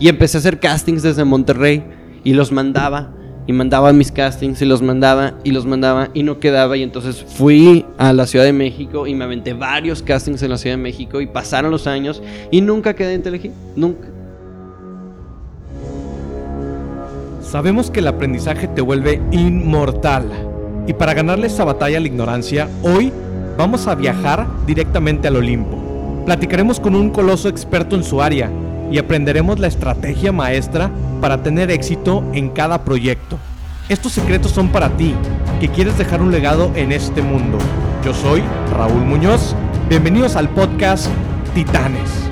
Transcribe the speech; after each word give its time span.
Y 0.00 0.08
empecé 0.08 0.38
a 0.38 0.40
hacer 0.40 0.58
castings 0.58 1.02
desde 1.02 1.24
Monterrey 1.24 1.84
y 2.24 2.32
los 2.32 2.50
mandaba 2.50 3.12
y 3.46 3.52
mandaba 3.52 3.92
mis 3.92 4.10
castings 4.10 4.62
y 4.62 4.64
los 4.64 4.80
mandaba 4.80 5.34
y 5.44 5.50
los 5.50 5.66
mandaba 5.66 6.08
y 6.14 6.22
no 6.22 6.40
quedaba 6.40 6.76
y 6.76 6.82
entonces 6.82 7.22
fui 7.22 7.84
a 7.98 8.14
la 8.14 8.26
Ciudad 8.26 8.46
de 8.46 8.54
México 8.54 9.06
y 9.06 9.14
me 9.14 9.24
aventé 9.24 9.52
varios 9.52 10.02
castings 10.02 10.42
en 10.42 10.50
la 10.50 10.56
Ciudad 10.56 10.76
de 10.76 10.82
México 10.82 11.20
y 11.20 11.26
pasaron 11.26 11.70
los 11.70 11.86
años 11.86 12.22
y 12.50 12.62
nunca 12.62 12.94
quedé 12.94 13.14
en 13.14 13.52
nunca. 13.76 14.08
Sabemos 17.42 17.90
que 17.90 18.00
el 18.00 18.06
aprendizaje 18.06 18.68
te 18.68 18.80
vuelve 18.80 19.20
inmortal 19.32 20.24
y 20.86 20.94
para 20.94 21.12
ganarle 21.12 21.48
esa 21.48 21.64
batalla 21.64 21.98
a 21.98 22.00
la 22.00 22.06
ignorancia, 22.06 22.70
hoy 22.82 23.12
vamos 23.58 23.86
a 23.86 23.94
viajar 23.96 24.46
directamente 24.66 25.28
al 25.28 25.36
Olimpo. 25.36 26.22
Platicaremos 26.24 26.80
con 26.80 26.94
un 26.94 27.10
coloso 27.10 27.50
experto 27.50 27.96
en 27.96 28.04
su 28.04 28.22
área 28.22 28.50
y 28.90 28.98
aprenderemos 28.98 29.58
la 29.58 29.68
estrategia 29.68 30.32
maestra 30.32 30.90
para 31.20 31.42
tener 31.42 31.70
éxito 31.70 32.24
en 32.32 32.50
cada 32.50 32.84
proyecto. 32.84 33.38
Estos 33.88 34.12
secretos 34.12 34.52
son 34.52 34.68
para 34.68 34.96
ti, 34.96 35.14
que 35.60 35.68
quieres 35.68 35.98
dejar 35.98 36.22
un 36.22 36.30
legado 36.30 36.70
en 36.74 36.92
este 36.92 37.22
mundo. 37.22 37.58
Yo 38.04 38.14
soy 38.14 38.42
Raúl 38.76 39.04
Muñoz. 39.04 39.54
Bienvenidos 39.88 40.36
al 40.36 40.48
podcast 40.48 41.08
Titanes. 41.54 42.29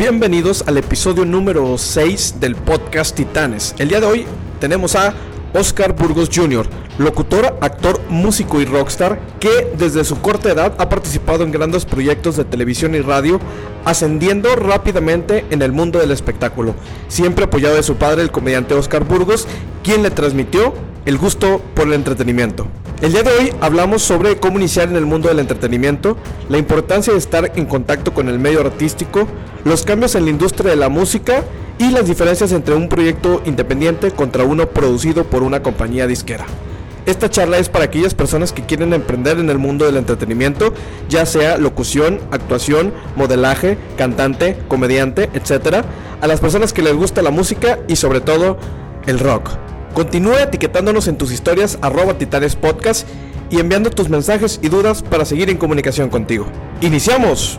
Bienvenidos 0.00 0.64
al 0.66 0.78
episodio 0.78 1.26
número 1.26 1.76
6 1.76 2.36
del 2.40 2.56
podcast 2.56 3.14
Titanes. 3.14 3.74
El 3.78 3.90
día 3.90 4.00
de 4.00 4.06
hoy 4.06 4.24
tenemos 4.58 4.96
a 4.96 5.12
Oscar 5.52 5.94
Burgos 5.94 6.30
Jr., 6.34 6.66
locutor, 6.96 7.58
actor, 7.60 8.00
músico 8.08 8.62
y 8.62 8.64
rockstar 8.64 9.20
que 9.38 9.70
desde 9.76 10.02
su 10.04 10.18
corta 10.22 10.52
edad 10.52 10.74
ha 10.78 10.88
participado 10.88 11.44
en 11.44 11.52
grandes 11.52 11.84
proyectos 11.84 12.38
de 12.38 12.46
televisión 12.46 12.94
y 12.94 13.02
radio, 13.02 13.40
ascendiendo 13.84 14.56
rápidamente 14.56 15.44
en 15.50 15.60
el 15.60 15.72
mundo 15.72 15.98
del 15.98 16.12
espectáculo, 16.12 16.74
siempre 17.08 17.44
apoyado 17.44 17.74
de 17.74 17.82
su 17.82 17.96
padre, 17.96 18.22
el 18.22 18.30
comediante 18.30 18.72
Oscar 18.72 19.04
Burgos, 19.04 19.46
quien 19.84 20.02
le 20.02 20.10
transmitió 20.10 20.72
el 21.04 21.18
gusto 21.18 21.60
por 21.74 21.88
el 21.88 21.92
entretenimiento. 21.92 22.68
El 23.00 23.12
día 23.12 23.22
de 23.22 23.30
hoy 23.30 23.52
hablamos 23.62 24.02
sobre 24.02 24.36
cómo 24.36 24.58
iniciar 24.58 24.90
en 24.90 24.96
el 24.96 25.06
mundo 25.06 25.30
del 25.30 25.38
entretenimiento, 25.38 26.18
la 26.50 26.58
importancia 26.58 27.14
de 27.14 27.18
estar 27.18 27.50
en 27.56 27.64
contacto 27.64 28.12
con 28.12 28.28
el 28.28 28.38
medio 28.38 28.60
artístico, 28.60 29.26
los 29.64 29.86
cambios 29.86 30.14
en 30.16 30.24
la 30.24 30.30
industria 30.30 30.72
de 30.72 30.76
la 30.76 30.90
música 30.90 31.42
y 31.78 31.92
las 31.92 32.06
diferencias 32.06 32.52
entre 32.52 32.74
un 32.74 32.90
proyecto 32.90 33.40
independiente 33.46 34.10
contra 34.10 34.44
uno 34.44 34.68
producido 34.68 35.24
por 35.24 35.42
una 35.42 35.62
compañía 35.62 36.06
disquera. 36.06 36.44
Esta 37.06 37.30
charla 37.30 37.56
es 37.56 37.70
para 37.70 37.86
aquellas 37.86 38.12
personas 38.12 38.52
que 38.52 38.66
quieren 38.66 38.92
emprender 38.92 39.38
en 39.38 39.48
el 39.48 39.56
mundo 39.56 39.86
del 39.86 39.96
entretenimiento, 39.96 40.74
ya 41.08 41.24
sea 41.24 41.56
locución, 41.56 42.20
actuación, 42.30 42.92
modelaje, 43.16 43.78
cantante, 43.96 44.58
comediante, 44.68 45.30
etc. 45.32 45.86
A 46.20 46.26
las 46.26 46.40
personas 46.40 46.74
que 46.74 46.82
les 46.82 46.94
gusta 46.94 47.22
la 47.22 47.30
música 47.30 47.78
y 47.88 47.96
sobre 47.96 48.20
todo 48.20 48.58
el 49.06 49.18
rock. 49.18 49.48
Continúa 49.94 50.42
etiquetándonos 50.44 51.08
en 51.08 51.18
tus 51.18 51.32
historias 51.32 51.78
arroba 51.82 52.16
titanes 52.16 52.54
podcast 52.54 53.08
y 53.50 53.58
enviando 53.58 53.90
tus 53.90 54.08
mensajes 54.08 54.60
y 54.62 54.68
dudas 54.68 55.02
para 55.02 55.24
seguir 55.24 55.50
en 55.50 55.56
comunicación 55.56 56.08
contigo. 56.08 56.46
¡Iniciamos! 56.80 57.58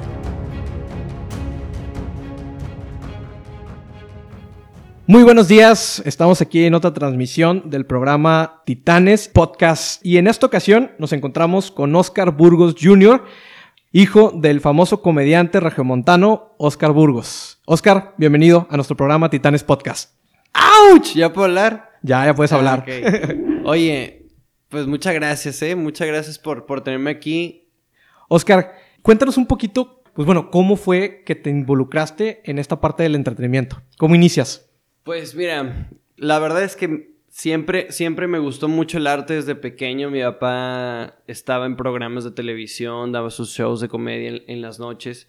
Muy 5.08 5.24
buenos 5.24 5.50
días, 5.50 6.02
estamos 6.06 6.40
aquí 6.40 6.64
en 6.64 6.74
otra 6.74 6.94
transmisión 6.94 7.70
del 7.70 7.86
programa 7.86 8.62
Titanes 8.66 9.28
Podcast 9.28 10.04
y 10.06 10.16
en 10.16 10.28
esta 10.28 10.46
ocasión 10.46 10.92
nos 11.00 11.12
encontramos 11.12 11.70
con 11.70 11.94
Oscar 11.98 12.32
Burgos 12.32 12.76
Jr., 12.82 13.26
hijo 13.92 14.32
del 14.34 14.62
famoso 14.62 15.02
comediante 15.02 15.60
regiomontano 15.60 16.56
Oscar 16.58 16.94
Burgos. 16.94 17.60
Oscar, 17.66 18.14
bienvenido 18.18 18.68
a 18.70 18.78
nuestro 18.78 18.96
programa 18.96 19.30
Titanes 19.30 19.66
Podcast. 19.66 20.14
¡Auch! 20.54 21.14
¿Ya 21.14 21.34
puedo 21.34 21.48
hablar? 21.48 21.91
Ya, 22.02 22.26
ya 22.26 22.34
puedes 22.34 22.52
Ah, 22.52 22.58
hablar. 22.58 22.86
Oye, 23.66 24.26
pues 24.70 24.88
muchas 24.88 25.14
gracias, 25.14 25.62
¿eh? 25.62 25.76
Muchas 25.76 26.08
gracias 26.08 26.40
por, 26.40 26.66
por 26.66 26.82
tenerme 26.82 27.12
aquí. 27.12 27.70
Oscar, 28.28 28.74
cuéntanos 29.02 29.38
un 29.38 29.46
poquito, 29.46 30.02
pues 30.16 30.26
bueno, 30.26 30.50
cómo 30.52 30.76
fue 30.78 31.24
que 31.26 31.36
te 31.36 31.50
involucraste 31.50 32.42
en 32.50 32.60
esta 32.60 32.80
parte 32.82 33.04
del 33.04 33.16
entretenimiento. 33.16 33.82
¿Cómo 33.98 34.16
inicias? 34.16 34.70
Pues 35.04 35.36
mira, 35.36 35.90
la 36.16 36.40
verdad 36.40 36.64
es 36.64 36.76
que 36.76 37.12
siempre, 37.30 37.92
siempre 37.92 38.28
me 38.28 38.40
gustó 38.40 38.68
mucho 38.68 38.98
el 38.98 39.08
arte 39.08 39.34
desde 39.36 39.56
pequeño. 39.56 40.10
Mi 40.10 40.22
papá 40.22 41.16
estaba 41.28 41.66
en 41.66 41.76
programas 41.76 42.24
de 42.24 42.32
televisión, 42.32 43.12
daba 43.12 43.30
sus 43.30 43.50
shows 43.52 43.82
de 43.82 43.90
comedia 43.90 44.30
en, 44.30 44.42
en 44.48 44.62
las 44.62 44.80
noches. 44.80 45.28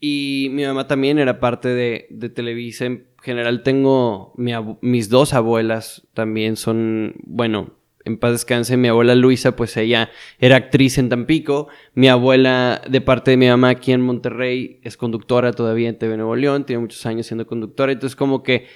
Y 0.00 0.48
mi 0.52 0.64
mamá 0.64 0.86
también 0.86 1.18
era 1.18 1.40
parte 1.40 1.68
de, 1.68 2.06
de 2.10 2.28
Televisa. 2.28 2.84
En 2.84 3.06
general 3.24 3.62
tengo 3.62 4.32
mis 4.36 5.08
dos 5.08 5.32
abuelas 5.32 6.06
también 6.14 6.56
son, 6.56 7.14
bueno, 7.24 7.72
en 8.04 8.18
paz 8.18 8.32
descanse, 8.32 8.76
mi 8.76 8.88
abuela 8.88 9.14
Luisa, 9.14 9.56
pues 9.56 9.76
ella 9.78 10.10
era 10.38 10.56
actriz 10.56 10.98
en 10.98 11.08
Tampico. 11.08 11.68
Mi 11.94 12.08
abuela, 12.08 12.82
de 12.86 13.00
parte 13.00 13.30
de 13.30 13.38
mi 13.38 13.48
mamá 13.48 13.70
aquí 13.70 13.92
en 13.92 14.02
Monterrey, 14.02 14.78
es 14.82 14.98
conductora 14.98 15.52
todavía 15.52 15.88
en 15.88 15.98
TV 15.98 16.16
Nuevo 16.16 16.36
León. 16.36 16.66
Tiene 16.66 16.82
muchos 16.82 17.06
años 17.06 17.26
siendo 17.26 17.46
conductora. 17.46 17.92
Entonces 17.92 18.14
como 18.14 18.42
que 18.42 18.66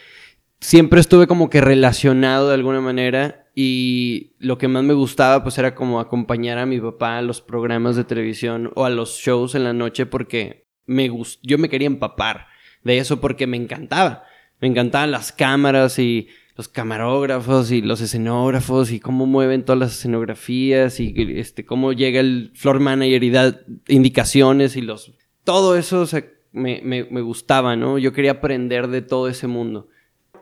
siempre 0.61 1.01
estuve 1.01 1.27
como 1.27 1.51
que 1.51 1.61
relacionado 1.61 2.49
de 2.49 2.55
alguna 2.55 2.81
manera 2.81 3.47
y 3.55 4.33
lo 4.39 4.57
que 4.57 4.69
más 4.69 4.83
me 4.83 4.95
gustaba 4.95 5.43
pues 5.43 5.59
era 5.59 5.75
como 5.75 6.01
acompañar 6.01 6.59
a 6.59 6.67
mi 6.67 6.81
papá 6.81 7.19
a 7.19 7.23
los 7.23 7.41
programas 7.41 7.97
de 7.97 8.05
televisión 8.05 8.71
o 8.75 8.85
a 8.85 8.91
los 8.91 9.19
shows 9.19 9.55
en 9.55 9.65
la 9.65 9.73
noche 9.73 10.07
porque 10.07 10.67
me 10.87 11.11
yo 11.43 11.59
me 11.59 11.69
quería 11.69 11.87
empapar 11.87 12.47
de 12.83 12.99
eso 12.99 13.21
porque 13.21 13.47
me 13.47 13.57
encantaba. 13.57 14.25
Me 14.61 14.69
encantaban 14.69 15.11
las 15.11 15.33
cámaras 15.33 15.99
y 15.99 16.29
los 16.57 16.69
camarógrafos 16.69 17.71
y 17.71 17.83
los 17.83 18.01
escenógrafos 18.01 18.91
y 18.91 18.99
cómo 18.99 19.27
mueven 19.27 19.65
todas 19.65 19.79
las 19.79 19.93
escenografías 19.93 20.99
y 20.99 21.15
este 21.37 21.65
cómo 21.65 21.93
llega 21.93 22.19
el 22.19 22.51
floor 22.55 22.81
manager 22.81 23.23
y 23.23 23.31
da 23.31 23.61
indicaciones 23.87 24.77
y 24.77 24.81
los 24.81 25.13
todo 25.45 25.77
eso 25.77 26.05
me, 26.51 26.81
me, 26.83 27.05
me 27.05 27.21
gustaba, 27.21 27.77
¿no? 27.77 27.99
Yo 27.99 28.13
quería 28.13 28.33
aprender 28.33 28.89
de 28.89 29.03
todo 29.03 29.29
ese 29.29 29.47
mundo. 29.47 29.89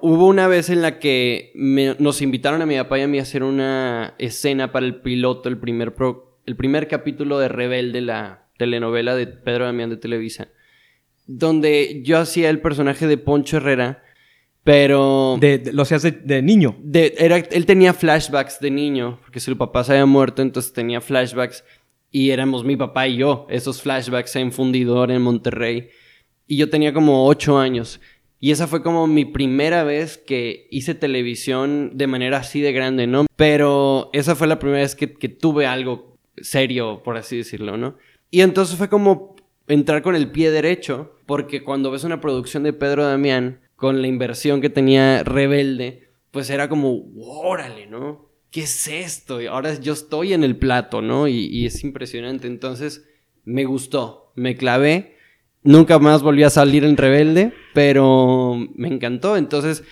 Hubo 0.00 0.27
una 0.27 0.47
vez 0.48 0.71
en 0.71 0.83
la 0.83 0.98
que 0.98 1.53
nos 1.98 2.22
invitaron 2.22 2.62
a 2.62 2.66
mi 2.66 2.77
papá 2.77 2.98
y 2.98 3.03
a 3.03 3.09
mí 3.09 3.19
a 3.19 3.22
hacer 3.22 3.43
una 3.43 4.15
escena 4.19 4.72
para 4.72 4.87
el 4.87 4.97
piloto, 5.03 5.48
el 5.48 5.59
primer, 5.59 5.94
pro- 5.94 6.38
el 6.47 6.56
primer 6.56 6.88
capítulo 6.88 7.38
de 7.38 7.48
Rebelde, 7.48 8.00
la 8.00 8.48
telenovela 8.59 9.15
de 9.15 9.27
Pedro 9.27 9.65
Damián 9.66 9.91
de 9.91 9.97
Televisa, 9.97 10.48
donde 11.27 12.03
yo 12.04 12.19
hacía 12.19 12.50
el 12.50 12.60
personaje 12.60 13.06
de 13.06 13.19
Poncho 13.19 13.56
Herrera, 13.59 14.03
pero... 14.66 15.38
De, 15.41 15.59
de- 15.59 15.72
lo 15.72 15.82
hacías 15.82 16.03
de, 16.03 16.10
de 16.10 16.43
niño. 16.43 16.75
de- 16.82 17.15
era, 17.19 17.37
él 17.38 17.65
tenía 17.66 17.94
flashbacks 17.94 18.59
de 18.59 18.72
niño, 18.72 19.21
porque 19.22 19.38
su 19.38 19.56
papá 19.56 19.84
se 19.84 19.93
había 19.93 20.06
muerto, 20.06 20.43
entonces 20.43 20.72
tenía 20.72 21.00
flashbacks 21.00 21.62
y 22.10 22.31
éramos 22.31 22.65
mi 22.65 22.77
papá 22.77 23.06
y 23.06 23.19
yo, 23.19 23.47
esos 23.49 23.81
flashbacks 23.81 24.34
en 24.34 24.50
Fundidor, 24.50 25.12
en 25.12 25.22
Monterrey. 25.22 25.91
Y 26.49 26.56
yo 26.56 26.69
tenía 26.69 26.93
como 26.93 27.27
ocho 27.27 27.59
años. 27.59 28.00
Y 28.41 28.50
esa 28.50 28.66
fue 28.66 28.82
como 28.82 29.06
mi 29.06 29.25
primera 29.25 29.84
vez 29.84 30.19
que 30.19 30.66
hice 30.72 30.94
televisión 30.97 31.93
de 31.94 32.06
manera 32.09 32.38
así 32.38 32.60
de 32.60 32.72
grande, 32.72 33.06
¿no? 33.06 33.27
Pero 33.37 34.10
esa 34.12 34.34
fue 34.34 34.48
la 34.48 34.59
primera 34.59 34.81
vez 34.83 34.97
que, 34.97 35.15
que 35.15 35.28
tuve 35.28 35.66
algo 35.66 36.16
serio, 36.38 37.03
por 37.04 37.16
así 37.16 37.37
decirlo, 37.37 37.77
¿no? 37.77 37.97
Y 38.33 38.41
entonces 38.41 38.77
fue 38.77 38.88
como 38.88 39.37
entrar 39.69 40.03
con 40.03 40.16
el 40.16 40.31
pie 40.33 40.50
derecho, 40.50 41.15
porque 41.25 41.62
cuando 41.62 41.91
ves 41.93 42.03
una 42.04 42.21
producción 42.21 42.62
de 42.65 42.72
Pedro 42.72 43.04
Damián, 43.06 43.60
con 43.76 44.00
la 44.00 44.09
inversión 44.09 44.60
que 44.60 44.71
tenía 44.71 45.22
Rebelde, 45.22 46.10
pues 46.30 46.51
era 46.51 46.68
como, 46.68 47.04
órale, 47.18 47.86
¿no? 47.86 48.30
¿Qué 48.51 48.62
es 48.62 48.89
esto? 48.89 49.41
Y 49.41 49.47
ahora 49.47 49.78
yo 49.78 49.92
estoy 49.92 50.33
en 50.33 50.42
el 50.42 50.56
plato, 50.56 51.03
¿no? 51.03 51.28
Y, 51.28 51.47
y 51.47 51.66
es 51.66 51.84
impresionante. 51.84 52.47
Entonces, 52.47 53.06
me 53.45 53.65
gustó, 53.65 54.33
me 54.34 54.56
clavé. 54.56 55.16
Nunca 55.62 55.98
más 55.98 56.22
volví 56.22 56.42
a 56.42 56.51
salir 56.51 56.84
en 56.84 56.97
Rebelde, 56.97 57.53
pero 57.74 58.56
me 58.74 58.89
encantó. 58.89 59.36
Entonces, 59.36 59.84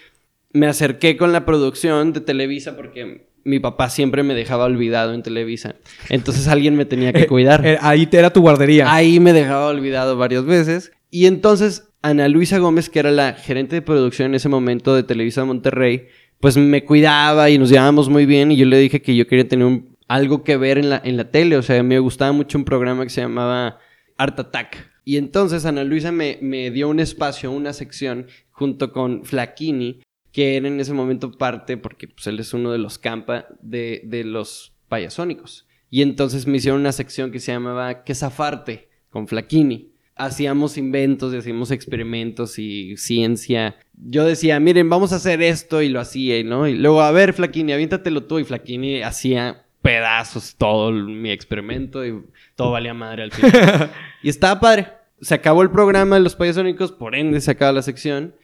me 0.53 0.67
acerqué 0.67 1.17
con 1.17 1.33
la 1.33 1.45
producción 1.45 2.13
de 2.13 2.21
Televisa 2.21 2.77
porque 2.77 3.29
mi 3.43 3.59
papá 3.59 3.91
siempre 3.91 4.23
me 4.23 4.35
dejaba 4.35 4.65
olvidado 4.65 5.13
en 5.13 5.23
Televisa. 5.23 5.75
Entonces, 6.09 6.49
alguien 6.49 6.77
me 6.77 6.87
tenía 6.87 7.13
que 7.13 7.27
cuidar. 7.29 7.67
Eh, 7.67 7.79
ahí 7.83 8.07
te 8.07 8.19
era 8.19 8.33
tu 8.33 8.41
guardería. 8.41 8.93
Ahí 8.93 9.21
me 9.21 9.33
dejaba 9.33 9.67
olvidado 9.67 10.17
varias 10.17 10.47
veces. 10.47 10.93
Y 11.11 11.27
entonces 11.27 11.94
Ana 12.05 12.29
Luisa 12.29 12.59
Gómez, 12.59 12.91
que 12.91 12.99
era 12.99 13.11
la 13.11 13.33
gerente 13.33 13.77
de 13.77 13.81
producción 13.81 14.27
en 14.27 14.35
ese 14.35 14.51
momento 14.51 14.95
de 14.95 15.05
Televisa 15.05 15.47
Monterrey, 15.47 16.09
pues 16.39 16.55
me 16.59 16.85
cuidaba 16.85 17.49
y 17.49 17.57
nos 17.57 17.71
llevábamos 17.71 18.11
muy 18.11 18.27
bien 18.27 18.53
y 18.53 18.57
yo 18.57 18.67
le 18.67 18.79
dije 18.79 19.01
que 19.01 19.17
yo 19.17 19.27
quería 19.27 19.49
tener 19.49 19.85
algo 20.07 20.45
que 20.45 20.59
ver 20.59 20.77
en 20.77 20.91
la, 20.91 21.01
en 21.03 21.17
la 21.17 21.31
tele. 21.31 21.57
O 21.57 21.63
sea, 21.63 21.83
me 21.83 21.99
gustaba 22.01 22.33
mucho 22.33 22.59
un 22.59 22.67
programa 22.67 23.05
que 23.05 23.09
se 23.09 23.23
llamaba 23.23 23.79
Art 24.19 24.39
Attack. 24.39 24.93
Y 25.07 25.17
entonces 25.17 25.65
Ana 25.65 25.83
Luisa 25.83 26.13
me, 26.13 26.39
me 26.43 26.71
dio 26.71 26.91
un 26.91 27.01
espacio, 27.01 27.51
una 27.51 27.73
sección, 27.73 28.27
junto 28.51 28.93
con 28.93 29.25
Flaquini, 29.25 30.03
que 30.31 30.59
era 30.59 30.69
en 30.69 30.81
ese 30.81 30.93
momento 30.93 31.33
parte, 31.33 31.79
porque 31.79 32.07
pues, 32.07 32.27
él 32.27 32.39
es 32.39 32.53
uno 32.53 32.71
de 32.71 32.79
los 32.79 32.99
campa 32.99 33.47
de, 33.63 34.03
de 34.05 34.25
los 34.25 34.75
payasónicos. 34.91 35.67
Y 35.89 36.03
entonces 36.03 36.47
me 36.47 36.59
hicieron 36.59 36.81
una 36.81 36.93
sección 36.93 37.31
que 37.31 37.41
se 37.41 37.53
llamaba 37.53 38.05
Que 38.05 38.15
zafarte 38.15 38.91
con 39.09 39.27
Flaquini. 39.27 39.94
Hacíamos 40.17 40.79
inventos 40.79 41.35
y 41.35 41.39
hacíamos 41.39 41.71
experimentos 41.71 42.59
y 42.59 42.97
ciencia. 42.97 43.77
Yo 43.95 44.25
decía, 44.25 44.61
miren, 44.61 44.89
vamos 44.89 45.13
a 45.13 45.17
hacer 45.17 45.43
esto 45.43 45.83
y 45.83 45.89
lo 45.89 46.01
hacía, 46.01 46.43
¿no? 46.45 46.69
Y 46.69 46.75
luego, 46.75 47.03
a 47.03 47.11
ver, 47.11 47.33
Flaquini, 47.33 47.73
aviéntatelo 47.73 48.25
tú. 48.25 48.39
Y 48.39 48.45
Flaquini 48.45 49.03
hacía 49.03 49.65
pedazos 49.83 50.57
todo 50.57 50.93
mi 50.93 51.31
experimento 51.31 52.07
y 52.07 52.23
todo 52.55 52.71
valía 52.71 52.95
madre 52.95 53.25
al 53.25 53.33
final. 53.33 53.91
y 54.23 54.29
estaba 54.29 54.61
padre. 54.61 54.89
Se 55.21 55.35
acabó 55.35 55.63
el 55.63 55.71
programa 55.71 56.17
de 56.17 56.23
los 56.23 56.37
payasónicos, 56.37 56.93
por 56.93 57.15
ende 57.15 57.41
se 57.41 57.51
acaba 57.51 57.73
la 57.73 57.83
sección. 57.83 58.35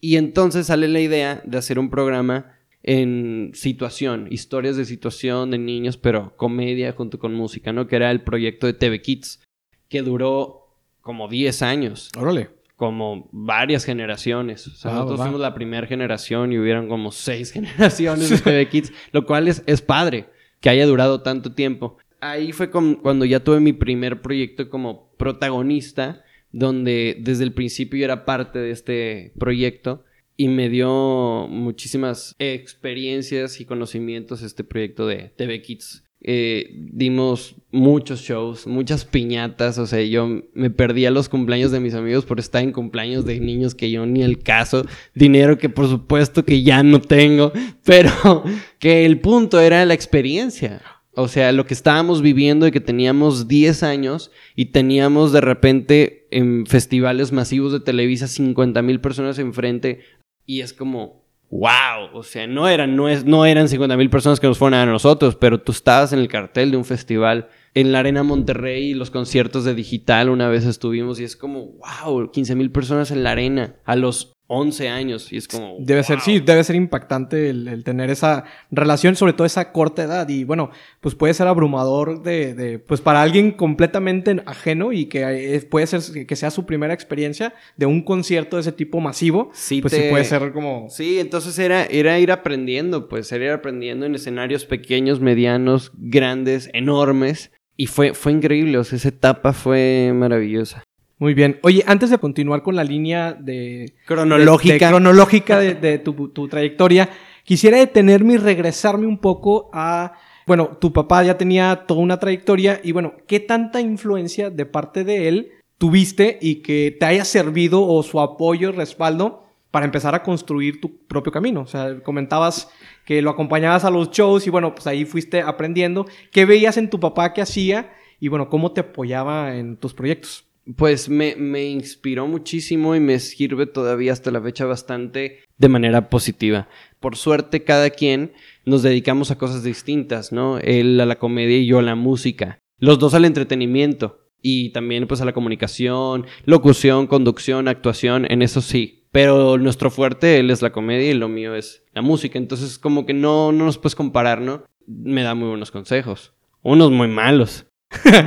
Y 0.00 0.16
entonces 0.16 0.66
sale 0.66 0.88
la 0.88 1.00
idea 1.00 1.42
de 1.44 1.58
hacer 1.58 1.78
un 1.78 1.90
programa 1.90 2.58
en 2.82 3.50
situación, 3.54 4.28
historias 4.30 4.76
de 4.76 4.84
situación 4.84 5.50
de 5.50 5.58
niños, 5.58 5.96
pero 5.96 6.36
comedia 6.36 6.92
junto 6.92 7.18
con 7.18 7.34
música, 7.34 7.72
¿no? 7.72 7.86
Que 7.86 7.96
era 7.96 8.10
el 8.10 8.22
proyecto 8.22 8.66
de 8.66 8.72
TV 8.72 9.02
Kids, 9.02 9.42
que 9.88 10.02
duró 10.02 10.67
como 11.08 11.26
10 11.26 11.62
años. 11.62 12.10
Órale. 12.18 12.50
Como 12.76 13.30
varias 13.32 13.86
generaciones. 13.86 14.66
O 14.66 14.72
sea, 14.72 14.92
nosotros 14.92 15.22
fuimos 15.22 15.40
la 15.40 15.54
primera 15.54 15.86
generación 15.86 16.52
y 16.52 16.58
hubieron 16.58 16.86
como 16.86 17.12
seis 17.12 17.50
generaciones 17.54 18.28
de 18.28 18.36
TV 18.36 18.68
Kids, 18.68 18.92
lo 19.12 19.24
cual 19.24 19.48
es, 19.48 19.62
es 19.64 19.80
padre 19.80 20.26
que 20.60 20.68
haya 20.68 20.84
durado 20.84 21.22
tanto 21.22 21.54
tiempo. 21.54 21.96
Ahí 22.20 22.52
fue 22.52 22.70
cuando 22.70 23.24
ya 23.24 23.40
tuve 23.40 23.58
mi 23.58 23.72
primer 23.72 24.20
proyecto 24.20 24.68
como 24.68 25.10
protagonista, 25.16 26.24
donde 26.52 27.16
desde 27.18 27.44
el 27.44 27.54
principio 27.54 28.00
yo 28.00 28.04
era 28.04 28.26
parte 28.26 28.58
de 28.58 28.70
este 28.70 29.32
proyecto 29.38 30.04
y 30.36 30.48
me 30.48 30.68
dio 30.68 31.46
muchísimas 31.48 32.36
experiencias 32.38 33.62
y 33.62 33.64
conocimientos 33.64 34.42
este 34.42 34.62
proyecto 34.62 35.06
de 35.06 35.32
TV 35.34 35.62
Kids. 35.62 36.04
Eh, 36.20 36.70
dimos 36.72 37.54
muchos 37.70 38.20
shows, 38.22 38.66
muchas 38.66 39.04
piñatas, 39.04 39.78
o 39.78 39.86
sea, 39.86 40.02
yo 40.02 40.42
me 40.52 40.70
perdía 40.70 41.12
los 41.12 41.28
cumpleaños 41.28 41.70
de 41.70 41.78
mis 41.78 41.94
amigos 41.94 42.24
por 42.24 42.40
estar 42.40 42.62
en 42.62 42.72
cumpleaños 42.72 43.24
de 43.24 43.38
niños 43.38 43.74
que 43.74 43.90
yo 43.90 44.04
ni 44.04 44.22
el 44.22 44.42
caso, 44.42 44.84
dinero 45.14 45.58
que 45.58 45.68
por 45.68 45.86
supuesto 45.86 46.44
que 46.44 46.62
ya 46.62 46.82
no 46.82 47.00
tengo, 47.00 47.52
pero 47.84 48.42
que 48.80 49.06
el 49.06 49.20
punto 49.20 49.60
era 49.60 49.84
la 49.84 49.94
experiencia. 49.94 50.82
O 51.20 51.26
sea, 51.26 51.50
lo 51.50 51.66
que 51.66 51.74
estábamos 51.74 52.22
viviendo 52.22 52.66
y 52.66 52.70
que 52.70 52.80
teníamos 52.80 53.48
10 53.48 53.82
años 53.82 54.30
y 54.54 54.66
teníamos 54.66 55.32
de 55.32 55.40
repente 55.40 56.28
en 56.30 56.64
festivales 56.64 57.32
masivos 57.32 57.72
de 57.72 57.80
Televisa 57.80 58.28
50 58.28 58.82
mil 58.82 59.00
personas 59.00 59.40
enfrente 59.40 60.00
y 60.46 60.60
es 60.60 60.72
como, 60.72 61.27
wow, 61.50 62.10
o 62.12 62.22
sea, 62.22 62.46
no 62.46 62.68
eran, 62.68 62.94
no 62.96 63.08
es, 63.08 63.24
no 63.24 63.46
eran 63.46 63.68
50 63.68 63.96
mil 63.96 64.10
personas 64.10 64.40
que 64.40 64.46
nos 64.46 64.58
fueron 64.58 64.78
a 64.78 64.86
nosotros, 64.86 65.36
pero 65.36 65.60
tú 65.60 65.72
estabas 65.72 66.12
en 66.12 66.18
el 66.18 66.28
cartel 66.28 66.70
de 66.70 66.76
un 66.76 66.84
festival 66.84 67.48
en 67.74 67.92
la 67.92 68.00
Arena 68.00 68.22
Monterrey, 68.22 68.94
los 68.94 69.10
conciertos 69.10 69.64
de 69.64 69.74
digital, 69.74 70.28
una 70.28 70.48
vez 70.48 70.64
estuvimos 70.64 71.20
y 71.20 71.24
es 71.24 71.36
como, 71.36 71.72
wow, 72.04 72.30
15 72.30 72.54
mil 72.54 72.70
personas 72.70 73.10
en 73.10 73.22
la 73.22 73.32
arena. 73.32 73.76
A 73.84 73.96
los 73.96 74.32
11 74.50 74.88
años 74.88 75.30
y 75.30 75.36
es 75.36 75.46
como... 75.46 75.76
Debe 75.78 76.02
ser, 76.02 76.20
sí, 76.20 76.40
debe 76.40 76.64
ser 76.64 76.74
impactante 76.74 77.50
el, 77.50 77.84
tener 77.84 78.08
esa 78.08 78.44
relación, 78.70 79.14
sobre 79.14 79.34
todo 79.34 79.46
esa 79.46 79.72
corta 79.72 80.02
edad. 80.02 80.26
Y 80.28 80.44
bueno, 80.44 80.70
pues 81.00 81.14
puede 81.14 81.34
ser 81.34 81.46
abrumador 81.46 82.22
de, 82.22 82.54
de 82.54 82.78
pues 82.78 83.02
para 83.02 83.20
alguien 83.20 83.52
completamente 83.52 84.42
ajeno 84.46 84.92
y 84.92 85.06
que 85.06 85.66
puede 85.70 85.86
ser 85.86 86.26
que 86.26 86.36
sea 86.36 86.50
su 86.50 86.64
primera 86.64 86.94
experiencia 86.94 87.52
de 87.76 87.84
un 87.84 88.02
concierto 88.02 88.56
de 88.56 88.62
ese 88.62 88.72
tipo 88.72 89.00
masivo, 89.00 89.50
sí 89.52 89.82
pues 89.82 89.92
sí 89.92 90.04
puede 90.08 90.24
ser 90.24 90.52
como... 90.52 90.88
Sí, 90.88 91.20
entonces 91.20 91.58
era, 91.58 91.84
era 91.84 92.18
ir 92.18 92.32
aprendiendo, 92.32 93.08
pues 93.08 93.30
era 93.32 93.44
ir 93.44 93.50
aprendiendo 93.50 94.06
en 94.06 94.14
escenarios 94.14 94.64
pequeños, 94.64 95.20
medianos, 95.20 95.92
grandes, 95.94 96.70
enormes. 96.72 97.52
Y 97.76 97.86
fue, 97.86 98.14
fue 98.14 98.32
increíble, 98.32 98.78
o 98.78 98.84
sea, 98.84 98.96
esa 98.96 99.10
etapa 99.10 99.52
fue 99.52 100.10
maravillosa. 100.14 100.82
Muy 101.18 101.34
bien. 101.34 101.58
Oye, 101.62 101.82
antes 101.86 102.10
de 102.10 102.18
continuar 102.18 102.62
con 102.62 102.76
la 102.76 102.84
línea 102.84 103.32
de... 103.32 103.92
Cronológica. 104.06 104.72
De, 104.74 104.78
cronológica 104.78 105.58
de, 105.58 105.98
tu, 105.98 106.28
tu, 106.28 106.46
trayectoria, 106.46 107.10
quisiera 107.42 107.78
detenerme 107.78 108.34
y 108.34 108.36
regresarme 108.36 109.06
un 109.06 109.18
poco 109.18 109.68
a... 109.72 110.12
Bueno, 110.46 110.78
tu 110.80 110.92
papá 110.92 111.24
ya 111.24 111.36
tenía 111.36 111.84
toda 111.86 112.00
una 112.00 112.18
trayectoria 112.18 112.80
y 112.82 112.92
bueno, 112.92 113.14
¿qué 113.26 113.40
tanta 113.40 113.80
influencia 113.80 114.48
de 114.48 114.64
parte 114.64 115.04
de 115.04 115.28
él 115.28 115.52
tuviste 115.76 116.38
y 116.40 116.62
que 116.62 116.96
te 116.98 117.04
haya 117.04 117.24
servido 117.24 117.86
o 117.86 118.02
su 118.02 118.20
apoyo, 118.20 118.72
respaldo 118.72 119.44
para 119.70 119.84
empezar 119.84 120.14
a 120.14 120.22
construir 120.22 120.80
tu 120.80 121.04
propio 121.06 121.32
camino? 121.32 121.62
O 121.62 121.66
sea, 121.66 122.00
comentabas 122.02 122.70
que 123.04 123.20
lo 123.20 123.30
acompañabas 123.30 123.84
a 123.84 123.90
los 123.90 124.10
shows 124.10 124.46
y 124.46 124.50
bueno, 124.50 124.74
pues 124.74 124.86
ahí 124.86 125.04
fuiste 125.04 125.42
aprendiendo. 125.42 126.06
¿Qué 126.30 126.46
veías 126.46 126.78
en 126.78 126.88
tu 126.88 127.00
papá 127.00 127.34
que 127.34 127.42
hacía 127.42 127.92
y 128.20 128.28
bueno, 128.28 128.48
cómo 128.48 128.72
te 128.72 128.80
apoyaba 128.80 129.56
en 129.56 129.76
tus 129.76 129.92
proyectos? 129.92 130.47
Pues 130.76 131.08
me, 131.08 131.34
me, 131.36 131.66
inspiró 131.66 132.26
muchísimo 132.26 132.94
y 132.94 133.00
me 133.00 133.18
sirve 133.18 133.66
todavía 133.66 134.12
hasta 134.12 134.30
la 134.30 134.40
fecha 134.40 134.66
bastante 134.66 135.40
de 135.56 135.68
manera 135.68 136.10
positiva. 136.10 136.68
Por 137.00 137.16
suerte, 137.16 137.64
cada 137.64 137.90
quien 137.90 138.32
nos 138.64 138.82
dedicamos 138.82 139.30
a 139.30 139.38
cosas 139.38 139.62
distintas, 139.62 140.32
¿no? 140.32 140.58
Él 140.58 141.00
a 141.00 141.06
la 141.06 141.18
comedia 141.18 141.58
y 141.58 141.66
yo 141.66 141.78
a 141.78 141.82
la 141.82 141.94
música. 141.94 142.58
Los 142.78 142.98
dos 142.98 143.14
al 143.14 143.24
entretenimiento 143.24 144.28
y 144.42 144.70
también 144.70 145.06
pues 145.06 145.20
a 145.20 145.24
la 145.24 145.32
comunicación, 145.32 146.26
locución, 146.44 147.06
conducción, 147.06 147.68
actuación, 147.68 148.30
en 148.30 148.42
eso 148.42 148.60
sí. 148.60 149.06
Pero 149.10 149.56
nuestro 149.58 149.90
fuerte, 149.90 150.38
él 150.38 150.50
es 150.50 150.60
la 150.60 150.70
comedia 150.70 151.10
y 151.10 151.14
lo 151.14 151.28
mío 151.28 151.54
es 151.54 151.84
la 151.94 152.02
música. 152.02 152.38
Entonces 152.38 152.78
como 152.78 153.06
que 153.06 153.14
no, 153.14 153.52
no 153.52 153.64
nos 153.64 153.78
puedes 153.78 153.96
comparar, 153.96 154.40
¿no? 154.40 154.64
Me 154.86 155.22
da 155.22 155.34
muy 155.34 155.48
buenos 155.48 155.70
consejos. 155.70 156.34
Unos 156.62 156.90
muy 156.90 157.08
malos. 157.08 157.67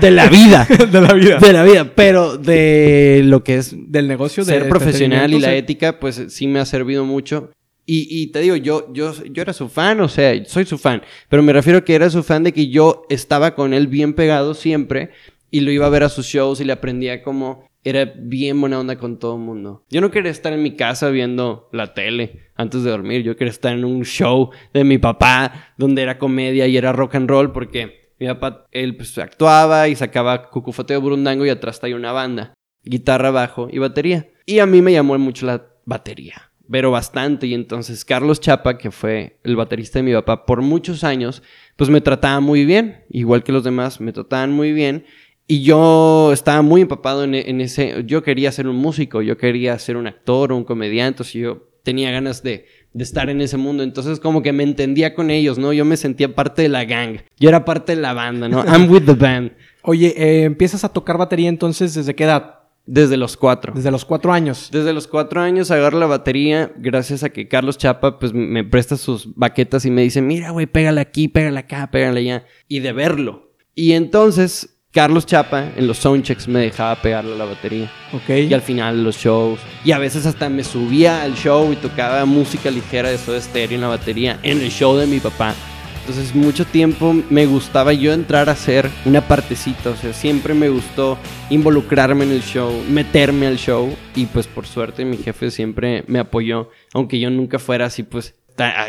De 0.02 0.12
la 0.12 0.28
vida. 0.28 0.68
de 0.92 1.02
la 1.02 1.14
vida. 1.14 1.38
De 1.40 1.54
la 1.54 1.64
vida. 1.64 1.92
Pero 1.96 2.38
de 2.38 3.22
lo 3.24 3.44
que 3.44 3.56
es 3.56 3.76
del 3.76 4.08
negocio, 4.08 4.44
ser 4.44 4.70
profesional 4.70 5.34
y 5.34 5.40
la 5.40 5.56
ética, 5.56 6.00
pues 6.00 6.26
sí 6.30 6.48
me 6.48 6.60
ha 6.60 6.66
servido 6.66 7.06
mucho. 7.06 7.52
Y, 7.86 8.08
y, 8.10 8.28
te 8.28 8.40
digo, 8.40 8.56
yo, 8.56 8.94
yo, 8.94 9.12
yo 9.26 9.42
era 9.42 9.54
su 9.54 9.68
fan, 9.68 10.00
o 10.02 10.08
sea, 10.08 10.46
soy 10.46 10.66
su 10.66 10.78
fan. 10.78 11.02
Pero 11.30 11.44
me 11.44 11.52
refiero 11.52 11.80
a 11.80 11.84
que 11.84 11.96
era 11.96 12.10
su 12.10 12.24
fan 12.24 12.44
de 12.44 12.54
que 12.54 12.70
yo 12.70 13.06
estaba 13.10 13.56
con 13.56 13.74
él 13.74 13.88
bien 13.88 14.14
pegado 14.14 14.54
siempre 14.54 15.10
y 15.50 15.62
lo 15.62 15.72
iba 15.72 15.88
a 15.88 15.90
ver 15.90 16.04
a 16.04 16.10
sus 16.10 16.26
shows 16.26 16.62
y 16.62 16.64
le 16.64 16.74
aprendía 16.74 17.24
como 17.24 17.66
era 17.84 18.06
bien 18.16 18.62
buena 18.62 18.80
onda 18.80 18.98
con 18.98 19.18
todo 19.18 19.36
el 19.36 19.42
mundo. 19.42 19.84
Yo 19.90 20.02
no 20.02 20.12
quería 20.12 20.32
estar 20.32 20.54
en 20.54 20.62
mi 20.62 20.76
casa 20.76 21.10
viendo 21.10 21.68
la 21.72 21.94
tele 21.94 22.52
antes 22.56 22.84
de 22.84 22.92
dormir. 22.92 23.24
Yo 23.24 23.36
quería 23.36 23.52
estar 23.52 23.74
en 23.74 23.84
un 23.84 24.06
show 24.06 24.52
de 24.74 24.84
mi 24.84 25.00
papá 25.00 25.74
donde 25.78 26.04
era 26.04 26.20
comedia 26.20 26.68
y 26.68 26.78
era 26.78 26.94
rock 26.94 27.16
and 27.16 27.30
roll 27.30 27.52
porque 27.52 28.01
mi 28.22 28.28
papá, 28.28 28.68
él 28.72 28.96
pues, 28.96 29.18
actuaba 29.18 29.88
y 29.88 29.96
sacaba 29.96 30.48
cucufateo 30.52 31.02
burundango 31.02 31.44
y 31.44 31.50
atrás 31.50 31.80
hay 31.84 31.94
una 31.94 32.12
banda. 32.12 32.54
Guitarra, 32.84 33.32
bajo 33.32 33.68
y 33.72 33.80
batería. 33.80 34.30
Y 34.46 34.60
a 34.60 34.68
mí 34.68 34.84
me 34.84 34.92
llamó 34.92 35.18
mucho 35.18 35.48
la 35.48 35.66
batería. 35.86 36.52
Pero 36.70 36.92
bastante. 36.92 37.48
Y 37.48 37.56
entonces 37.56 38.06
Carlos 38.06 38.40
Chapa, 38.40 38.78
que 38.78 38.92
fue 38.92 39.40
el 39.44 39.56
baterista 39.56 39.98
de 39.98 40.04
mi 40.04 40.14
papá 40.14 40.46
por 40.46 40.62
muchos 40.62 41.04
años, 41.04 41.42
pues 41.76 41.90
me 41.90 42.00
trataba 42.00 42.40
muy 42.42 42.64
bien. 42.64 43.06
Igual 43.10 43.44
que 43.44 43.52
los 43.52 43.64
demás, 43.64 44.00
me 44.00 44.14
trataban 44.14 44.52
muy 44.52 44.72
bien. 44.72 45.06
Y 45.48 45.64
yo 45.64 46.32
estaba 46.32 46.62
muy 46.62 46.82
empapado 46.82 47.24
en, 47.24 47.34
en 47.34 47.60
ese... 47.60 48.04
Yo 48.06 48.22
quería 48.22 48.52
ser 48.52 48.68
un 48.68 48.76
músico, 48.76 49.24
yo 49.24 49.36
quería 49.36 49.80
ser 49.80 49.98
un 49.98 50.06
actor 50.06 50.54
un 50.54 50.64
comediante. 50.64 51.24
O 51.24 51.26
sea, 51.26 51.42
yo 51.42 51.72
tenía 51.84 52.12
ganas 52.12 52.44
de 52.44 52.68
de 52.94 53.04
estar 53.04 53.30
en 53.30 53.42
ese 53.42 53.58
mundo. 53.58 53.84
Entonces 53.84 54.20
como 54.20 54.42
que 54.42 54.54
me 54.54 54.64
entendía 54.64 55.14
con 55.14 55.32
ellos, 55.32 55.58
¿no? 55.58 55.74
Yo 55.74 55.86
me 55.86 55.98
sentía 55.98 56.34
parte 56.36 56.62
de 56.62 56.70
la 56.70 56.86
gang. 56.86 57.20
Yo 57.40 57.50
era 57.50 57.66
parte 57.66 57.96
de 57.96 58.02
la 58.02 58.14
banda, 58.14 58.50
¿no? 58.50 58.64
I'm 58.66 58.90
with 58.90 59.04
the 59.06 59.14
band. 59.14 59.52
Oye, 59.84 60.14
eh, 60.18 60.44
¿empiezas 60.44 60.84
a 60.84 60.90
tocar 60.90 61.18
batería 61.18 61.50
entonces 61.50 61.94
desde 61.94 62.16
qué 62.16 62.26
edad? 62.26 62.60
Desde 62.86 63.16
los 63.16 63.38
cuatro. 63.38 63.74
Desde 63.74 63.92
los 63.92 64.06
cuatro 64.06 64.34
años. 64.34 64.70
Desde 64.72 64.92
los 64.94 65.08
cuatro 65.08 65.42
años 65.42 65.72
agarro 65.72 66.00
la 66.00 66.08
batería 66.08 66.74
gracias 66.78 67.24
a 67.24 67.30
que 67.30 67.48
Carlos 67.48 67.78
Chapa 67.78 68.20
pues 68.20 68.34
me 68.34 68.64
presta 68.64 68.98
sus 68.98 69.34
baquetas 69.36 69.86
y 69.86 69.92
me 69.92 70.02
dice, 70.02 70.22
mira, 70.22 70.50
güey, 70.50 70.66
pégale 70.66 71.00
aquí, 71.00 71.28
pégale 71.28 71.60
acá, 71.60 71.90
pégale 71.92 72.22
allá. 72.22 72.46
Y 72.68 72.80
de 72.80 72.92
verlo. 72.92 73.52
Y 73.76 73.94
entonces 73.94 74.81
Carlos 74.92 75.26
Chapa 75.26 75.70
en 75.78 75.88
los 75.88 76.00
soundchecks 76.00 76.50
me 76.50 76.60
dejaba 76.60 77.02
pegarle 77.02 77.34
a 77.34 77.38
la 77.38 77.46
batería. 77.46 77.90
Ok. 78.12 78.30
Y 78.30 78.54
al 78.54 78.62
final 78.62 78.98
de 78.98 79.04
los 79.04 79.16
shows. 79.16 79.62
Y 79.86 79.94
a 79.94 80.00
veces 80.00 80.26
hasta 80.26 80.50
me 80.50 80.66
subía 80.66 81.22
al 81.22 81.36
show 81.36 81.72
y 81.72 81.78
tocaba 81.78 82.26
música 82.26 82.70
ligera 82.70 83.10
de 83.10 83.18
Soda 83.18 83.40
Stereo 83.40 83.76
en 83.76 83.82
la 83.82 83.88
batería 83.88 84.38
en 84.44 84.60
el 84.60 84.70
show 84.70 84.98
de 84.98 85.08
mi 85.08 85.22
papá. 85.22 85.56
Entonces 86.02 86.36
mucho 86.36 86.66
tiempo 86.66 87.16
me 87.30 87.46
gustaba 87.46 87.94
yo 87.94 88.12
entrar 88.12 88.50
a 88.50 88.54
hacer 88.54 88.90
una 89.06 89.22
partecita, 89.22 89.92
o 89.92 89.96
sea, 89.96 90.14
siempre 90.14 90.56
me 90.56 90.68
gustó 90.68 91.18
involucrarme 91.52 92.26
en 92.26 92.32
el 92.32 92.42
show, 92.42 92.74
meterme 92.90 93.46
al 93.46 93.58
show 93.58 93.96
y 94.16 94.26
pues 94.26 94.48
por 94.48 94.66
suerte 94.66 95.06
mi 95.06 95.18
jefe 95.18 95.52
siempre 95.52 96.04
me 96.08 96.18
apoyó, 96.18 96.72
aunque 96.92 97.20
yo 97.20 97.30
nunca 97.30 97.60
fuera 97.60 97.86
así 97.86 98.02
pues 98.02 98.34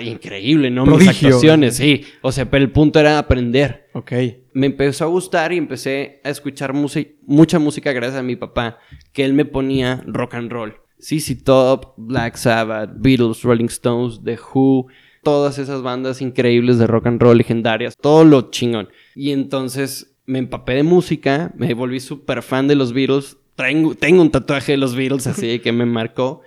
increíble, 0.02 0.70
¿no? 0.70 0.86
Mis 0.86 1.08
actuaciones, 1.08 1.76
sí. 1.76 2.04
O 2.20 2.32
sea, 2.32 2.50
pero 2.50 2.64
el 2.64 2.70
punto 2.70 3.00
era 3.00 3.18
aprender. 3.18 3.88
Ok. 3.94 4.12
Me 4.52 4.66
empezó 4.66 5.04
a 5.04 5.08
gustar 5.08 5.52
y 5.52 5.56
empecé 5.56 6.20
a 6.24 6.30
escuchar 6.30 6.72
mucha 6.72 7.58
música 7.58 7.92
gracias 7.92 8.20
a 8.20 8.22
mi 8.22 8.36
papá, 8.36 8.78
que 9.12 9.24
él 9.24 9.32
me 9.34 9.44
ponía 9.44 10.02
rock 10.06 10.34
and 10.34 10.52
roll. 10.52 10.74
CC 10.98 11.34
Top, 11.34 11.94
Black 11.96 12.36
Sabbath, 12.36 12.90
Beatles, 12.96 13.42
Rolling 13.42 13.66
Stones, 13.66 14.20
The 14.22 14.38
Who, 14.54 14.86
todas 15.22 15.58
esas 15.58 15.82
bandas 15.82 16.22
increíbles 16.22 16.78
de 16.78 16.86
rock 16.86 17.06
and 17.06 17.20
roll 17.20 17.38
legendarias, 17.38 17.96
todo 17.96 18.24
lo 18.24 18.50
chingón. 18.50 18.88
Y 19.14 19.32
entonces 19.32 20.14
me 20.26 20.38
empapé 20.38 20.74
de 20.74 20.82
música, 20.84 21.52
me 21.56 21.74
volví 21.74 21.98
súper 21.98 22.42
fan 22.42 22.68
de 22.68 22.76
los 22.76 22.92
Beatles, 22.92 23.36
tengo, 23.56 23.94
tengo 23.94 24.22
un 24.22 24.30
tatuaje 24.30 24.72
de 24.72 24.78
los 24.78 24.94
Beatles 24.94 25.26
así 25.26 25.58
que 25.58 25.72
me 25.72 25.86
marcó. 25.86 26.42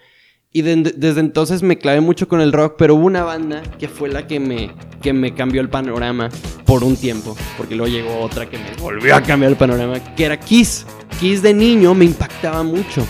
Y 0.55 0.61
desde 0.61 1.19
entonces 1.19 1.63
me 1.63 1.77
clavé 1.77 1.99
mucho 1.99 2.29
con 2.29 2.39
el 2.39 2.53
rock, 2.53 2.75
pero 2.77 2.95
hubo 2.95 3.07
una 3.07 3.25
banda 3.25 3.61
que 3.77 3.89
fue 3.89 4.07
la 4.07 4.25
que 4.25 4.39
me, 4.39 4.71
que 5.01 5.11
me 5.11 5.33
cambió 5.33 5.59
el 5.59 5.67
panorama 5.67 6.29
por 6.63 6.81
un 6.85 6.95
tiempo, 6.95 7.35
porque 7.57 7.75
luego 7.75 7.91
llegó 7.91 8.21
otra 8.21 8.49
que 8.49 8.57
me 8.57 8.73
volvió 8.79 9.17
a 9.17 9.21
cambiar 9.21 9.51
el 9.51 9.57
panorama, 9.57 10.15
que 10.15 10.23
era 10.23 10.39
Kiss. 10.39 10.85
Kiss 11.19 11.41
de 11.41 11.53
niño 11.53 11.93
me 11.93 12.05
impactaba 12.05 12.63
mucho. 12.63 13.05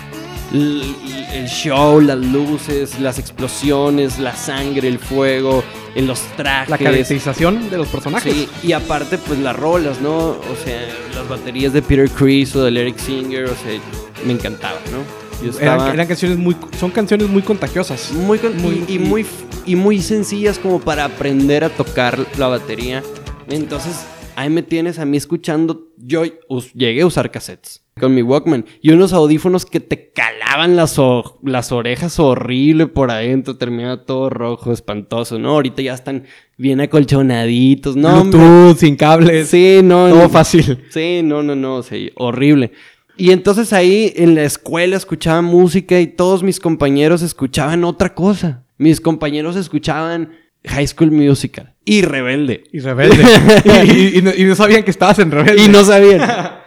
El, 0.52 0.96
el 1.34 1.48
show, 1.48 2.02
las 2.02 2.18
luces, 2.18 3.00
las 3.00 3.20
explosiones, 3.20 4.18
la 4.18 4.36
sangre, 4.36 4.88
el 4.88 4.98
fuego, 4.98 5.64
en 5.94 6.08
los 6.08 6.22
trajes. 6.38 6.72
La 6.72 6.80
caracterización 6.80 7.70
de 7.70 7.78
los 7.78 7.90
personajes. 7.90 8.34
Sí, 8.34 8.50
y 8.64 8.72
aparte, 8.72 9.20
pues 9.20 9.38
las 9.38 9.56
rolas, 9.56 10.02
¿no? 10.02 10.18
O 10.18 10.56
sea, 10.64 10.82
las 11.14 11.30
baterías 11.30 11.74
de 11.74 11.84
Peter 11.84 12.10
Criss 12.10 12.56
o 12.56 12.64
de 12.64 12.82
Eric 12.82 12.98
Singer, 12.98 13.44
o 13.44 13.56
sea, 13.56 13.80
me 14.26 14.34
encantaba, 14.34 14.80
¿no? 14.92 15.25
Eran, 15.60 16.08
canciones 16.08 16.38
muy, 16.38 16.56
son 16.78 16.92
canciones 16.92 17.30
muy 17.30 17.42
contagiosas. 17.42 18.12
Muy, 18.12 18.40
y, 18.88 19.00
muy, 19.00 19.26
y 19.66 19.76
muy 19.76 20.02
sencillas 20.02 20.60
como 20.60 20.80
para 20.80 21.06
aprender 21.06 21.64
a 21.64 21.70
tocar 21.70 22.20
la 22.38 22.48
batería. 22.48 23.04
Entonces, 23.48 24.06
ahí 24.36 24.50
me 24.50 24.64
tienes 24.64 25.00
a 25.00 25.06
mí 25.06 25.18
escuchando. 25.18 25.88
Yo 25.98 26.24
llegué 26.74 27.02
a 27.02 27.06
usar 27.06 27.32
cassettes 27.32 27.82
con 28.00 28.14
mi 28.14 28.22
Walkman 28.22 28.66
y 28.82 28.92
unos 28.92 29.14
audífonos 29.14 29.66
que 29.66 29.80
te 29.80 30.12
calaban 30.12 30.76
las, 30.76 31.00
las 31.44 31.72
orejas 31.72 32.20
horrible 32.20 32.88
por 32.88 33.10
adentro, 33.10 33.56
terminaba 33.56 34.04
todo 34.04 34.30
rojo, 34.30 34.74
espantoso, 34.74 35.40
¿no? 35.40 35.52
Ahorita 35.52 35.82
ya 35.82 35.94
están 35.94 36.26
bien 36.58 36.82
acolchonaditos, 36.82 37.96
¿no? 37.96 38.26
Bluetooth, 38.26 38.78
sin 38.78 38.98
cables. 38.98 39.48
Sí, 39.48 39.80
no. 39.82 40.10
Todo 40.10 40.30
fácil. 40.30 40.84
Sí, 40.90 41.22
no, 41.24 41.42
no, 41.42 41.56
no, 41.56 41.84
sí, 41.84 42.12
horrible. 42.16 42.74
Y 43.18 43.32
entonces 43.32 43.72
ahí 43.74 44.14
en 44.16 44.36
la 44.36 44.44
escuela 44.44 44.98
escuchaba 44.98 45.42
música 45.42 46.00
y 46.00 46.08
todos 46.08 46.44
mis 46.44 46.60
compañeros 46.60 47.22
escuchaban 47.22 47.84
otra 47.84 48.14
cosa. 48.14 48.64
Mis 48.78 49.00
compañeros 49.00 49.56
escuchaban 49.56 50.32
High 50.66 50.88
School 50.88 51.12
Musical 51.12 51.76
y 51.86 52.02
Rebelde. 52.02 52.64
Y 52.74 52.80
Rebelde. 52.80 53.24
y, 54.38 54.44
no, 54.44 54.56
sabían 54.56 54.84
que 54.84 54.92
estabas 54.92 55.20
en 55.20 55.32
Rebelde. 55.32 55.64
Y 55.64 55.68
no 55.70 55.84
sabían. 55.86 56.22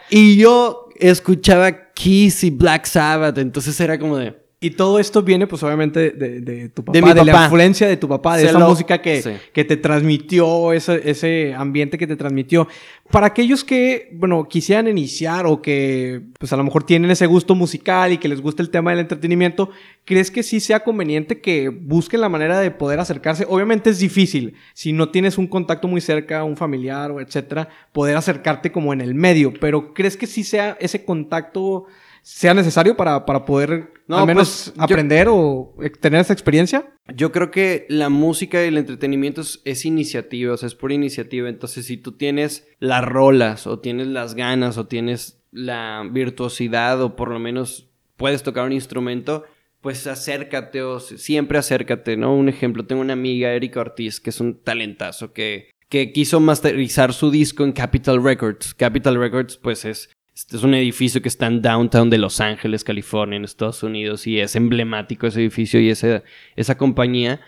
y 0.09 0.37
yo 0.37 0.89
escuchaba 0.97 1.93
Kiss 1.93 2.45
y 2.45 2.51
Black 2.51 2.87
Sabbath. 2.87 3.37
Entonces 3.39 3.79
era 3.81 3.99
como 3.99 4.17
de... 4.17 4.37
Y 4.61 4.71
todo 4.71 4.99
esto 4.99 5.23
viene, 5.23 5.47
pues, 5.47 5.63
obviamente, 5.63 6.11
de, 6.11 6.69
tu 6.71 6.85
papá, 6.85 7.15
de, 7.15 7.25
la 7.25 7.45
influencia 7.45 7.87
de 7.87 7.97
tu 7.97 8.09
papá, 8.09 8.37
de 8.37 8.47
esa 8.47 8.59
música 8.59 9.01
que, 9.01 9.39
que 9.53 9.65
te 9.65 9.77
transmitió, 9.77 10.73
ese, 10.73 11.09
ese 11.09 11.55
ambiente 11.55 11.97
que 11.97 12.09
te 12.09 12.17
transmitió. 12.17 12.67
Para 13.09 13.29
aquellos 13.29 13.63
que, 13.63 14.11
bueno, 14.15 14.49
quisieran 14.49 14.89
iniciar 14.89 15.47
o 15.47 15.63
que, 15.63 16.23
pues, 16.41 16.53
a 16.53 16.57
lo 16.57 16.65
mejor 16.65 16.83
tienen 16.83 17.09
ese 17.13 17.27
gusto 17.27 17.55
musical 17.55 18.13
y 18.13 18.19
que 18.19 18.27
les 18.27 18.41
gusta 18.41 18.61
el 18.61 18.71
tema 18.71 18.91
del 18.91 18.99
entretenimiento, 18.99 19.71
¿crees 20.05 20.29
que 20.33 20.43
sí 20.43 20.59
sea 20.59 20.81
conveniente 20.81 21.41
que 21.41 21.69
busquen 21.69 22.21
la 22.21 22.29
manera 22.29 22.59
de 22.59 22.73
poder 22.73 22.99
acercarse? 22.99 23.47
Obviamente 23.49 23.91
es 23.91 24.01
difícil, 24.01 24.55
si 24.75 24.93
no 24.93 25.11
tienes 25.11 25.39
un 25.39 25.47
contacto 25.47 25.87
muy 25.87 26.01
cerca, 26.01 26.43
un 26.43 26.57
familiar 26.57 27.13
o 27.13 27.21
etcétera, 27.21 27.69
poder 27.93 28.17
acercarte 28.17 28.73
como 28.73 28.93
en 28.93 29.03
el 29.03 29.15
medio, 29.15 29.55
pero 29.61 29.95
¿crees 29.95 30.17
que 30.17 30.27
sí 30.27 30.43
sea 30.43 30.77
ese 30.81 31.05
contacto 31.05 31.87
sea 32.23 32.55
necesario 32.55 32.97
para, 32.97 33.25
para 33.25 33.45
poder 33.45 33.93
al 34.09 34.27
menos 34.27 34.73
pues, 34.75 34.81
aprender 34.81 35.29
o 35.29 35.75
tener 36.01 36.21
esa 36.21 36.33
experiencia? 36.33 36.93
Yo 37.15 37.33
creo 37.33 37.51
que 37.51 37.87
la 37.89 38.09
música 38.09 38.63
y 38.65 38.69
el 38.69 38.79
entretenimiento 38.79 39.43
es, 39.65 39.85
iniciativa, 39.85 40.55
o 40.55 40.57
sea, 40.57 40.67
es 40.67 40.75
por 40.75 40.93
iniciativa. 40.93 41.49
Entonces, 41.49 41.87
si 41.87 41.97
tú 41.97 42.13
tienes 42.13 42.69
las 42.79 43.05
rolas, 43.05 43.67
o 43.67 43.81
tienes 43.81 44.07
las 44.09 44.35
ganas, 44.35 44.79
o 44.79 44.87
tienes 44.87 45.43
la 45.53 46.07
virtuosidad, 46.11 47.01
o 47.03 47.17
por 47.17 47.31
lo 47.31 47.39
menos 47.39 47.91
puedes 48.17 48.43
tocar 48.43 48.67
un 48.67 48.73
instrumento, 48.73 49.45
pues 49.81 50.07
acércate, 50.07 50.83
o 50.83 51.01
siempre 51.01 51.59
acércate, 51.59 52.17
¿no? 52.17 52.35
Un 52.35 52.49
ejemplo, 52.49 52.87
tengo 52.87 53.01
una 53.01 53.13
amiga, 53.13 53.53
Erika 53.53 53.81
Ortiz, 53.81 54.21
que 54.21 54.31
es 54.31 54.41
un 54.41 54.63
talentazo, 54.63 55.33
que, 55.33 55.71
que 55.89 56.13
quiso 56.13 56.41
masterizar 56.41 57.13
su 57.13 57.31
disco 57.31 57.65
en 57.65 57.73
Capitol 57.73 58.23
Records. 58.23 58.75
Capitol 58.75 59.19
Records, 59.19 59.57
pues 59.57 59.85
es 59.85 60.11
este 60.39 60.57
es 60.57 60.63
un 60.63 60.73
edificio 60.75 61.21
que 61.21 61.29
está 61.29 61.49
en 61.49 61.63
downtown 61.63 62.11
de 62.11 62.17
Los 62.17 62.41
Ángeles, 62.41 62.85
California, 62.85 63.37
en 63.37 63.45
Estados 63.45 63.83
Unidos, 63.83 64.25
y 64.29 64.39
es 64.39 64.55
emblemático 64.55 65.27
ese 65.27 65.41
edificio 65.41 65.81
y 65.81 65.91
esa, 65.91 66.23
esa 66.55 66.79
compañía. 66.79 67.41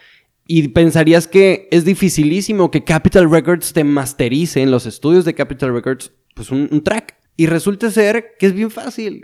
Y 0.45 0.67
pensarías 0.69 1.29
que 1.29 1.69
es 1.71 1.85
dificilísimo 1.85 2.73
que 2.73 2.83
Capital 2.83 3.31
Records 3.31 3.73
te 3.73 3.85
masterice 3.85 4.61
en 4.61 4.73
los 4.73 4.87
estudios 4.87 5.25
de 5.25 5.35
Capital 5.35 5.73
Records 5.73 6.13
pues 6.35 6.51
un, 6.51 6.83
track. 6.83 7.15
Y 7.37 7.47
resulta 7.47 7.93
ser 7.93 8.33
que 8.41 8.47
es 8.47 8.55
bien 8.55 8.73
fácil. 8.73 9.23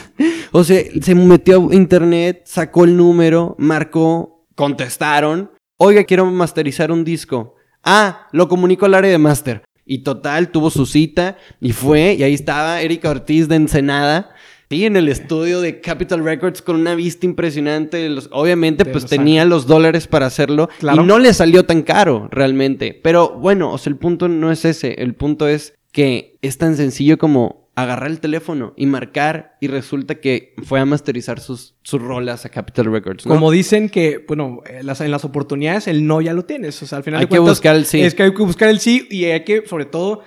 o 0.52 0.62
sea, 0.62 0.80
se 1.02 1.14
metió 1.16 1.70
a 1.70 1.74
internet, 1.74 2.42
sacó 2.44 2.84
el 2.84 2.96
número, 2.96 3.56
marcó, 3.58 4.46
contestaron. 4.54 5.50
Oiga, 5.76 6.04
quiero 6.04 6.24
masterizar 6.26 6.92
un 6.92 7.02
disco. 7.02 7.56
Ah, 7.82 8.28
lo 8.30 8.48
comunico 8.48 8.86
al 8.86 8.94
área 8.94 9.10
de 9.10 9.18
master. 9.18 9.64
Y 9.88 10.00
total, 10.00 10.50
tuvo 10.50 10.70
su 10.70 10.84
cita 10.84 11.38
y 11.62 11.72
fue, 11.72 12.14
y 12.14 12.22
ahí 12.22 12.34
estaba 12.34 12.82
Erika 12.82 13.08
Ortiz 13.08 13.48
de 13.48 13.56
Ensenada. 13.56 14.34
Sí, 14.68 14.84
en 14.84 14.96
el 14.96 15.08
estudio 15.08 15.62
de 15.62 15.80
Capital 15.80 16.22
Records 16.22 16.60
con 16.60 16.76
una 16.76 16.94
vista 16.94 17.24
impresionante. 17.24 18.06
obviamente, 18.32 18.84
pues 18.84 19.06
tenía 19.06 19.46
los 19.46 19.66
dólares 19.66 20.06
para 20.06 20.26
hacerlo. 20.26 20.68
Y 20.82 20.98
no 20.98 21.18
le 21.18 21.32
salió 21.32 21.64
tan 21.64 21.80
caro, 21.80 22.28
realmente. 22.30 23.00
Pero 23.02 23.30
bueno, 23.30 23.72
o 23.72 23.78
sea, 23.78 23.90
el 23.90 23.96
punto 23.96 24.28
no 24.28 24.52
es 24.52 24.66
ese. 24.66 24.92
El 24.98 25.14
punto 25.14 25.48
es 25.48 25.72
que 25.90 26.36
es 26.42 26.58
tan 26.58 26.76
sencillo 26.76 27.16
como 27.16 27.67
agarrar 27.82 28.10
el 28.10 28.20
teléfono 28.20 28.74
y 28.76 28.86
marcar 28.86 29.56
y 29.60 29.68
resulta 29.68 30.16
que 30.16 30.54
fue 30.64 30.80
a 30.80 30.84
masterizar 30.84 31.40
sus, 31.40 31.74
sus 31.82 32.00
rolas 32.00 32.44
a 32.44 32.48
Capital 32.48 32.86
Records. 32.86 33.24
Como 33.24 33.50
dicen 33.50 33.88
que, 33.88 34.24
bueno, 34.26 34.62
en 34.66 34.86
las, 34.86 35.00
en 35.00 35.10
las, 35.10 35.24
oportunidades 35.24 35.86
el 35.88 36.06
no 36.06 36.20
ya 36.20 36.32
lo 36.32 36.44
tienes. 36.44 36.82
O 36.82 36.86
sea, 36.86 36.98
al 36.98 37.04
final 37.04 37.20
hay 37.20 37.26
que 37.26 37.38
buscar 37.38 37.76
el 37.76 37.84
sí. 37.84 38.00
Es 38.00 38.14
que 38.14 38.24
hay 38.24 38.34
que 38.34 38.42
buscar 38.42 38.68
el 38.68 38.80
sí 38.80 39.06
y 39.10 39.26
hay 39.26 39.44
que, 39.44 39.66
sobre 39.66 39.84
todo, 39.84 40.22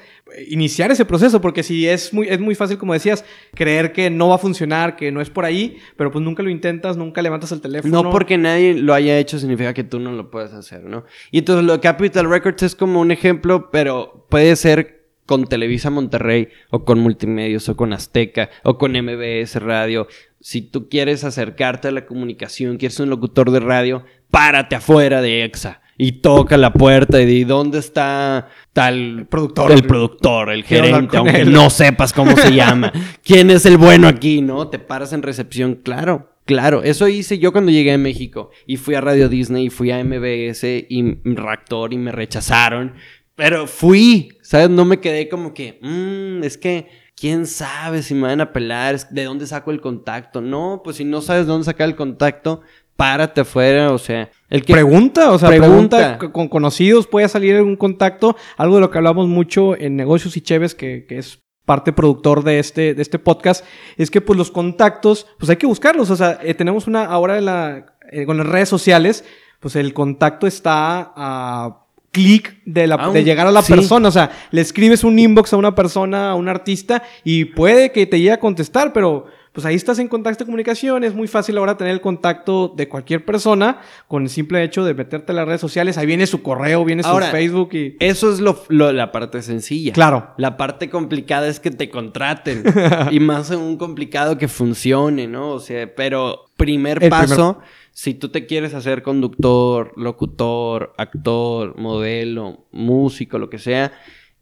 iniciar 0.48 0.92
ese 0.92 1.06
proceso, 1.06 1.42
porque 1.42 1.64
si 1.64 1.88
es 1.88 2.14
muy, 2.14 2.28
es 2.28 2.40
muy 2.40 2.56
fácil, 2.56 2.78
como 2.78 2.94
decías, 2.94 3.26
creer 3.54 3.92
que 3.92 4.10
no 4.10 4.30
va 4.30 4.36
a 4.36 4.38
funcionar, 4.38 4.96
que 4.96 5.12
no 5.12 5.22
es 5.22 5.30
por 5.30 5.46
ahí, 5.46 5.78
pero 5.98 6.12
pues 6.12 6.24
nunca 6.24 6.44
lo 6.44 6.50
intentas, 6.50 6.98
nunca 6.98 7.22
levantas 7.22 7.52
el 7.52 7.62
teléfono. 7.62 8.04
No 8.04 8.10
porque 8.10 8.38
nadie 8.38 8.76
lo 8.76 8.94
haya 8.94 9.18
hecho 9.18 9.40
significa 9.40 9.74
que 9.74 9.84
tú 9.84 10.00
no 10.00 10.12
lo 10.12 10.32
puedes 10.32 10.54
hacer, 10.54 10.84
¿no? 10.84 11.04
Y 11.32 11.40
entonces 11.40 11.66
lo 11.66 11.74
de 11.74 11.80
Capital 11.80 12.30
Records 12.30 12.64
es 12.64 12.76
como 12.76 13.02
un 13.02 13.12
ejemplo, 13.12 13.70
pero 13.72 14.26
puede 14.30 14.56
ser 14.56 15.01
con 15.32 15.46
Televisa 15.46 15.90
Monterrey 15.90 16.50
o 16.72 16.84
con 16.84 17.00
Multimedios 17.00 17.70
o 17.70 17.78
con 17.78 17.94
Azteca 17.94 18.50
o 18.64 18.78
con 18.78 18.92
MBS 18.92 19.62
Radio. 19.62 20.10
Si 20.42 20.62
tú 20.62 20.90
quieres 20.90 21.24
acercarte 21.24 21.88
a 21.88 21.92
la 21.92 22.06
comunicación, 22.06 22.76
quieres 22.76 23.00
un 23.00 23.10
locutor 23.10 23.50
de 23.52 23.62
radio, 23.62 24.04
párate 24.30 24.76
afuera 24.76 25.22
de 25.22 25.46
EXA 25.46 25.80
y 25.98 26.20
toca 26.20 26.58
la 26.58 26.74
puerta 26.74 27.22
y 27.22 27.26
di 27.26 27.46
dónde 27.46 27.80
está 27.80 28.50
tal 28.74 29.26
productor, 29.30 29.72
el 29.72 29.84
productor, 29.84 30.52
el 30.52 30.66
gerente, 30.66 31.16
aunque 31.16 31.46
no 31.46 31.70
sepas 31.70 32.12
cómo 32.12 32.36
se 32.36 32.52
llama. 32.54 32.92
¿Quién 33.24 33.52
es 33.52 33.66
el 33.66 33.78
bueno 33.78 34.10
aquí? 34.10 34.42
¿No? 34.42 34.68
Te 34.68 34.80
paras 34.80 35.14
en 35.14 35.22
recepción, 35.22 35.76
claro. 35.76 36.28
Claro, 36.44 36.84
eso 36.84 37.08
hice 37.08 37.40
yo 37.40 37.54
cuando 37.54 37.72
llegué 37.72 37.94
a 37.94 37.98
México 37.98 38.50
y 38.68 38.76
fui 38.76 38.96
a 38.96 39.00
Radio 39.00 39.30
Disney 39.30 39.68
y 39.68 39.70
fui 39.70 39.92
a 39.92 40.04
MBS 40.04 40.66
y 40.66 41.20
Raptor 41.24 41.94
y 41.94 41.98
me 41.98 42.12
rechazaron. 42.12 42.96
Pero 43.42 43.66
fui, 43.66 44.38
¿sabes? 44.44 44.70
No 44.70 44.86
me 44.86 45.00
quedé 45.00 45.28
como 45.28 45.52
que, 45.56 45.80
mmm, 45.82 46.44
es 46.44 46.60
que, 46.60 46.88
¿quién 47.16 47.48
sabe 47.48 48.04
si 48.04 48.14
me 48.14 48.28
van 48.28 48.40
a 48.40 48.54
pelar? 48.54 49.10
¿De 49.10 49.24
dónde 49.24 49.48
saco 49.48 49.72
el 49.72 49.82
contacto? 49.82 50.42
No, 50.42 50.82
pues 50.84 50.98
si 50.98 51.06
no 51.06 51.22
sabes 51.22 51.48
dónde 51.48 51.66
sacar 51.66 51.90
el 51.90 51.96
contacto, 51.96 52.62
párate 52.96 53.42
afuera, 53.42 53.94
o 53.94 53.98
sea, 53.98 54.30
el 54.48 54.64
que 54.64 54.74
pregunta, 54.74 55.32
o 55.32 55.40
sea, 55.40 55.50
pregunta, 55.50 56.20
con 56.20 56.50
conocidos, 56.50 57.08
puede 57.08 57.28
salir 57.30 57.60
un 57.64 57.78
contacto, 57.78 58.36
algo 58.58 58.76
de 58.76 58.82
lo 58.82 58.92
que 58.92 59.00
hablamos 59.00 59.28
mucho 59.28 59.76
en 59.76 59.96
negocios 59.96 60.38
y 60.38 60.42
Cheves, 60.42 60.76
que, 60.76 61.08
es 61.10 61.42
parte 61.66 61.94
productor 61.94 62.44
de 62.44 62.60
este, 62.60 62.94
de 62.94 63.02
este 63.02 63.18
podcast, 63.18 63.66
es 63.98 64.12
que 64.12 64.22
pues 64.22 64.38
los 64.38 64.52
contactos, 64.52 65.26
pues 65.40 65.50
hay 65.50 65.56
que 65.56 65.66
buscarlos, 65.66 66.12
o 66.12 66.16
sea, 66.16 66.38
eh, 66.44 66.54
tenemos 66.54 66.86
una, 66.86 67.06
ahora 67.06 67.40
en 67.40 67.46
la, 67.46 67.96
eh, 68.12 68.28
con 68.28 68.38
las 68.38 68.46
redes 68.46 68.70
sociales, 68.70 69.26
pues 69.60 69.76
el 69.76 69.96
contacto 69.96 70.46
está 70.46 71.12
a 71.16 71.81
clic 72.12 72.62
de, 72.66 72.88
la, 72.88 73.10
de 73.10 73.24
llegar 73.24 73.48
a 73.48 73.52
la 73.52 73.62
persona. 73.62 74.10
O 74.10 74.12
sea, 74.12 74.32
le 74.52 74.62
escribes 74.62 75.04
un 75.04 75.18
inbox 75.18 75.54
a 75.54 75.58
una 75.58 75.76
persona, 75.76 76.32
a 76.32 76.36
un 76.36 76.48
artista, 76.48 77.04
y 77.24 77.46
puede 77.46 77.92
que 77.92 78.06
te 78.06 78.18
llegue 78.20 78.32
a 78.32 78.40
contestar, 78.40 78.94
pero 78.94 79.28
pues 79.52 79.66
ahí 79.66 79.76
estás 79.76 80.00
en 80.00 80.08
contacto 80.08 80.44
de 80.44 80.46
comunicación, 80.46 81.04
es 81.04 81.14
muy 81.14 81.28
fácil 81.28 81.58
ahora 81.58 81.76
tener 81.76 81.92
el 81.92 82.00
contacto 82.00 82.70
de 82.70 82.88
cualquier 82.88 83.26
persona 83.26 83.82
con 84.08 84.24
el 84.24 84.30
simple 84.30 84.64
hecho 84.64 84.86
de 84.86 84.94
meterte 84.94 85.34
en 85.34 85.36
las 85.36 85.46
redes 85.46 85.60
sociales, 85.60 85.98
ahí 85.98 86.06
viene 86.06 86.26
su 86.26 86.42
correo, 86.42 86.86
viene 86.86 87.04
su 87.04 87.18
Facebook 87.32 87.74
y... 87.74 87.98
Eso 88.00 88.32
es 88.32 88.40
lo, 88.40 88.64
la 88.70 89.12
parte 89.12 89.42
sencilla. 89.42 89.92
Claro. 89.92 90.34
La 90.38 90.56
parte 90.56 90.90
complicada 90.90 91.50
es 91.50 91.60
que 91.60 91.70
te 91.70 91.90
contraten 91.90 92.64
y 93.12 93.20
más 93.20 93.52
en 93.52 93.60
un 93.60 93.76
complicado 93.76 94.38
que 94.38 94.48
funcione, 94.48 95.28
¿no? 95.28 95.50
O 95.50 95.60
sea, 95.60 95.94
pero 95.94 96.46
primer 96.56 97.10
paso... 97.10 97.60
Si 97.92 98.14
tú 98.14 98.30
te 98.30 98.46
quieres 98.46 98.74
hacer 98.74 99.04
conductor, 99.04 99.94
locutor, 99.98 100.94
actor, 100.98 101.78
modelo, 101.78 102.66
músico, 102.72 103.38
lo 103.38 103.50
que 103.50 103.60
sea, 103.60 103.92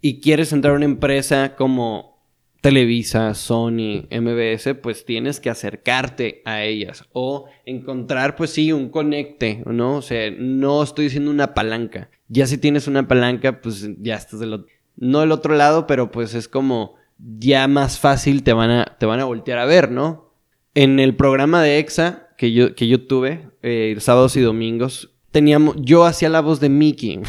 y 0.02 0.22
quieres 0.22 0.54
entrar 0.54 0.74
a 0.74 0.78
una 0.78 0.86
empresa 0.86 1.56
como 1.56 2.20
Televisa, 2.62 3.34
Sony, 3.36 4.08
MBS, 4.12 4.76
pues 4.82 5.06
tienes 5.06 5.40
que 5.40 5.50
acercarte 5.50 6.42
a 6.46 6.64
ellas 6.64 7.06
o 7.14 7.48
encontrar, 7.66 8.36
pues 8.36 8.52
sí, 8.52 8.72
un 8.74 8.90
conecte, 8.90 9.64
¿no? 9.66 9.98
O 9.98 10.02
sea, 10.02 10.30
no 10.32 10.84
estoy 10.84 11.06
diciendo 11.06 11.32
una 11.32 11.54
palanca. 11.54 12.10
Ya 12.28 12.48
si 12.48 12.58
tienes 12.58 12.88
una 12.88 13.08
palanca, 13.08 13.62
pues 13.62 13.90
ya 14.00 14.16
estás 14.16 14.42
del 14.42 14.54
otro, 14.54 14.68
no 14.98 15.22
del 15.22 15.32
otro 15.32 15.56
lado, 15.56 15.88
pero 15.88 16.12
pues 16.12 16.34
es 16.34 16.48
como 16.50 16.96
ya 17.18 17.68
más 17.68 18.00
fácil 18.00 18.44
te 18.44 18.54
van 18.54 18.72
a, 18.72 18.98
te 19.00 19.06
van 19.06 19.22
a 19.22 19.26
voltear 19.26 19.60
a 19.60 19.66
ver, 19.66 19.90
¿no? 19.90 20.34
En 20.76 21.00
el 21.00 21.16
programa 21.16 21.64
de 21.64 21.80
EXA 21.80 22.29
que 22.40 22.54
yo, 22.54 22.74
que 22.74 22.88
yo 22.88 23.06
tuve, 23.06 23.50
eh, 23.64 23.98
sábados 24.00 24.38
y 24.38 24.40
domingos, 24.40 25.14
teníamos, 25.32 25.76
yo 25.78 26.06
hacía 26.06 26.30
la 26.30 26.40
voz 26.40 26.62
de 26.62 26.70
Mickey. 26.70 27.20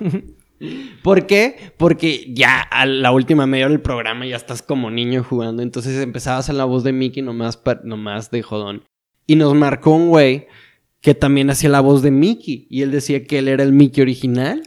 ¿Por 1.02 1.26
qué? 1.26 1.74
Porque 1.76 2.32
ya 2.32 2.58
a 2.62 2.86
la 2.86 3.12
última 3.12 3.46
media 3.46 3.66
hora 3.66 3.74
del 3.74 3.82
programa 3.82 4.24
ya 4.24 4.36
estás 4.36 4.62
como 4.62 4.90
niño 4.90 5.22
jugando. 5.22 5.62
Entonces 5.62 6.02
empezabas 6.02 6.48
a 6.48 6.54
la 6.54 6.64
voz 6.64 6.84
de 6.84 6.92
Mickey 6.94 7.22
nomás, 7.22 7.60
nomás 7.84 8.30
de 8.30 8.42
jodón. 8.42 8.82
Y 9.26 9.36
nos 9.36 9.54
marcó 9.54 9.90
un 9.90 10.08
güey 10.08 10.48
que 11.02 11.14
también 11.14 11.50
hacía 11.50 11.68
la 11.68 11.80
voz 11.80 12.00
de 12.00 12.10
Mickey. 12.10 12.66
Y 12.70 12.80
él 12.80 12.92
decía 12.92 13.24
que 13.26 13.40
él 13.40 13.48
era 13.48 13.62
el 13.62 13.74
Mickey 13.74 14.00
original. 14.00 14.62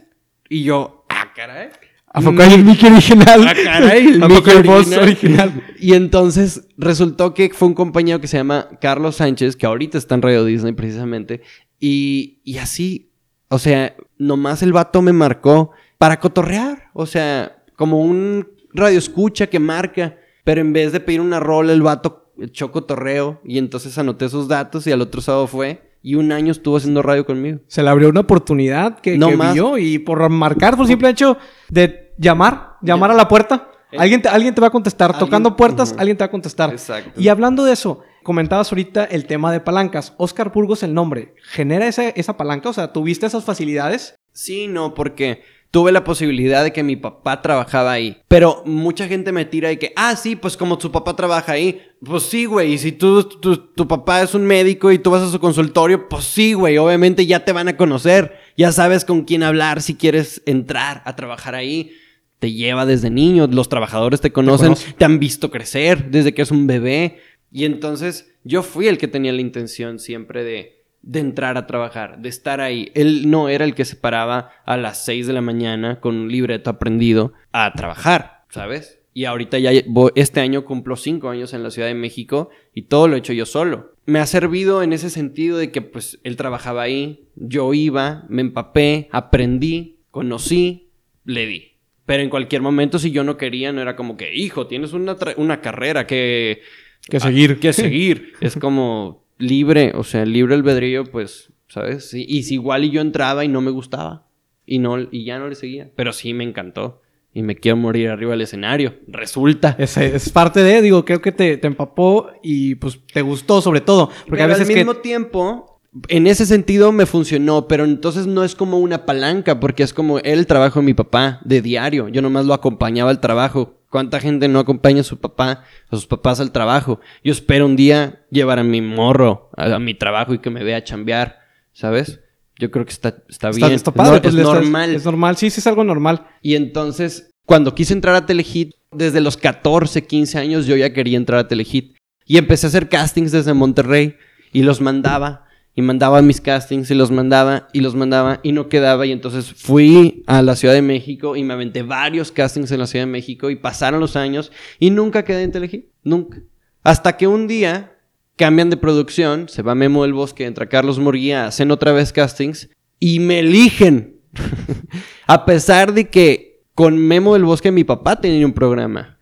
Y 0.50 0.64
yo, 0.66 1.04
ah, 1.10 1.34
caray. 1.36 1.70
¿A 2.16 2.22
poco 2.22 2.44
el 2.44 2.64
Mickey 2.64 2.92
original? 2.92 3.44
Ah, 3.48 3.54
caray, 3.56 4.08
el 4.08 4.20
Mickey 4.20 4.56
original? 4.98 5.64
Y 5.80 5.96
entonces 5.96 6.68
resultó 6.78 7.34
que 7.34 7.50
fue 7.50 7.68
un 7.68 7.74
compañero 7.74 8.22
que 8.22 8.28
se 8.28 8.38
llama 8.38 8.70
Carlos 8.80 9.16
Sánchez, 9.16 9.56
que 9.56 9.66
ahorita 9.66 9.98
está 9.98 10.14
en 10.14 10.22
Radio 10.22 10.46
Disney 10.46 10.74
precisamente. 10.74 11.42
Y, 11.80 12.40
y 12.44 12.60
así, 12.60 13.12
o 13.48 13.58
sea, 13.58 13.96
nomás 14.20 14.62
el 14.62 14.74
vato 14.74 15.02
me 15.02 15.12
marcó 15.12 15.72
para 15.98 16.20
cotorrear. 16.20 16.92
O 16.94 17.08
sea, 17.08 17.64
como 17.76 18.00
un 18.00 18.48
radio 18.74 19.00
escucha 19.00 19.48
que 19.48 19.60
marca. 19.60 20.18
Pero 20.44 20.62
en 20.62 20.72
vez 20.72 20.92
de 20.92 21.00
pedir 21.00 21.20
una 21.20 21.40
rola, 21.40 21.74
el 21.74 21.82
vato 21.82 22.32
echó 22.40 22.72
cotorreo. 22.72 23.42
Y 23.44 23.58
entonces 23.58 23.98
anoté 23.98 24.30
sus 24.30 24.48
datos 24.48 24.86
y 24.86 24.92
al 24.92 25.02
otro 25.02 25.20
sábado 25.20 25.48
fue. 25.48 25.93
Y 26.06 26.16
un 26.16 26.34
año 26.34 26.52
estuvo 26.52 26.76
haciendo 26.76 27.02
radio 27.02 27.26
conmigo. 27.26 27.60
Se 27.68 27.82
le 27.82 27.90
abrió 27.90 28.10
una 28.10 28.20
oportunidad 28.20 29.00
que, 29.00 29.18
no 29.18 29.30
vio 29.54 29.78
y 29.78 30.00
por 30.00 30.30
marcar, 30.30 30.76
por 30.76 30.86
simple 30.86 31.10
hecho 31.10 31.38
de 31.70 32.12
llamar, 32.18 32.74
llamar 32.82 33.12
a 33.12 33.14
la 33.14 33.30
puerta. 33.30 33.72
Eh, 33.90 33.96
alguien 33.98 34.22
te, 34.22 34.28
alguien 34.28 34.54
te 34.54 34.60
va 34.60 34.68
a 34.68 34.72
contestar. 34.72 35.18
Tocando 35.18 35.56
puertas, 35.56 35.96
alguien 35.98 36.18
te 36.18 36.24
va 36.24 36.26
a 36.26 36.32
contestar. 36.32 36.72
Exacto. 36.72 37.20
Y 37.20 37.30
hablando 37.30 37.64
de 37.64 37.72
eso, 37.72 38.02
comentabas 38.22 38.70
ahorita 38.72 39.06
el 39.06 39.26
tema 39.26 39.52
de 39.54 39.62
palancas. 39.62 40.14
Oscar 40.18 40.52
Burgos, 40.52 40.84
el 40.84 40.94
nombre, 40.94 41.36
¿genera 41.42 41.88
esa, 41.88 42.10
esa 42.10 42.36
palanca? 42.36 42.70
O 42.70 42.74
sea, 42.74 42.92
¿tuviste 42.92 43.26
esas 43.26 43.46
facilidades? 43.46 44.16
Sí, 44.34 44.68
no, 44.68 44.94
porque 44.94 45.44
tuve 45.74 45.92
la 45.92 46.04
posibilidad 46.04 46.64
de 46.64 46.72
que 46.72 46.84
mi 46.84 46.96
papá 46.96 47.42
trabajaba 47.42 47.94
ahí. 47.94 48.22
Pero 48.28 48.62
mucha 48.64 49.08
gente 49.08 49.32
me 49.32 49.44
tira 49.44 49.70
de 49.70 49.80
que, 49.80 49.92
ah, 49.96 50.16
sí, 50.16 50.36
pues 50.36 50.56
como 50.56 50.78
tu 50.78 50.92
papá 50.92 51.16
trabaja 51.16 51.54
ahí. 51.54 51.82
Pues 52.06 52.24
sí, 52.24 52.46
güey. 52.46 52.74
Y 52.74 52.78
si 52.78 52.92
tú, 52.92 53.24
tu, 53.24 53.58
tu, 53.58 53.88
papá 53.88 54.22
es 54.22 54.36
un 54.36 54.46
médico 54.46 54.92
y 54.92 55.00
tú 55.00 55.10
vas 55.10 55.24
a 55.24 55.32
su 55.32 55.40
consultorio, 55.40 56.08
pues 56.08 56.26
sí, 56.26 56.54
güey. 56.54 56.78
Obviamente 56.78 57.26
ya 57.26 57.44
te 57.44 57.54
van 57.54 57.70
a 57.70 57.76
conocer. 57.76 58.38
Ya 58.56 58.72
sabes 58.72 59.04
con 59.04 59.24
quién 59.24 59.42
hablar 59.42 59.82
si 59.82 59.96
quieres 59.96 60.44
entrar 60.46 61.02
a 61.06 61.16
trabajar 61.16 61.56
ahí 61.56 61.92
te 62.38 62.52
lleva 62.52 62.86
desde 62.86 63.10
niño, 63.10 63.48
los 63.48 63.70
trabajadores 63.70 64.20
te 64.20 64.34
conocen, 64.34 64.76
te, 64.98 65.06
han 65.06 65.18
visto 65.18 65.50
crecer 65.50 66.12
desde 66.12 66.34
que 66.34 66.42
es 66.42 66.52
un 66.52 66.68
bebé. 66.68 67.20
Y 67.52 67.64
entonces 67.64 68.32
yo 68.44 68.64
fui 68.64 68.88
el 68.88 68.98
que 68.98 69.08
tenía 69.08 69.32
la 69.32 69.40
intención 69.40 69.98
siempre 69.98 70.44
de, 70.44 70.73
de 71.04 71.20
entrar 71.20 71.58
a 71.58 71.68
trabajar, 71.68 72.20
de 72.20 72.30
estar 72.30 72.62
ahí. 72.62 72.92
Él 72.96 73.30
no 73.30 73.50
era 73.50 73.66
el 73.66 73.76
que 73.76 73.86
se 73.86 73.96
paraba 73.96 74.50
a 74.66 74.78
las 74.78 75.06
6 75.06 75.28
de 75.28 75.34
la 75.34 75.42
mañana 75.42 76.00
con 76.00 76.16
un 76.16 76.32
libreto 76.32 76.70
aprendido 76.70 77.34
a 77.52 77.72
trabajar, 77.74 78.46
¿sabes? 78.50 79.02
Y 79.14 79.26
ahorita 79.26 79.60
ya 79.60 79.72
este 80.16 80.40
año 80.40 80.66
cumplo 80.66 80.96
5 80.96 81.30
años 81.30 81.54
en 81.54 81.62
la 81.62 81.70
Ciudad 81.70 81.90
de 81.90 81.94
México 81.94 82.50
y 82.74 82.84
todo 82.84 83.08
lo 83.08 83.16
he 83.16 83.20
hecho 83.20 83.34
yo 83.34 83.46
solo. 83.46 83.94
Me 84.06 84.20
ha 84.20 84.26
servido 84.26 84.82
en 84.82 84.92
ese 84.92 85.10
sentido 85.10 85.58
de 85.58 85.72
que 85.72 85.82
pues 85.82 86.20
él 86.24 86.36
trabajaba 86.36 86.82
ahí, 86.82 87.28
yo 87.36 87.74
iba, 87.74 88.26
me 88.30 88.42
empapé, 88.42 89.10
aprendí, 89.12 90.00
conocí, 90.10 90.90
le 91.26 91.46
di. 91.46 91.74
Pero 92.06 92.24
en 92.24 92.30
cualquier 92.30 92.62
momento, 92.62 92.98
si 92.98 93.12
yo 93.12 93.24
no 93.24 93.38
quería, 93.38 93.72
no 93.72 93.82
era 93.82 93.96
como 93.96 94.18
que, 94.18 94.34
hijo, 94.34 94.68
tienes 94.68 94.94
una, 94.94 95.16
una 95.38 95.62
carrera 95.62 96.08
que... 96.08 96.62
Que 97.08 97.20
seguir. 97.20 97.60
que 97.60 97.72
seguir. 97.74 98.34
es 98.42 98.58
como 98.58 99.23
libre, 99.44 99.92
o 99.96 100.04
sea, 100.04 100.26
libre 100.26 100.56
albedrío, 100.56 101.04
pues, 101.06 101.52
¿sabes? 101.68 102.14
Y, 102.14 102.44
si 102.44 102.56
igual 102.56 102.86
y 102.86 102.92
yo 102.92 103.02
entraba 103.02 103.46
y 103.46 103.48
no 103.48 103.62
me 103.62 103.72
gustaba. 103.72 104.28
Y, 104.66 104.80
no, 104.80 104.98
y 105.00 105.26
ya 105.26 105.40
no 105.40 105.48
le 105.48 105.56
seguía. 105.56 105.92
Pero 105.96 106.14
sí 106.14 106.34
me 106.34 106.44
encantó. 106.44 107.02
Y 107.34 107.42
me 107.42 107.56
quiero 107.56 107.78
morir 107.78 108.10
arriba 108.10 108.32
del 108.32 108.42
escenario. 108.42 108.96
Resulta. 109.08 109.76
Es, 109.80 109.98
es 109.98 110.30
parte 110.30 110.62
de, 110.62 110.82
digo, 110.82 111.04
creo 111.04 111.22
que 111.22 111.32
te, 111.32 111.58
te, 111.58 111.68
empapó 111.68 112.30
y 112.44 112.76
pues 112.76 113.00
te 113.12 113.22
gustó 113.22 113.60
sobre 113.60 113.82
todo. 113.82 114.10
Porque 114.28 114.44
a 114.44 114.48
veces 114.48 114.70
al 114.70 114.76
mismo 114.76 114.96
tiempo 114.98 115.74
en 116.08 116.28
ese 116.28 116.46
sentido 116.46 116.92
me 116.92 117.06
funcionó, 117.06 117.68
pero 117.68 117.84
entonces 117.84 118.26
no 118.26 118.44
es 118.44 118.56
como 118.56 118.80
una 118.80 119.06
palanca, 119.06 119.60
porque 119.60 119.84
es 119.84 119.94
como 119.94 120.20
el 120.20 120.48
trabajo 120.48 120.80
de 120.80 120.86
mi 120.86 120.94
papá, 120.94 121.40
de 121.44 121.62
diario. 121.62 122.10
Yo 122.10 122.22
nomás 122.22 122.46
lo 122.46 122.54
acompañaba 122.54 123.12
al 123.12 123.20
trabajo. 123.20 123.80
¿Cuánta 123.94 124.20
gente 124.20 124.48
no 124.48 124.58
acompaña 124.58 125.02
a 125.02 125.04
su 125.04 125.20
papá, 125.20 125.66
a 125.88 125.96
sus 125.96 126.08
papás 126.08 126.40
al 126.40 126.52
trabajo? 126.52 127.00
Yo 127.24 127.32
espero 127.32 127.68
un 127.68 127.76
día 127.76 128.26
llevar 128.32 128.58
a 128.58 128.64
mi 128.64 128.82
morro 128.82 129.52
a, 129.56 129.78
mi 129.78 129.94
trabajo 129.94 130.34
y 130.34 130.40
que 130.40 130.50
me 130.50 130.64
vea 130.64 130.84
chambear, 130.84 131.38
¿sabes? 131.74 132.20
Yo 132.58 132.72
creo 132.72 132.86
que 132.86 132.92
está, 132.92 133.18
está 133.30 133.52
bien. 133.52 133.72
Está, 133.72 133.92
padre, 133.92 134.16
es 134.16 134.22
pues, 134.22 134.34
normal. 134.34 134.96
es 134.96 135.06
normal, 135.06 135.38
sí, 135.38 135.52
sí 135.52 135.60
es 135.60 135.68
algo 135.68 135.84
normal. 135.84 136.26
Y 136.42 136.56
entonces, 136.56 137.30
cuando 137.46 137.76
quise 137.76 137.94
entrar 137.94 138.16
a 138.16 138.26
Telehit, 138.26 138.74
desde 138.92 139.22
los 139.22 139.38
14, 139.38 140.08
15 140.08 140.40
años 140.40 140.66
yo 140.66 140.76
ya 140.76 140.92
quería 140.92 141.18
entrar 141.18 141.42
a 141.42 141.48
Telehit. 141.48 141.96
Y 142.26 142.38
empecé 142.38 142.66
a 142.66 142.70
hacer 142.70 142.90
castings 142.90 143.32
desde 143.32 143.54
Monterrey 143.54 144.16
y 144.52 144.64
los 144.64 144.82
mandaba 144.82 145.46
y 145.76 145.82
mandaba 145.82 146.22
mis 146.22 146.40
castings 146.40 146.92
y 146.92 146.96
los 146.96 147.10
mandaba 147.10 147.68
y 147.74 147.82
los 147.82 147.96
mandaba 147.96 148.40
y 148.44 148.52
no 148.52 148.70
quedaba 148.70 149.06
y 149.06 149.12
entonces 149.12 149.54
fui 149.54 150.24
a 150.28 150.42
la 150.42 150.56
Ciudad 150.56 150.74
de 150.74 150.82
México 150.82 151.36
y 151.36 151.44
me 151.44 151.54
aventé 151.54 151.82
varios 151.82 152.32
castings 152.32 152.72
en 152.72 152.80
la 152.80 152.88
Ciudad 152.88 153.06
de 153.06 153.12
México 153.12 153.50
y 153.50 153.56
pasaron 153.56 154.00
los 154.00 154.16
años 154.16 154.52
y 154.80 154.92
nunca 154.92 155.24
quedé 155.24 155.44
en 155.44 155.90
nunca. 156.04 156.42
Hasta 156.84 157.18
que 157.18 157.28
un 157.28 157.48
día 157.48 157.98
cambian 158.36 158.70
de 158.70 158.78
producción, 158.78 159.50
se 159.50 159.62
va 159.62 159.74
Memo 159.74 160.04
del 160.04 160.14
Bosque, 160.14 160.46
entra 160.46 160.70
Carlos 160.70 161.00
Murguía, 161.00 161.48
hacen 161.48 161.72
otra 161.72 161.92
vez 161.92 162.14
castings 162.14 162.70
y 163.00 163.20
me 163.20 163.40
eligen. 163.40 164.18
a 165.28 165.46
pesar 165.46 165.94
de 165.94 166.10
que 166.10 166.64
con 166.76 166.98
Memo 166.98 167.34
del 167.34 167.46
Bosque 167.46 167.72
mi 167.72 167.84
papá 167.84 168.20
tenía 168.20 168.46
un 168.46 168.54
programa, 168.54 169.20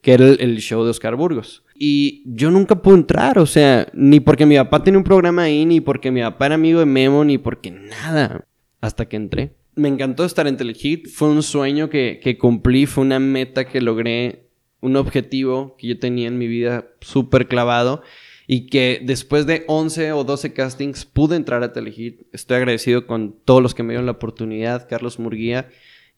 que 0.00 0.14
era 0.14 0.26
el 0.26 0.58
show 0.58 0.84
de 0.84 0.90
Oscar 0.90 1.16
Burgos. 1.16 1.64
Y 1.84 2.22
yo 2.26 2.52
nunca 2.52 2.80
pude 2.80 2.94
entrar, 2.94 3.40
o 3.40 3.46
sea, 3.46 3.88
ni 3.92 4.20
porque 4.20 4.46
mi 4.46 4.54
papá 4.54 4.84
tenía 4.84 4.98
un 4.98 5.02
programa 5.02 5.42
ahí, 5.42 5.66
ni 5.66 5.80
porque 5.80 6.12
mi 6.12 6.20
papá 6.20 6.46
era 6.46 6.54
amigo 6.54 6.78
de 6.78 6.86
Memo, 6.86 7.24
ni 7.24 7.38
porque 7.38 7.72
nada. 7.72 8.46
Hasta 8.80 9.08
que 9.08 9.16
entré. 9.16 9.56
Me 9.74 9.88
encantó 9.88 10.24
estar 10.24 10.46
en 10.46 10.56
Telehit, 10.56 11.08
fue 11.08 11.26
un 11.30 11.42
sueño 11.42 11.90
que, 11.90 12.20
que 12.22 12.38
cumplí, 12.38 12.86
fue 12.86 13.02
una 13.02 13.18
meta 13.18 13.64
que 13.64 13.80
logré, 13.80 14.46
un 14.80 14.94
objetivo 14.94 15.74
que 15.76 15.88
yo 15.88 15.98
tenía 15.98 16.28
en 16.28 16.38
mi 16.38 16.46
vida 16.46 16.86
súper 17.00 17.48
clavado 17.48 18.02
y 18.46 18.66
que 18.66 19.02
después 19.02 19.46
de 19.46 19.64
11 19.66 20.12
o 20.12 20.22
12 20.22 20.52
castings 20.52 21.04
pude 21.04 21.34
entrar 21.34 21.64
a 21.64 21.72
Telehit. 21.72 22.28
Estoy 22.32 22.58
agradecido 22.58 23.08
con 23.08 23.34
todos 23.44 23.60
los 23.60 23.74
que 23.74 23.82
me 23.82 23.94
dieron 23.94 24.06
la 24.06 24.12
oportunidad, 24.12 24.88
Carlos 24.88 25.18
Murguía 25.18 25.68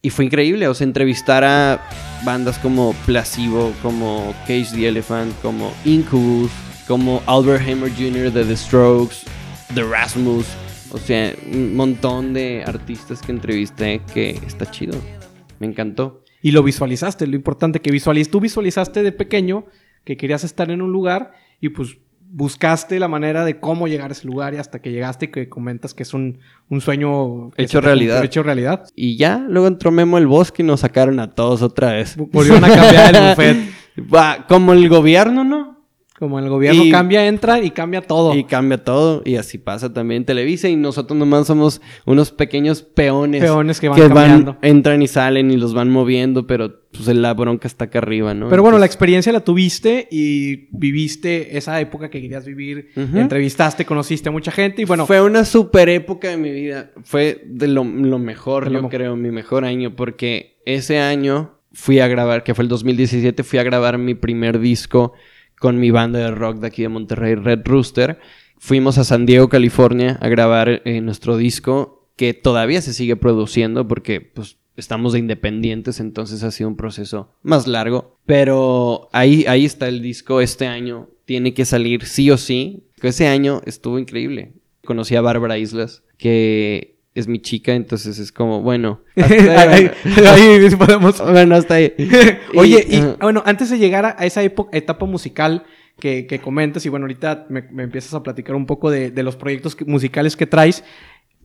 y 0.04 0.10
fue 0.10 0.26
increíble, 0.26 0.68
o 0.68 0.74
sea, 0.74 0.86
entrevistar 0.86 1.44
a 1.44 1.88
bandas 2.26 2.58
como 2.58 2.92
Placebo, 3.06 3.72
como 3.80 4.34
Cage 4.40 4.68
the 4.74 4.86
Elephant, 4.86 5.34
como 5.40 5.72
Incubus, 5.86 6.50
como 6.86 7.22
Albert 7.24 7.66
Hammer 7.66 7.90
Jr. 7.90 8.30
The 8.30 8.54
Strokes, 8.54 9.24
The 9.74 9.82
Rasmus, 9.82 10.44
o 10.92 10.98
sea, 10.98 11.34
un 11.50 11.74
montón 11.74 12.34
de 12.34 12.62
artistas 12.66 13.22
que 13.22 13.32
entrevisté 13.32 14.02
que 14.12 14.38
está 14.46 14.70
chido. 14.70 14.92
Me 15.58 15.66
encantó. 15.66 16.22
Y 16.42 16.50
lo 16.50 16.62
visualizaste, 16.62 17.26
lo 17.26 17.36
importante 17.36 17.80
que 17.80 17.90
visualizaste, 17.90 18.30
tú 18.30 18.40
visualizaste 18.40 19.02
de 19.02 19.10
pequeño 19.10 19.64
que 20.04 20.18
querías 20.18 20.44
estar 20.44 20.70
en 20.70 20.82
un 20.82 20.92
lugar 20.92 21.32
y 21.62 21.70
pues 21.70 21.96
buscaste 22.34 22.98
la 22.98 23.06
manera 23.06 23.44
de 23.44 23.60
cómo 23.60 23.86
llegar 23.86 24.10
a 24.10 24.12
ese 24.12 24.26
lugar 24.26 24.54
y 24.54 24.56
hasta 24.56 24.82
que 24.82 24.90
llegaste 24.90 25.26
y 25.26 25.28
que 25.28 25.48
comentas 25.48 25.94
que 25.94 26.02
es 26.02 26.12
un, 26.14 26.40
sueño 26.80 27.52
hecho 27.56 27.80
realidad. 27.80 28.24
hecho 28.24 28.42
realidad. 28.42 28.88
Y 28.96 29.16
ya, 29.16 29.38
luego 29.48 29.68
entró 29.68 29.92
Memo 29.92 30.18
el 30.18 30.26
Bosque 30.26 30.62
y 30.62 30.66
nos 30.66 30.80
sacaron 30.80 31.20
a 31.20 31.30
todos 31.30 31.62
otra 31.62 31.92
vez. 31.92 32.16
Volvieron 32.16 32.64
a 32.64 32.68
cambiar 32.68 33.14
el 33.14 33.28
buffet. 33.30 33.56
Va, 34.12 34.46
como 34.48 34.72
el 34.72 34.88
gobierno, 34.88 35.44
¿no? 35.44 35.73
Como 36.24 36.38
el 36.38 36.48
gobierno 36.48 36.84
cambia, 36.90 37.26
entra 37.26 37.60
y 37.60 37.70
cambia 37.70 38.00
todo. 38.00 38.34
Y 38.34 38.44
cambia 38.44 38.82
todo. 38.82 39.20
Y 39.26 39.36
así 39.36 39.58
pasa 39.58 39.92
también 39.92 40.24
Televisa. 40.24 40.70
Y 40.70 40.76
nosotros 40.76 41.18
nomás 41.18 41.46
somos 41.46 41.82
unos 42.06 42.30
pequeños 42.30 42.80
peones. 42.80 43.42
Peones 43.42 43.78
que 43.78 43.90
van 43.90 44.00
cambiando. 44.00 44.56
entran 44.62 45.02
y 45.02 45.06
salen 45.06 45.50
y 45.50 45.58
los 45.58 45.74
van 45.74 45.90
moviendo, 45.90 46.46
pero 46.46 46.80
pues 46.92 47.08
la 47.08 47.34
bronca 47.34 47.68
está 47.68 47.84
acá 47.84 47.98
arriba, 47.98 48.32
¿no? 48.32 48.48
Pero 48.48 48.62
bueno, 48.62 48.78
la 48.78 48.86
experiencia 48.86 49.34
la 49.34 49.40
tuviste 49.40 50.08
y 50.10 50.68
viviste 50.70 51.58
esa 51.58 51.78
época 51.78 52.08
que 52.08 52.22
querías 52.22 52.46
vivir. 52.46 52.88
Entrevistaste, 52.96 53.84
conociste 53.84 54.30
a 54.30 54.32
mucha 54.32 54.50
gente 54.50 54.80
y 54.80 54.86
bueno. 54.86 55.04
Fue 55.06 55.20
una 55.20 55.44
super 55.44 55.90
época 55.90 56.30
de 56.30 56.38
mi 56.38 56.52
vida. 56.52 56.90
Fue 57.02 57.42
de 57.44 57.68
lo, 57.68 57.84
mejor, 57.84 58.72
yo 58.72 58.88
creo, 58.88 59.14
mi 59.14 59.30
mejor 59.30 59.66
año. 59.66 59.94
Porque 59.94 60.56
ese 60.64 61.00
año 61.00 61.58
fui 61.74 61.98
a 61.98 62.08
grabar, 62.08 62.44
que 62.44 62.54
fue 62.54 62.62
el 62.62 62.70
2017, 62.70 63.42
fui 63.42 63.58
a 63.58 63.62
grabar 63.62 63.98
mi 63.98 64.14
primer 64.14 64.58
disco 64.58 65.12
con 65.64 65.80
mi 65.80 65.90
banda 65.90 66.18
de 66.18 66.30
rock 66.30 66.58
de 66.58 66.66
aquí 66.66 66.82
de 66.82 66.90
Monterrey, 66.90 67.36
Red 67.36 67.60
Rooster. 67.64 68.18
Fuimos 68.58 68.98
a 68.98 69.04
San 69.04 69.24
Diego, 69.24 69.48
California, 69.48 70.18
a 70.20 70.28
grabar 70.28 70.82
eh, 70.84 71.00
nuestro 71.00 71.38
disco 71.38 72.06
que 72.16 72.34
todavía 72.34 72.82
se 72.82 72.92
sigue 72.92 73.16
produciendo 73.16 73.88
porque 73.88 74.20
pues 74.20 74.58
estamos 74.76 75.14
de 75.14 75.20
independientes, 75.20 76.00
entonces 76.00 76.42
ha 76.42 76.50
sido 76.50 76.68
un 76.68 76.76
proceso 76.76 77.32
más 77.42 77.66
largo. 77.66 78.18
Pero 78.26 79.08
ahí, 79.12 79.46
ahí 79.48 79.64
está 79.64 79.88
el 79.88 80.02
disco 80.02 80.42
este 80.42 80.66
año. 80.66 81.08
Tiene 81.24 81.54
que 81.54 81.64
salir 81.64 82.04
sí 82.04 82.30
o 82.30 82.36
sí. 82.36 82.84
Ese 83.00 83.26
año 83.26 83.62
estuvo 83.64 83.98
increíble. 83.98 84.52
Conocí 84.84 85.16
a 85.16 85.22
Bárbara 85.22 85.56
Islas, 85.56 86.02
que 86.18 86.93
es 87.14 87.28
mi 87.28 87.40
chica, 87.40 87.72
entonces 87.74 88.18
es 88.18 88.32
como, 88.32 88.60
bueno. 88.60 89.00
ahí, 89.16 89.90
podemos. 90.76 91.20
Bueno, 91.32 91.54
hasta 91.54 91.74
ahí. 91.74 91.92
Oye, 92.56 92.84
y 92.88 93.00
bueno, 93.20 93.42
antes 93.46 93.70
de 93.70 93.78
llegar 93.78 94.16
a 94.18 94.26
esa 94.26 94.42
época, 94.42 94.76
etapa 94.76 95.06
musical 95.06 95.64
que, 96.00 96.26
que 96.26 96.40
comentas, 96.40 96.84
y 96.84 96.88
bueno, 96.88 97.04
ahorita 97.04 97.46
me, 97.48 97.60
empiezas 97.82 98.14
a 98.14 98.22
platicar 98.22 98.56
un 98.56 98.66
poco 98.66 98.90
de, 98.90 99.10
los 99.22 99.36
proyectos 99.36 99.76
musicales 99.86 100.36
que 100.36 100.46
traes. 100.46 100.82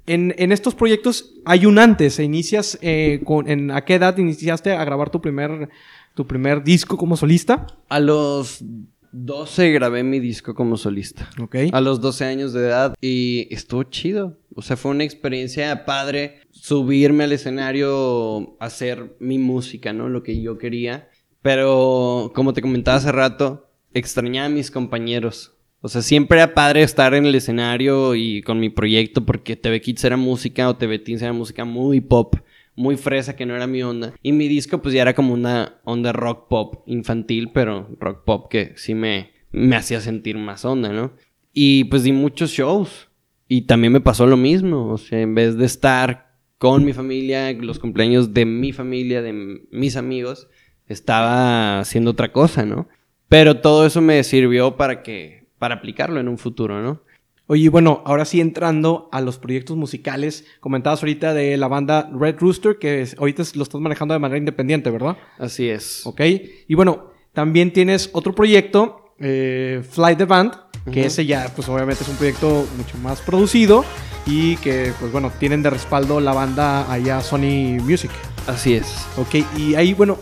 En, 0.08 0.34
en, 0.40 0.52
estos 0.52 0.74
proyectos 0.74 1.36
hay 1.46 1.68
un 1.68 1.78
antes. 1.78 2.18
Inicias 2.20 2.80
eh, 2.82 3.22
con, 3.24 3.48
en, 3.48 3.70
¿A 3.70 3.86
qué 3.86 3.96
edad 3.96 4.18
iniciaste 4.18 4.72
a 4.72 4.84
grabar 4.84 5.12
tu 5.12 5.22
primer, 5.22 5.70
tu 6.16 6.26
primer 6.26 6.64
disco 6.64 6.98
como 6.98 7.16
solista? 7.16 7.68
A 7.90 8.00
los 8.00 8.64
12 9.12 9.72
grabé 9.72 10.04
mi 10.04 10.20
disco 10.20 10.54
como 10.56 10.78
solista. 10.78 11.30
Ok. 11.40 11.56
A 11.72 11.82
los 11.82 12.02
12 12.02 12.26
años 12.26 12.54
de 12.54 12.68
edad 12.68 12.96
y 13.02 13.48
estuvo 13.52 13.84
chido. 13.84 14.38
O 14.56 14.62
sea, 14.62 14.78
fue 14.78 14.92
una 14.92 15.04
experiencia 15.04 15.86
padre 15.86 16.42
subirme 16.52 17.24
al 17.24 17.32
escenario, 17.32 18.58
hacer 18.60 19.16
mi 19.20 19.38
música, 19.38 19.94
¿no? 19.94 20.10
Lo 20.10 20.24
que 20.24 20.42
yo 20.42 20.58
quería. 20.58 21.10
Pero, 21.42 22.32
como 22.36 22.54
te 22.54 22.62
comentaba 22.62 22.98
hace 22.98 23.12
rato, 23.12 23.72
extrañaba 23.94 24.48
a 24.48 24.50
mis 24.50 24.72
compañeros. 24.72 25.54
O 25.82 25.88
sea, 25.88 26.02
siempre 26.02 26.40
era 26.40 26.54
padre 26.54 26.84
estar 26.84 27.14
en 27.14 27.26
el 27.26 27.36
escenario 27.36 28.14
y 28.16 28.42
con 28.42 28.60
mi 28.60 28.70
proyecto 28.70 29.26
porque 29.26 29.56
TV 29.56 29.80
Kids 29.80 30.04
era 30.04 30.18
música 30.18 30.68
o 30.68 30.76
TV 30.76 31.00
Teens 31.00 31.22
era 31.22 31.32
música 31.32 31.64
muy 31.64 32.02
pop 32.02 32.36
muy 32.80 32.96
fresa 32.96 33.36
que 33.36 33.46
no 33.46 33.56
era 33.56 33.68
mi 33.68 33.84
onda. 33.84 34.14
Y 34.24 34.32
mi 34.32 34.48
disco 34.48 34.82
pues 34.82 34.94
ya 34.94 35.02
era 35.02 35.14
como 35.14 35.34
una 35.34 35.82
onda 35.84 36.14
rock 36.14 36.48
pop 36.48 36.84
infantil, 36.88 37.52
pero 37.54 37.90
rock 38.00 38.24
pop 38.24 38.50
que 38.50 38.74
sí 38.78 38.96
me, 38.96 39.32
me 39.52 39.76
hacía 39.76 40.00
sentir 40.00 40.38
más 40.38 40.64
onda, 40.64 40.90
¿no? 40.94 41.12
Y 41.54 41.84
pues 41.86 42.04
di 42.04 42.14
muchos 42.14 42.52
shows. 42.52 43.10
Y 43.50 43.64
también 43.64 43.92
me 43.92 44.00
pasó 44.00 44.26
lo 44.26 44.38
mismo. 44.38 44.88
O 44.88 44.98
sea, 44.98 45.20
en 45.20 45.36
vez 45.36 45.58
de 45.58 45.66
estar 45.66 46.38
con 46.58 46.86
mi 46.86 46.94
familia, 46.94 47.52
los 47.52 47.80
cumpleaños 47.80 48.34
de 48.34 48.46
mi 48.46 48.72
familia, 48.72 49.22
de 49.22 49.34
mis 49.72 49.98
amigos, 49.98 50.48
estaba 50.88 51.82
haciendo 51.82 52.12
otra 52.12 52.32
cosa, 52.32 52.66
¿no? 52.66 52.88
Pero 53.28 53.60
todo 53.60 53.86
eso 53.86 54.00
me 54.02 54.24
sirvió 54.24 54.78
para 54.78 55.04
que, 55.04 55.50
para 55.58 55.76
aplicarlo 55.76 56.20
en 56.22 56.30
un 56.30 56.38
futuro, 56.38 56.82
¿no? 56.82 57.04
Oye, 57.52 57.68
bueno, 57.70 58.04
ahora 58.06 58.26
sí 58.26 58.40
entrando 58.40 59.10
a 59.12 59.22
los 59.22 59.40
proyectos 59.40 59.76
musicales, 59.76 60.46
comentabas 60.60 61.02
ahorita 61.02 61.34
de 61.34 61.58
la 61.58 61.68
banda 61.68 62.08
Red 62.14 62.36
Rooster, 62.38 62.78
que 62.78 63.08
ahorita 63.18 63.42
lo 63.56 63.64
estás 63.64 63.82
manejando 63.82 64.14
de 64.14 64.20
manera 64.20 64.38
independiente, 64.38 64.92
¿verdad? 64.92 65.18
Así 65.40 65.68
es. 65.68 66.06
Ok. 66.06 66.22
Y 66.68 66.76
bueno, 66.76 67.10
también 67.34 67.74
tienes 67.74 68.12
otro 68.14 68.36
proyecto, 68.36 69.16
eh, 69.18 69.82
Fly 69.82 70.16
the 70.16 70.26
Band, 70.26 70.54
que 70.94 71.08
ese 71.08 71.26
ya, 71.26 71.52
pues 71.56 71.68
obviamente 71.70 72.04
es 72.04 72.10
un 72.10 72.18
proyecto 72.18 72.68
mucho 72.78 73.00
más 73.00 73.20
producido 73.22 73.84
y 74.28 74.56
que, 74.58 74.94
pues 75.00 75.12
bueno, 75.12 75.32
tienen 75.40 75.64
de 75.64 75.72
respaldo 75.72 76.20
la 76.20 76.34
banda 76.34 76.92
allá 76.92 77.20
Sony 77.20 77.80
Music. 77.82 78.12
Así 78.46 78.76
es. 78.76 79.08
Ok, 79.18 79.44
y 79.58 79.74
ahí, 79.74 79.96
bueno, 79.96 80.20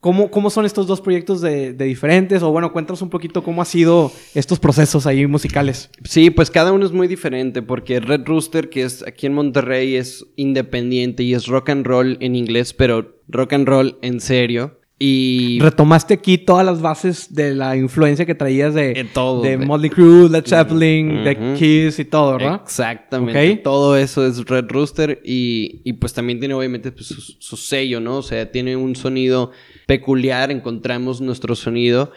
¿Cómo, 0.00 0.30
¿Cómo, 0.30 0.50
son 0.50 0.66
estos 0.66 0.86
dos 0.86 1.00
proyectos 1.00 1.40
de, 1.40 1.72
diferentes? 1.72 2.42
O 2.42 2.52
bueno, 2.52 2.72
cuéntanos 2.72 3.02
un 3.02 3.10
poquito 3.10 3.42
cómo 3.42 3.62
ha 3.62 3.64
sido 3.64 4.12
estos 4.34 4.58
procesos 4.58 5.06
ahí 5.06 5.26
musicales. 5.26 5.90
Sí, 6.04 6.30
pues 6.30 6.50
cada 6.50 6.72
uno 6.72 6.86
es 6.86 6.92
muy 6.92 7.08
diferente 7.08 7.62
porque 7.62 7.98
Red 7.98 8.26
Rooster, 8.26 8.68
que 8.68 8.82
es 8.82 9.04
aquí 9.06 9.26
en 9.26 9.34
Monterrey, 9.34 9.96
es 9.96 10.24
independiente 10.36 11.22
y 11.22 11.34
es 11.34 11.46
rock 11.46 11.70
and 11.70 11.86
roll 11.86 12.18
en 12.20 12.36
inglés, 12.36 12.72
pero 12.72 13.16
rock 13.28 13.54
and 13.54 13.66
roll 13.66 13.98
en 14.02 14.20
serio. 14.20 14.78
Y 14.98 15.58
retomaste 15.60 16.14
aquí 16.14 16.38
todas 16.38 16.64
las 16.64 16.80
bases 16.80 17.34
de 17.34 17.54
la 17.54 17.76
influencia 17.76 18.24
que 18.24 18.34
traías 18.34 18.72
de, 18.72 19.06
todo, 19.12 19.42
de, 19.42 19.58
Motley 19.58 19.90
Crue, 19.90 20.30
Led 20.30 20.46
Zeppelin, 20.46 21.22
de 21.22 21.54
Kiss 21.58 21.98
y 21.98 22.06
todo, 22.06 22.32
¿verdad? 22.32 22.62
Exactamente. 22.64 23.56
Todo 23.56 23.94
eso 23.98 24.26
es 24.26 24.42
Red 24.46 24.64
Rooster 24.70 25.20
y, 25.22 25.82
y 25.84 25.92
pues 25.94 26.14
también 26.14 26.38
tiene 26.38 26.54
obviamente 26.54 26.92
pues, 26.92 27.08
su, 27.38 27.56
sello, 27.58 28.00
¿no? 28.00 28.18
O 28.18 28.22
sea, 28.22 28.50
tiene 28.50 28.74
un 28.74 28.96
sonido 28.96 29.50
peculiar, 29.86 30.50
encontramos 30.50 31.20
nuestro 31.20 31.54
sonido. 31.54 32.12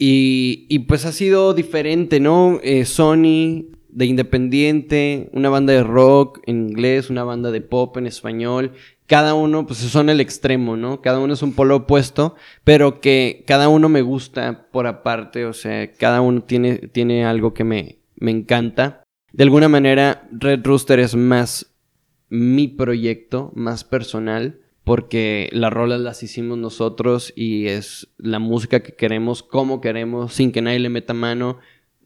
Y, 0.00 0.78
pues 0.86 1.04
ha 1.04 1.12
sido 1.12 1.54
diferente, 1.54 2.20
¿no? 2.20 2.60
Eh, 2.62 2.84
Sony 2.84 3.66
de 3.88 4.06
independiente, 4.06 5.28
una 5.32 5.48
banda 5.48 5.72
de 5.72 5.82
rock 5.82 6.40
en 6.46 6.68
inglés, 6.68 7.10
una 7.10 7.24
banda 7.24 7.50
de 7.50 7.60
pop 7.60 7.96
en 7.96 8.06
español. 8.06 8.72
Cada 9.06 9.34
uno, 9.34 9.66
pues 9.66 9.80
son 9.80 10.08
el 10.08 10.20
extremo, 10.20 10.76
¿no? 10.76 11.00
Cada 11.00 11.18
uno 11.18 11.34
es 11.34 11.42
un 11.42 11.52
polo 11.52 11.76
opuesto, 11.76 12.36
pero 12.62 13.00
que 13.00 13.42
cada 13.46 13.68
uno 13.68 13.88
me 13.88 14.02
gusta 14.02 14.68
por 14.70 14.86
aparte, 14.86 15.46
o 15.46 15.52
sea, 15.52 15.90
cada 15.92 16.20
uno 16.20 16.42
tiene, 16.42 16.76
tiene 16.76 17.24
algo 17.24 17.52
que 17.52 17.64
me, 17.64 17.98
me 18.16 18.30
encanta. 18.30 19.02
De 19.32 19.42
alguna 19.42 19.68
manera, 19.68 20.28
Red 20.30 20.64
Rooster 20.64 21.00
es 21.00 21.16
más 21.16 21.74
mi 22.28 22.68
proyecto, 22.68 23.50
más 23.54 23.82
personal 23.82 24.60
porque 24.88 25.50
las 25.52 25.70
rolas 25.70 26.00
las 26.00 26.22
hicimos 26.22 26.56
nosotros 26.56 27.34
y 27.36 27.66
es 27.66 28.08
la 28.16 28.38
música 28.38 28.80
que 28.80 28.94
queremos, 28.94 29.42
como 29.42 29.82
queremos, 29.82 30.32
sin 30.32 30.50
que 30.50 30.62
nadie 30.62 30.78
le 30.78 30.88
meta 30.88 31.12
mano, 31.12 31.58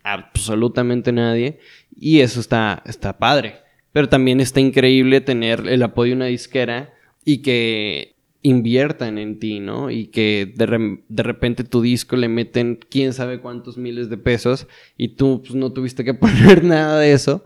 absolutamente 0.02 1.12
nadie, 1.12 1.60
y 1.96 2.22
eso 2.22 2.40
está, 2.40 2.82
está 2.84 3.20
padre. 3.20 3.60
Pero 3.92 4.08
también 4.08 4.40
está 4.40 4.58
increíble 4.58 5.20
tener 5.20 5.68
el 5.68 5.80
apoyo 5.84 6.10
de 6.10 6.16
una 6.16 6.24
disquera 6.24 6.92
y 7.24 7.38
que 7.38 8.16
inviertan 8.42 9.16
en 9.16 9.38
ti, 9.38 9.60
¿no? 9.60 9.92
Y 9.92 10.08
que 10.08 10.52
de, 10.52 11.22
repente 11.22 11.62
tu 11.62 11.82
disco 11.82 12.16
le 12.16 12.26
meten 12.26 12.80
quién 12.90 13.12
sabe 13.12 13.38
cuántos 13.38 13.78
miles 13.78 14.10
de 14.10 14.18
pesos 14.18 14.66
y 14.96 15.10
tú 15.10 15.40
pues, 15.42 15.54
no 15.54 15.72
tuviste 15.72 16.02
que 16.02 16.14
poner 16.14 16.64
nada 16.64 16.98
de 16.98 17.12
eso. 17.12 17.44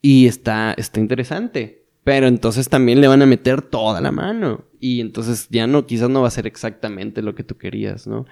Y 0.00 0.26
está, 0.26 0.74
está 0.78 1.00
interesante. 1.00 1.83
Pero 2.04 2.26
entonces 2.26 2.68
también 2.68 3.00
le 3.00 3.08
van 3.08 3.22
a 3.22 3.26
meter 3.26 3.62
toda 3.62 4.00
la 4.00 4.12
mano. 4.12 4.64
Y 4.78 5.00
entonces 5.00 5.48
ya 5.50 5.66
no, 5.66 5.86
quizás 5.86 6.10
no 6.10 6.20
va 6.20 6.28
a 6.28 6.30
ser 6.30 6.46
exactamente 6.46 7.22
lo 7.22 7.34
que 7.34 7.44
tú 7.44 7.56
querías, 7.56 8.06
¿no? 8.06 8.26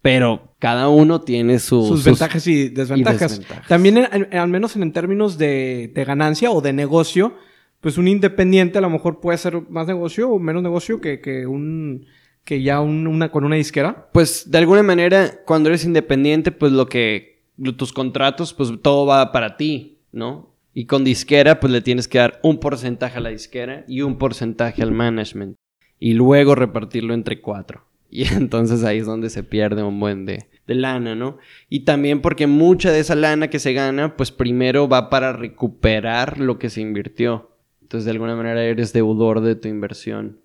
Pero 0.00 0.54
cada 0.58 0.88
uno 0.88 1.20
tiene 1.20 1.58
sus, 1.60 2.04
ventajas 2.04 2.46
y 2.46 2.70
desventajas. 2.70 3.40
También, 3.68 3.98
al 3.98 4.48
menos 4.48 4.74
en, 4.74 4.92
términos 4.92 5.38
de, 5.38 5.92
ganancia 5.94 6.50
o 6.50 6.60
de 6.60 6.72
negocio, 6.72 7.34
pues 7.80 7.98
un 7.98 8.08
independiente 8.08 8.78
a 8.78 8.80
lo 8.80 8.90
mejor 8.90 9.20
puede 9.20 9.38
ser 9.38 9.62
más 9.68 9.86
negocio 9.86 10.30
o 10.30 10.38
menos 10.40 10.62
negocio 10.62 11.00
que, 11.00 11.20
que 11.20 11.46
un 11.46 12.06
que 12.44 12.62
ya 12.62 12.80
una 12.80 13.30
con 13.30 13.44
una 13.44 13.56
disquera. 13.56 14.08
Pues 14.12 14.50
de 14.50 14.58
alguna 14.58 14.82
manera, 14.82 15.42
cuando 15.44 15.68
eres 15.68 15.84
independiente, 15.84 16.50
pues 16.50 16.72
lo 16.72 16.88
que 16.88 17.44
tus 17.76 17.92
contratos, 17.92 18.52
pues 18.54 18.70
todo 18.82 19.06
va 19.06 19.30
para 19.30 19.56
ti, 19.56 20.00
¿no? 20.10 20.51
Y 20.74 20.86
con 20.86 21.04
disquera, 21.04 21.60
pues 21.60 21.72
le 21.72 21.80
tienes 21.80 22.08
que 22.08 22.18
dar 22.18 22.40
un 22.42 22.58
porcentaje 22.58 23.18
a 23.18 23.20
la 23.20 23.28
disquera 23.28 23.84
y 23.86 24.02
un 24.02 24.18
porcentaje 24.18 24.82
al 24.82 24.92
management. 24.92 25.56
Y 25.98 26.14
luego 26.14 26.54
repartirlo 26.54 27.14
entre 27.14 27.40
cuatro. 27.40 27.84
Y 28.14 28.24
entonces 28.24 28.84
ahí 28.84 28.98
es 28.98 29.06
donde 29.06 29.30
se 29.30 29.42
pierde 29.42 29.82
un 29.82 29.98
buen 29.98 30.26
de, 30.26 30.46
de 30.66 30.74
lana, 30.74 31.14
¿no? 31.14 31.38
Y 31.70 31.86
también 31.86 32.20
porque 32.20 32.46
mucha 32.46 32.92
de 32.92 33.00
esa 33.00 33.14
lana 33.14 33.48
que 33.48 33.58
se 33.58 33.72
gana, 33.72 34.18
pues 34.18 34.30
primero 34.30 34.86
va 34.86 35.08
para 35.08 35.32
recuperar 35.32 36.38
lo 36.38 36.58
que 36.58 36.68
se 36.68 36.82
invirtió. 36.82 37.56
Entonces 37.80 38.04
de 38.04 38.10
alguna 38.10 38.36
manera 38.36 38.62
eres 38.62 38.92
deudor 38.92 39.40
de 39.40 39.54
tu 39.54 39.68
inversión 39.68 40.41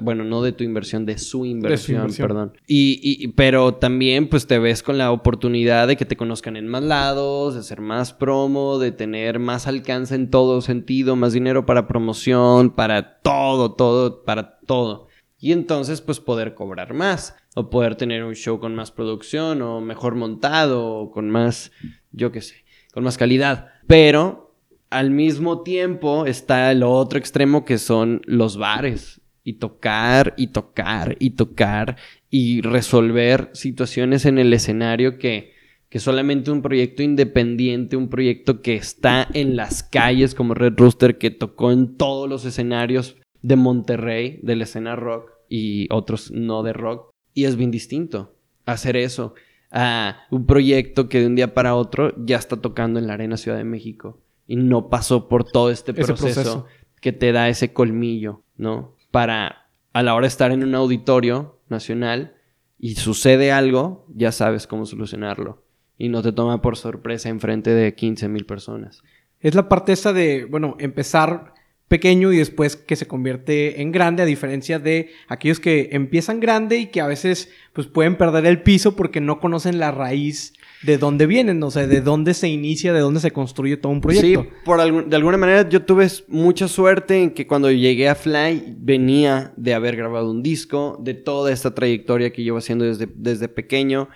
bueno, 0.00 0.24
no 0.24 0.42
de 0.42 0.52
tu 0.52 0.62
inversión, 0.62 1.06
de 1.06 1.16
su 1.16 1.46
inversión, 1.46 2.12
perdón. 2.14 2.52
Y, 2.66 3.28
pero 3.28 3.74
también, 3.74 4.28
pues 4.28 4.46
te 4.46 4.58
ves 4.58 4.82
con 4.82 4.98
la 4.98 5.10
oportunidad 5.10 5.88
de 5.88 5.96
que 5.96 6.04
te 6.04 6.16
conozcan 6.16 6.56
en 6.56 6.68
más 6.68 6.82
lados, 6.82 7.54
de 7.54 7.62
ser 7.62 7.80
más 7.80 8.12
promo, 8.12 8.78
de 8.78 8.92
tener 8.92 9.38
más 9.38 9.66
alcance 9.66 10.14
en 10.14 10.30
todo 10.30 10.60
sentido, 10.60 11.16
más 11.16 11.32
dinero 11.32 11.64
para 11.64 11.86
promoción, 11.86 12.70
para 12.70 13.20
todo, 13.20 13.72
todo, 13.72 14.22
para 14.22 14.58
todo. 14.60 15.08
y 15.38 15.52
entonces 15.52 16.02
pues 16.02 16.20
poder 16.20 16.54
cobrar 16.54 16.92
más 16.92 17.34
o 17.54 17.70
poder 17.70 17.96
tener 17.96 18.24
un 18.24 18.34
show 18.34 18.60
con 18.60 18.74
más 18.74 18.92
producción 18.92 19.62
o 19.62 19.80
mejor 19.80 20.14
montado 20.14 20.86
o 20.86 21.10
con 21.10 21.30
más, 21.30 21.72
yo 22.12 22.30
qué 22.30 22.42
sé, 22.42 22.64
con 22.92 23.02
más 23.02 23.16
calidad. 23.16 23.68
Pero 23.86 24.54
al 24.90 25.10
mismo 25.10 25.62
tiempo 25.62 26.26
está 26.26 26.70
el 26.70 26.82
otro 26.82 27.18
extremo 27.18 27.64
que 27.64 27.78
son 27.78 28.20
los 28.26 28.58
bares 28.58 29.20
y 29.50 29.54
tocar 29.54 30.34
y 30.36 30.48
tocar 30.48 31.16
y 31.18 31.30
tocar 31.30 31.96
y 32.30 32.60
resolver 32.60 33.50
situaciones 33.52 34.24
en 34.24 34.38
el 34.38 34.52
escenario 34.52 35.18
que, 35.18 35.52
que 35.88 35.98
solamente 35.98 36.52
un 36.52 36.62
proyecto 36.62 37.02
independiente, 37.02 37.96
un 37.96 38.08
proyecto 38.08 38.62
que 38.62 38.76
está 38.76 39.26
en 39.34 39.56
las 39.56 39.82
calles 39.82 40.36
como 40.36 40.54
Red 40.54 40.74
Rooster, 40.76 41.18
que 41.18 41.32
tocó 41.32 41.72
en 41.72 41.96
todos 41.96 42.28
los 42.28 42.44
escenarios 42.44 43.16
de 43.42 43.56
Monterrey, 43.56 44.38
de 44.42 44.54
la 44.54 44.64
escena 44.64 44.94
rock 44.94 45.32
y 45.48 45.92
otros 45.92 46.30
no 46.30 46.62
de 46.62 46.72
rock. 46.72 47.10
Y 47.34 47.44
es 47.44 47.56
bien 47.56 47.72
distinto 47.72 48.34
hacer 48.66 48.96
eso 48.96 49.34
a 49.72 50.26
un 50.30 50.46
proyecto 50.46 51.08
que 51.08 51.20
de 51.20 51.26
un 51.26 51.34
día 51.34 51.54
para 51.54 51.74
otro 51.74 52.14
ya 52.24 52.36
está 52.36 52.60
tocando 52.60 53.00
en 53.00 53.08
la 53.08 53.14
Arena 53.14 53.36
Ciudad 53.36 53.56
de 53.56 53.64
México 53.64 54.20
y 54.46 54.56
no 54.56 54.88
pasó 54.88 55.28
por 55.28 55.44
todo 55.44 55.70
este 55.70 55.92
proceso, 55.92 56.66
que 57.00 57.12
te 57.12 57.32
da 57.32 57.48
ese 57.48 57.72
colmillo, 57.72 58.42
¿no? 58.56 58.94
Para 59.10 59.68
a 59.92 60.02
la 60.02 60.14
hora 60.14 60.24
de 60.24 60.28
estar 60.28 60.52
en 60.52 60.62
un 60.62 60.74
auditorio 60.74 61.60
nacional 61.68 62.36
y 62.78 62.94
sucede 62.94 63.52
algo, 63.52 64.06
ya 64.14 64.32
sabes 64.32 64.66
cómo 64.66 64.86
solucionarlo 64.86 65.62
y 66.00 66.08
no 66.08 66.22
te 66.22 66.32
toma 66.32 66.62
por 66.62 66.78
sorpresa 66.78 67.28
enfrente 67.28 67.70
de 67.70 67.94
15 67.94 68.28
mil 68.28 68.46
personas. 68.46 69.02
Es 69.38 69.54
la 69.54 69.68
parte 69.68 69.92
esa 69.92 70.14
de, 70.14 70.46
bueno, 70.46 70.76
empezar 70.78 71.52
pequeño 71.88 72.32
y 72.32 72.38
después 72.38 72.76
que 72.76 72.96
se 72.96 73.06
convierte 73.06 73.82
en 73.82 73.92
grande, 73.92 74.22
a 74.22 74.26
diferencia 74.26 74.78
de 74.78 75.10
aquellos 75.28 75.60
que 75.60 75.90
empiezan 75.92 76.40
grande 76.40 76.78
y 76.78 76.86
que 76.86 77.02
a 77.02 77.06
veces 77.06 77.50
pues 77.72 77.86
pueden 77.86 78.16
perder 78.16 78.46
el 78.46 78.62
piso 78.62 78.96
porque 78.96 79.20
no 79.20 79.40
conocen 79.40 79.78
la 79.78 79.90
raíz 79.90 80.54
de 80.82 80.98
dónde 80.98 81.26
vienen, 81.26 81.62
o 81.62 81.70
sea, 81.70 81.86
de 81.86 82.00
dónde 82.00 82.32
se 82.34 82.48
inicia, 82.48 82.92
de 82.92 83.00
dónde 83.00 83.20
se 83.20 83.30
construye 83.30 83.76
todo 83.76 83.92
un 83.92 84.00
proyecto. 84.00 84.42
Sí, 84.42 84.48
por 84.64 85.06
de 85.06 85.16
alguna 85.16 85.36
manera 85.36 85.68
yo 85.68 85.82
tuve 85.82 86.08
mucha 86.28 86.68
suerte 86.68 87.22
en 87.22 87.30
que 87.32 87.46
cuando 87.46 87.70
llegué 87.70 88.08
a 88.08 88.14
Fly 88.14 88.76
venía 88.78 89.52
de 89.56 89.74
haber 89.74 89.96
grabado 89.96 90.30
un 90.30 90.42
disco, 90.42 90.98
de 91.02 91.14
toda 91.14 91.52
esta 91.52 91.74
trayectoria 91.74 92.32
que 92.32 92.42
llevo 92.42 92.58
haciendo 92.58 92.84
desde, 92.86 93.08
desde 93.14 93.48
pequeño, 93.48 94.08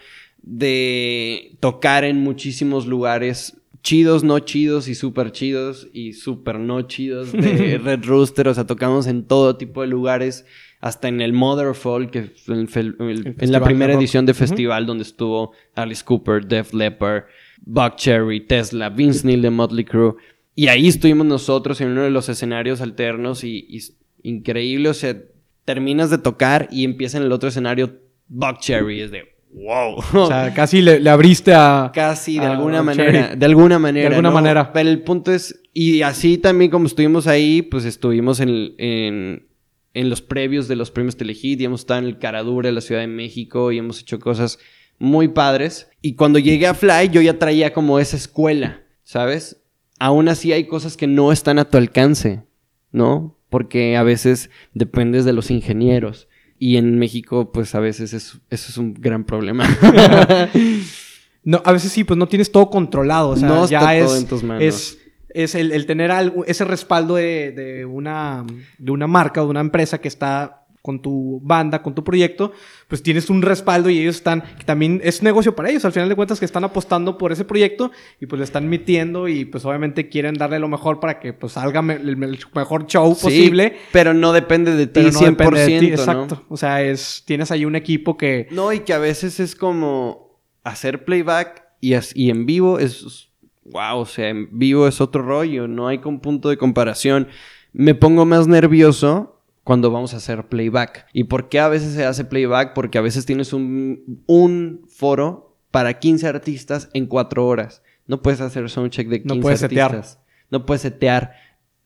de 0.43 1.57
tocar 1.61 2.05
en 2.05 2.21
muchísimos 2.21 2.87
lugares 2.87 3.57
chidos, 3.85 4.25
no 4.25 4.39
chidos 4.39 4.89
y 4.89 4.95
súper 4.95 5.31
chidos 5.31 5.89
y 5.93 6.15
súper 6.15 6.59
no 6.59 6.83
chidos 6.83 7.33
de 7.33 7.79
Red 7.85 8.05
Rooster. 8.05 8.49
O 8.49 8.55
sea, 8.55 8.67
tocamos 8.67 9.07
en 9.07 9.25
todo 9.25 9.57
tipo 9.57 9.83
de 9.83 9.87
lugares, 9.87 10.47
hasta 10.85 11.09
en 11.09 11.23
el 11.23 11.33
Motherfall, 11.33 12.11
que 12.11 12.35
en 12.47 13.53
la 13.53 13.65
primera 13.65 13.95
edición 13.95 14.27
de 14.27 14.35
festival 14.35 14.85
donde 14.85 15.05
estuvo 15.05 15.53
Alice 15.75 16.05
Cooper, 16.05 16.45
Def 16.45 16.75
Leppard, 16.75 17.25
Buck 17.65 17.97
Cherry, 17.97 18.43
Tesla, 18.47 18.91
Vince 18.91 19.27
Neil 19.27 19.41
de 19.41 19.49
Motley 19.49 19.87
Crue. 19.87 20.17
Y 20.55 20.69
ahí 20.69 20.89
estuvimos 20.89 21.27
nosotros 21.27 21.81
en 21.81 21.89
uno 21.89 22.03
de 22.03 22.11
los 22.11 22.29
escenarios 22.29 22.83
alternos 22.83 23.45
y, 23.45 23.67
y 23.67 23.81
increíble. 24.25 24.91
O 24.91 24.95
sea, 24.95 25.17
terminas 25.65 26.11
de 26.11 26.19
tocar 26.19 26.69
y 26.71 26.85
empieza 26.85 27.17
en 27.17 27.25
el 27.25 27.33
otro 27.33 27.49
escenario 27.49 27.99
Buck 28.29 28.59
Cherry. 28.59 29.01
Es 29.01 29.11
de 29.11 29.23
wow. 29.55 29.97
O 30.13 30.27
sea, 30.27 30.53
casi 30.55 30.83
le, 30.83 31.09
abriste 31.09 31.55
a. 31.55 31.93
Casi, 31.95 32.39
de 32.39 32.45
alguna 32.45 32.83
manera. 32.83 33.35
De 33.35 33.47
alguna 33.47 33.79
manera. 33.79 34.11
De 34.11 34.17
alguna 34.17 34.31
manera. 34.31 34.71
Pero 34.75 34.91
el 34.91 35.01
punto 35.01 35.33
es. 35.33 35.63
Y 35.73 36.03
así 36.03 36.37
también, 36.37 36.71
como 36.71 36.85
estuvimos 36.85 37.27
ahí, 37.27 37.63
pues 37.63 37.87
estuvimos 37.87 38.39
en, 38.41 38.75
en, 38.77 39.47
en 39.95 40.11
los 40.11 40.21
previos 40.21 40.69
de 40.69 40.77
los 40.77 40.91
premios 40.91 41.17
Telehit 41.17 41.61
y 41.61 41.65
hemos 41.65 41.83
estado 41.83 42.01
en 42.01 42.07
el 42.07 42.19
Caradura 42.19 42.69
de 42.69 42.75
la 42.75 42.81
Ciudad 42.81 43.01
de 43.01 43.07
México 43.07 43.73
y 43.73 43.79
hemos 43.79 44.01
hecho 44.01 44.19
cosas 44.19 44.59
muy 44.99 45.29
padres. 45.29 45.89
Y 46.03 46.17
cuando 46.17 46.39
llegué 46.39 46.67
a 46.67 46.75
Fly, 46.75 47.09
yo 47.11 47.21
ya 47.21 47.39
traía 47.39 47.73
como 47.73 47.99
esa 47.99 48.17
escuela, 48.17 48.83
¿sabes? 49.05 49.63
Aún 50.01 50.29
así 50.29 50.53
hay 50.53 50.67
cosas 50.67 50.97
que 50.97 51.07
no 51.07 51.33
están 51.33 51.59
a 51.59 51.65
tu 51.65 51.79
alcance, 51.79 52.43
¿no? 52.91 53.39
Porque 53.49 53.97
a 53.97 54.03
veces 54.03 54.51
dependes 54.75 55.25
de 55.25 55.33
los 55.33 55.51
ingenieros 55.51 56.29
y 56.59 56.77
en 56.77 56.99
México, 56.99 57.53
pues 57.53 57.75
a 57.75 57.81
veces 57.81 58.13
eso, 58.13 58.39
es 58.51 58.77
un 58.77 58.95
gran 58.95 59.25
problema. 59.25 59.65
no, 61.45 61.63
a 61.65 61.73
veces 61.73 61.93
sí, 61.93 62.03
pues 62.03 62.19
no 62.19 62.27
tienes 62.27 62.51
todo 62.51 62.69
controlado. 62.71 63.31
O 63.31 63.37
sea, 63.37 63.49
no 63.49 63.69
ya 63.69 63.97
es, 63.97 64.07
todo 64.07 64.17
en 64.17 64.27
tus 64.27 64.43
manos. 64.43 64.63
Es, 64.63 64.99
el, 65.35 65.87
tener 65.87 66.11
algo, 66.11 66.45
ese 66.45 66.65
respaldo 66.65 67.17
de, 67.17 67.53
de, 67.53 67.85
una, 67.85 68.45
de 68.79 68.91
una 68.91 69.07
marca 69.07 69.43
o 69.43 69.45
de 69.45 69.51
una 69.51 69.61
empresa 69.61 70.01
que 70.01 70.09
está 70.09 70.65
con 70.85 71.01
tu 71.01 71.41
banda, 71.43 71.81
con 71.83 71.95
tu 71.95 72.05
proyecto, 72.05 72.53
pues 72.89 73.03
tienes 73.03 73.31
un 73.31 73.41
respaldo 73.41 73.89
y 73.89 74.01
ellos 74.01 74.17
están, 74.17 74.45
también 74.67 75.01
es 75.03 75.23
negocio 75.23 75.57
para 75.57 75.71
ellos, 75.71 75.83
al 75.87 75.93
final 75.93 76.11
de 76.11 76.15
cuentas 76.15 76.39
que 76.39 76.45
están 76.45 76.63
apostando 76.63 77.17
por 77.17 77.33
ese 77.33 77.47
proyecto 77.47 77.91
y 78.21 78.27
pues 78.27 78.39
le 78.39 78.45
están 78.45 78.69
metiendo 78.69 79.27
y 79.27 79.47
pues 79.47 79.65
obviamente 79.65 80.11
quieren 80.11 80.35
darle 80.35 80.59
lo 80.59 80.69
mejor 80.69 81.01
para 81.01 81.21
que 81.21 81.33
pues 81.33 81.55
salga 81.55 81.81
el, 81.81 82.19
mejor 82.19 82.87
show 82.87 83.17
posible. 83.19 83.79
Pero 83.93 84.13
no 84.13 84.35
depende 84.35 84.77
de 84.77 84.87
ti 84.87 85.01
no 85.01 85.09
100%, 85.09 85.89
exacto. 85.89 86.45
O 86.51 86.59
sea, 86.59 86.83
es, 86.83 87.23
tienes 87.25 87.51
ahí 87.51 87.65
un 87.65 87.77
equipo 87.77 88.19
que... 88.19 88.47
No, 88.51 88.71
y 88.71 88.81
que 88.81 88.93
a 88.93 88.99
veces 88.99 89.41
es 89.41 89.57
como 89.57 90.39
hacer 90.65 91.07
playback 91.07 91.65
y, 91.81 91.95
y 92.15 92.29
en 92.29 92.45
vivo 92.45 92.79
es... 92.79 93.31
Wow, 93.65 93.99
o 93.99 94.07
sea, 94.07 94.29
en 94.29 94.49
vivo 94.59 94.87
es 94.87 95.01
otro 95.01 95.23
rollo, 95.23 95.67
no 95.67 95.89
hay 95.89 95.99
con 95.99 96.21
punto 96.21 96.49
de 96.49 96.57
comparación. 96.57 97.29
Me 97.73 97.95
pongo 97.95 98.25
más 98.27 98.47
nervioso 98.47 99.41
cuando 99.65 99.91
vamos 99.91 100.15
a 100.15 100.19
hacer 100.19 100.47
playback. 100.49 101.07
¿Y 101.13 101.25
por 101.25 101.49
qué 101.49 101.61
a 101.61 101.69
veces 101.69 101.95
se 101.95 102.05
hace 102.05 102.25
playback? 102.25 102.75
Porque 102.75 102.99
a 102.99 103.01
veces 103.01 103.27
tienes 103.27 103.53
un, 103.53 104.23
un 104.27 104.83
foro 104.89 105.57
para 105.71 105.99
15 105.99 106.29
artistas 106.29 106.91
en 106.93 107.07
4 107.07 107.47
horas. 107.47 107.83
No 108.07 108.21
puedes 108.23 108.41
hacer 108.41 108.69
soundcheck 108.69 109.09
de 109.09 109.23
15 109.23 109.35
no 109.35 109.41
puedes 109.41 109.63
artistas. 109.63 110.11
Setear. 110.11 110.25
No 110.51 110.67
puedes 110.67 110.83
setear 110.83 111.33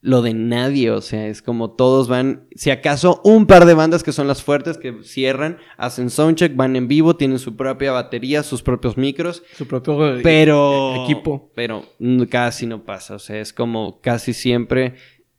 lo 0.00 0.22
de 0.22 0.32
nadie, 0.32 0.90
o 0.92 1.00
sea, 1.00 1.26
es 1.26 1.42
como 1.42 1.72
todos 1.72 2.06
van, 2.06 2.46
si 2.54 2.70
acaso 2.70 3.20
un 3.24 3.46
par 3.46 3.66
de 3.66 3.74
bandas 3.74 4.04
que 4.04 4.12
son 4.12 4.28
las 4.28 4.42
fuertes 4.42 4.78
que 4.78 5.02
cierran, 5.02 5.58
hacen 5.76 6.10
soundcheck, 6.10 6.54
van 6.54 6.76
en 6.76 6.86
vivo, 6.86 7.16
tienen 7.16 7.40
su 7.40 7.56
propia 7.56 7.90
batería, 7.90 8.42
sus 8.42 8.62
propios 8.62 8.96
micros, 8.96 9.42
su 9.56 9.66
propio 9.66 10.18
e-, 10.18 10.22
pero, 10.22 11.04
equipo, 11.04 11.50
pero 11.54 11.84
casi 12.30 12.66
no 12.66 12.84
pasa, 12.84 13.16
o 13.16 13.18
sea, 13.18 13.40
es 13.40 13.52
como 13.52 14.00
casi 14.00 14.34
siempre 14.34 14.94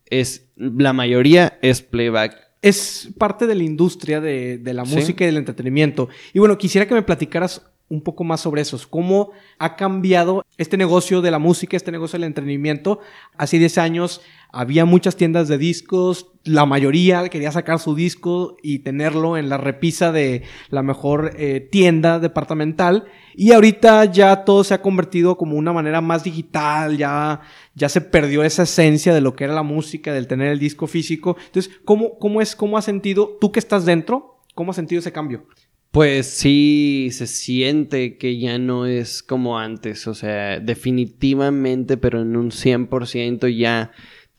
es, 0.09 0.49
la 0.55 0.93
mayoría 0.93 1.57
es 1.61 1.81
playback. 1.81 2.49
Es 2.61 3.09
parte 3.17 3.47
de 3.47 3.55
la 3.55 3.63
industria 3.63 4.19
de, 4.19 4.59
la 4.65 4.83
música 4.83 5.23
y 5.23 5.27
del 5.27 5.37
entretenimiento. 5.37 6.09
Y 6.33 6.39
bueno, 6.39 6.57
quisiera 6.57 6.87
que 6.87 6.93
me 6.93 7.03
platicaras 7.03 7.65
un 7.89 8.01
poco 8.01 8.23
más 8.23 8.41
sobre 8.41 8.61
eso. 8.61 8.79
¿Cómo 8.89 9.31
ha 9.57 9.75
cambiado 9.75 10.45
este 10.57 10.77
negocio 10.77 11.21
de 11.21 11.31
la 11.31 11.39
música, 11.39 11.75
este 11.75 11.91
negocio 11.91 12.17
del 12.17 12.27
entretenimiento? 12.27 12.99
Hace 13.35 13.57
10 13.57 13.77
años 13.79 14.21
había 14.51 14.85
muchas 14.85 15.15
tiendas 15.15 15.47
de 15.47 15.59
discos, 15.59 16.31
la 16.43 16.65
mayoría 16.65 17.29
quería 17.29 17.51
sacar 17.51 17.79
su 17.79 17.93
disco 17.93 18.57
y 18.63 18.79
tenerlo 18.79 19.37
en 19.37 19.47
la 19.49 19.57
repisa 19.57 20.11
de 20.11 20.43
la 20.69 20.81
mejor 20.81 21.33
eh, 21.37 21.67
tienda 21.71 22.19
departamental. 22.19 23.05
Y 23.35 23.51
ahorita 23.51 24.05
ya 24.05 24.43
todo 24.45 24.63
se 24.63 24.73
ha 24.73 24.81
convertido 24.81 25.37
como 25.37 25.55
una 25.55 25.71
manera 25.73 26.01
más 26.01 26.23
digital, 26.23 26.97
ya, 26.97 27.41
ya 27.75 27.89
se 27.89 28.01
perdió 28.01 28.43
esa 28.43 28.63
esencia 28.63 29.13
de 29.13 29.21
lo 29.21 29.35
que 29.35 29.43
era 29.43 29.53
la 29.53 29.63
música, 29.63 30.13
del 30.13 30.27
tener 30.27 30.47
el 30.47 30.59
disco 30.59 30.87
físico. 30.87 31.37
Entonces, 31.45 31.71
¿cómo, 31.85 32.17
cómo 32.17 32.41
es, 32.41 32.55
cómo 32.55 32.77
has 32.77 32.85
sentido, 32.85 33.37
tú 33.39 33.51
que 33.51 33.59
estás 33.59 33.85
dentro, 33.85 34.41
cómo 34.55 34.71
has 34.71 34.75
sentido 34.75 34.99
ese 34.99 35.11
cambio? 35.11 35.45
Pues 35.91 36.27
sí, 36.27 37.09
se 37.11 37.25
siente 37.25 38.17
que 38.17 38.37
ya 38.37 38.59
no 38.59 38.85
es 38.85 39.23
como 39.23 39.57
antes, 39.57 40.05
o 40.07 40.13
sea, 40.13 40.59
definitivamente, 40.59 41.97
pero 41.97 42.21
en 42.21 42.35
un 42.35 42.51
100% 42.51 43.49
ya 43.57 43.91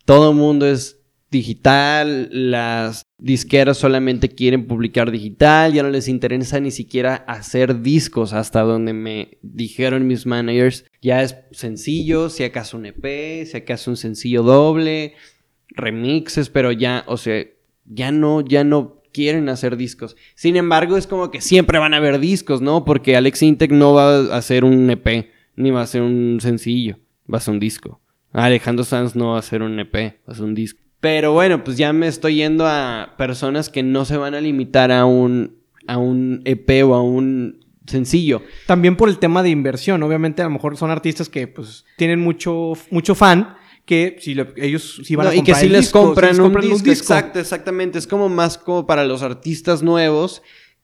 todo 0.05 0.31
el 0.31 0.37
mundo 0.37 0.67
es 0.67 1.01
digital, 1.29 2.29
las 2.31 3.03
disqueras 3.19 3.79
solamente 3.79 4.29
quieren 4.29 4.67
publicar 4.67 5.11
digital, 5.11 5.73
ya 5.73 5.83
no 5.83 5.91
les 5.91 6.07
interesa 6.07 6.61
ni 6.61 6.71
siquiera 6.71 7.17
hacer 7.17 7.83
discos 7.83 8.33
hasta 8.33 8.61
donde 8.63 8.93
me 8.93 9.39
dijeron 9.43 10.07
mis 10.07 10.27
managers, 10.27 10.85
ya 11.03 11.23
es 11.23 11.37
sencillo, 11.51 12.31
si 12.31 12.45
acaso 12.45 12.77
un 12.77 12.87
EP, 12.87 13.47
si 13.47 13.57
acaso 13.57 13.91
un 13.91 13.97
sencillo 13.97 14.45
doble, 14.45 15.15
remixes, 15.69 16.49
pero 16.49 16.71
ya, 16.73 17.05
o 17.07 17.17
sea, 17.17 17.45
ya 17.87 18.13
no, 18.13 18.41
ya 18.41 18.63
no 18.65 19.00
quieren 19.13 19.49
hacer 19.49 19.77
discos. 19.77 20.17
Sin 20.35 20.57
embargo, 20.57 20.97
es 20.97 21.07
como 21.07 21.31
que 21.31 21.41
siempre 21.41 21.79
van 21.79 21.95
a 21.95 21.99
haber 21.99 22.19
discos, 22.19 22.61
¿no? 22.61 22.85
Porque 22.85 23.17
Alex 23.17 23.43
Intec 23.43 23.73
no 23.73 23.95
va 23.95 24.17
a 24.19 24.37
hacer 24.37 24.65
un 24.65 24.89
EP, 24.91 25.31
ni 25.57 25.71
va 25.71 25.81
a 25.81 25.85
hacer 25.85 26.03
un 26.03 26.39
sencillo, 26.41 26.99
va 27.33 27.39
a 27.39 27.41
ser 27.41 27.55
un 27.55 27.61
disco. 27.61 28.01
Alejandro 28.33 28.85
Sanz 28.85 29.17
no 29.17 29.31
va 29.31 29.37
a 29.37 29.41
hacer 29.41 29.63
un 29.63 29.79
EP, 29.79 29.95
va 30.29 30.33
a 30.33 30.35
ser 30.35 30.45
un 30.45 30.55
disco. 30.55 30.81
Pero 31.01 31.33
bueno, 31.33 31.65
pues 31.65 31.77
ya 31.77 31.93
me 31.93 32.07
estoy 32.07 32.37
yendo 32.37 32.67
a 32.67 33.15
personas 33.17 33.71
que 33.71 33.83
no 33.83 34.05
se 34.05 34.17
van 34.17 34.35
a 34.35 34.41
limitar 34.41 34.93
a 34.93 35.07
un, 35.07 35.57
a 35.87 35.97
un 35.97 36.43
EP 36.45 36.85
o 36.85 36.95
a 36.95 37.03
un 37.03 37.65
sencillo. 37.87 38.43
También 38.67 38.97
por 38.97 39.09
el 39.09 39.19
tema 39.19 39.43
de 39.43 39.49
inversión. 39.49 40.03
Obviamente, 40.03 40.43
a 40.43 40.45
lo 40.45 40.51
mejor 40.51 40.77
son 40.77 40.91
artistas 40.91 41.29
que 41.29 41.49
pues 41.49 41.87
tienen 41.97 42.21
mucho, 42.21 42.75
mucho 42.91 43.15
fan 43.15 43.57
que 43.85 44.17
si 44.21 44.37
ellos 44.57 45.01
sí 45.05 45.17
van 45.17 45.27
No, 45.27 45.31
a 45.31 45.35
y 45.35 45.39
que 45.39 45.53
comprar 45.53 45.61
si 45.61 45.67
el 45.67 45.73
les 45.73 45.81
disco, 45.83 46.03
compran, 46.03 46.31
sí 46.31 46.37
les 46.37 46.39
un 46.39 46.45
compran 46.53 46.69
disco, 46.71 46.91
Exacto, 46.91 47.39
exactamente. 47.41 47.99
Es 47.99 48.07
como 48.07 48.29
más 48.29 48.57
como 48.59 48.87
para 48.87 49.05
los 49.05 49.23
artistas 49.23 49.83
nuevos, 49.83 50.43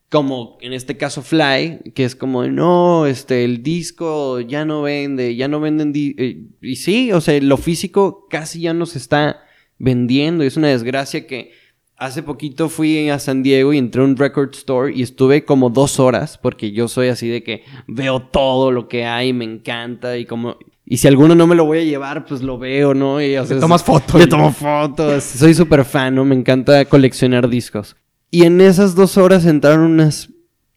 como 0.08 0.56
en 0.60 0.72
este 0.72 0.96
caso 0.96 1.22
Fly, 1.22 1.92
que 1.94 2.04
es 2.04 2.14
como, 2.16 2.44
no, 2.44 3.06
este, 3.06 3.44
el 3.44 3.62
disco 3.62 4.40
ya 4.40 4.64
no 4.64 4.82
vende, 4.82 5.34
ya 5.36 5.48
no 5.48 5.60
venden... 5.60 5.92
di- 5.92 6.14
eh, 6.18 6.44
y 6.62 6.76
sí, 6.76 7.12
o 7.12 7.20
sea, 7.20 7.40
lo 7.40 7.56
físico 7.56 8.26
casi 8.30 8.60
ya 8.60 8.72
no 8.74 8.86
se 8.86 8.98
está 8.98 9.40
vendiendo. 9.78 10.44
Y 10.44 10.46
es 10.46 10.56
una 10.56 10.68
desgracia 10.68 11.26
que 11.26 11.50
hace 11.96 12.22
poquito 12.22 12.68
fui 12.68 13.08
a 13.08 13.18
San 13.18 13.42
Diego 13.42 13.72
y 13.72 13.78
entré 13.78 14.00
a 14.02 14.04
un 14.04 14.16
record 14.16 14.54
store 14.54 14.94
y 14.94 15.02
estuve 15.02 15.44
como 15.44 15.70
dos 15.70 15.98
horas, 15.98 16.38
porque 16.38 16.70
yo 16.72 16.88
soy 16.88 17.08
así 17.08 17.26
de 17.28 17.42
que 17.42 17.64
veo 17.88 18.20
todo 18.22 18.70
lo 18.70 18.86
que 18.88 19.04
hay, 19.06 19.32
me 19.32 19.44
encanta 19.44 20.16
y 20.18 20.24
como... 20.24 20.56
Y 20.88 20.98
si 20.98 21.08
alguno 21.08 21.34
no 21.34 21.48
me 21.48 21.56
lo 21.56 21.64
voy 21.64 21.78
a 21.78 21.84
llevar, 21.84 22.24
pues 22.24 22.42
lo 22.42 22.58
veo, 22.58 22.94
¿no? 22.94 23.20
Y, 23.20 23.36
o 23.36 23.44
sea, 23.44 23.58
tomas 23.58 23.82
fotos. 23.82 24.20
Le 24.20 24.28
tomo 24.28 24.52
fotos. 24.52 25.24
Soy 25.24 25.52
súper 25.52 25.84
fan, 25.84 26.14
¿no? 26.14 26.24
Me 26.24 26.36
encanta 26.36 26.84
coleccionar 26.84 27.48
discos. 27.48 27.96
Y 28.30 28.44
en 28.44 28.60
esas 28.60 28.94
dos 28.94 29.18
horas 29.18 29.46
entraron 29.46 29.90
unas 29.90 30.30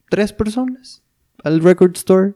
tres 0.10 0.34
personas 0.34 1.04
al 1.44 1.62
record 1.62 1.96
store. 1.96 2.34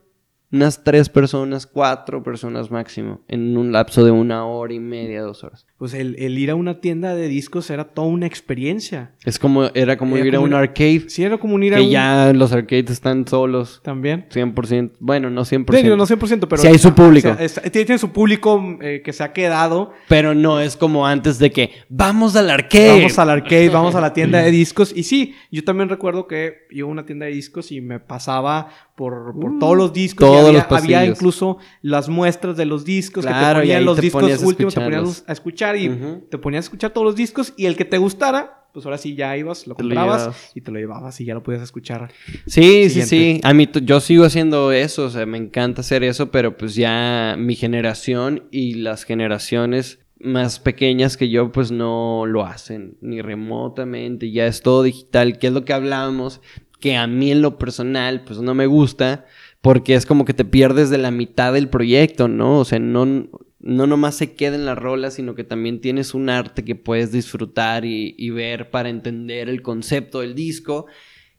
Unas 0.54 0.84
tres 0.84 1.08
personas, 1.08 1.66
cuatro 1.66 2.22
personas 2.22 2.70
máximo. 2.70 3.22
En 3.26 3.56
un 3.56 3.72
lapso 3.72 4.04
de 4.04 4.12
una 4.12 4.46
hora 4.46 4.72
y 4.72 4.78
media, 4.78 5.20
dos 5.22 5.42
horas. 5.42 5.66
Pues 5.78 5.94
el, 5.94 6.14
el 6.20 6.38
ir 6.38 6.50
a 6.52 6.54
una 6.54 6.80
tienda 6.80 7.16
de 7.16 7.26
discos 7.26 7.70
era 7.70 7.84
toda 7.84 8.06
una 8.06 8.26
experiencia. 8.26 9.10
Es 9.24 9.40
como, 9.40 9.64
era 9.74 9.96
como 9.96 10.16
Era 10.16 10.26
ir 10.28 10.36
a 10.36 10.40
un 10.40 10.54
arcade. 10.54 11.08
Sí, 11.08 11.24
era 11.24 11.38
como 11.38 11.56
un 11.56 11.64
ir 11.64 11.74
a 11.74 11.78
Que 11.78 11.82
un... 11.82 11.90
ya 11.90 12.32
los 12.32 12.52
arcades 12.52 12.88
están 12.90 13.26
solos. 13.26 13.80
También. 13.82 14.26
100%. 14.32 14.92
Bueno, 15.00 15.28
no 15.28 15.42
100%. 15.42 15.76
Sí, 15.80 15.88
no 15.88 16.06
100%, 16.06 16.46
pero... 16.48 16.56
Sí 16.62 16.68
hay 16.68 16.78
su 16.78 16.94
público. 16.94 17.30
O 17.30 17.34
sea, 17.34 17.44
es- 17.44 17.60
tiene 17.72 17.98
su 17.98 18.12
público 18.12 18.78
eh, 18.80 19.02
que 19.04 19.12
se 19.12 19.24
ha 19.24 19.32
quedado. 19.32 19.90
Pero 20.08 20.34
no 20.34 20.60
es 20.60 20.76
como 20.76 21.04
antes 21.04 21.40
de 21.40 21.50
que 21.50 21.72
vamos 21.88 22.36
al 22.36 22.48
arcade. 22.48 22.98
Vamos 23.00 23.18
al 23.18 23.30
arcade, 23.30 23.68
vamos 23.70 23.94
a 23.96 24.00
la 24.00 24.12
tienda 24.12 24.38
de 24.40 24.50
discos. 24.52 24.92
Y 24.96 25.02
sí, 25.02 25.34
yo 25.50 25.64
también 25.64 25.88
recuerdo 25.88 26.28
que 26.28 26.58
iba 26.70 26.86
a 26.86 26.90
una 26.92 27.04
tienda 27.04 27.26
de 27.26 27.32
discos 27.32 27.72
y 27.72 27.80
me 27.80 27.98
pasaba 27.98 28.68
por, 28.94 29.38
por 29.38 29.58
todos 29.58 29.76
los 29.76 29.92
discos. 29.92 30.26
todos 30.26 30.46
había, 30.46 30.52
los 30.52 30.64
pasillos. 30.64 30.98
había 30.98 31.10
incluso 31.10 31.58
las 31.82 32.08
muestras 32.08 32.56
de 32.56 32.64
los 32.64 32.84
discos 32.84 33.24
Claro, 33.26 33.60
que 33.60 33.66
te 33.66 33.72
ponían 33.72 33.84
los 33.84 33.96
te 33.96 34.02
discos 34.02 34.42
últimos, 34.42 34.74
te 34.74 34.80
ponías 34.80 35.24
a 35.26 35.32
escuchar 35.32 35.76
y 35.76 35.88
te 36.30 36.38
ponías 36.38 36.64
a 36.64 36.66
escuchar 36.66 36.92
todos 36.92 37.04
los 37.04 37.16
discos. 37.16 37.52
Y 37.56 37.66
el 37.66 37.76
que 37.76 37.84
te 37.84 37.98
gustara, 37.98 38.68
pues 38.72 38.86
ahora 38.86 38.98
sí 38.98 39.14
ya 39.14 39.36
ibas, 39.36 39.66
lo 39.66 39.74
Te 39.74 39.82
comprabas 39.82 40.52
y 40.54 40.60
te 40.60 40.70
lo 40.70 40.78
llevabas 40.78 41.20
y 41.20 41.24
ya 41.24 41.34
lo 41.34 41.42
podías 41.42 41.62
escuchar. 41.62 42.12
Sí, 42.46 42.88
sí, 42.90 43.02
sí. 43.02 43.40
A 43.42 43.52
mí, 43.52 43.68
yo 43.82 44.00
sigo 44.00 44.24
haciendo 44.24 44.72
eso, 44.72 45.06
o 45.06 45.10
sea, 45.10 45.26
me 45.26 45.38
encanta 45.38 45.80
hacer 45.80 46.04
eso, 46.04 46.30
pero 46.30 46.56
pues 46.56 46.74
ya 46.74 47.36
mi 47.38 47.56
generación 47.56 48.44
y 48.50 48.74
las 48.74 49.04
generaciones 49.04 50.00
más 50.24 50.58
pequeñas 50.58 51.16
que 51.16 51.28
yo, 51.28 51.52
pues 51.52 51.70
no 51.70 52.24
lo 52.26 52.46
hacen, 52.46 52.96
ni 53.00 53.20
remotamente, 53.20 54.30
ya 54.30 54.46
es 54.46 54.62
todo 54.62 54.82
digital, 54.82 55.38
que 55.38 55.48
es 55.48 55.52
lo 55.52 55.64
que 55.64 55.72
hablábamos, 55.72 56.40
que 56.84 56.98
a 56.98 57.06
mí 57.06 57.32
en 57.32 57.40
lo 57.40 57.56
personal, 57.56 58.24
pues 58.24 58.40
no 58.40 58.54
me 58.54 58.66
gusta, 58.66 59.24
porque 59.62 59.94
es 59.94 60.04
como 60.04 60.26
que 60.26 60.34
te 60.34 60.44
pierdes 60.44 60.90
de 60.90 60.98
la 60.98 61.10
mitad 61.10 61.54
del 61.54 61.70
proyecto, 61.70 62.28
¿no? 62.28 62.58
O 62.58 62.66
sea, 62.66 62.78
no, 62.78 63.06
no 63.06 63.86
nomás 63.86 64.16
se 64.16 64.34
queda 64.34 64.56
en 64.56 64.66
la 64.66 64.74
rola, 64.74 65.10
sino 65.10 65.34
que 65.34 65.44
también 65.44 65.80
tienes 65.80 66.12
un 66.12 66.28
arte 66.28 66.62
que 66.62 66.74
puedes 66.74 67.10
disfrutar 67.10 67.86
y, 67.86 68.28
ver 68.28 68.68
para 68.68 68.90
entender 68.90 69.48
el 69.48 69.62
concepto 69.62 70.20
del 70.20 70.34
disco. 70.34 70.84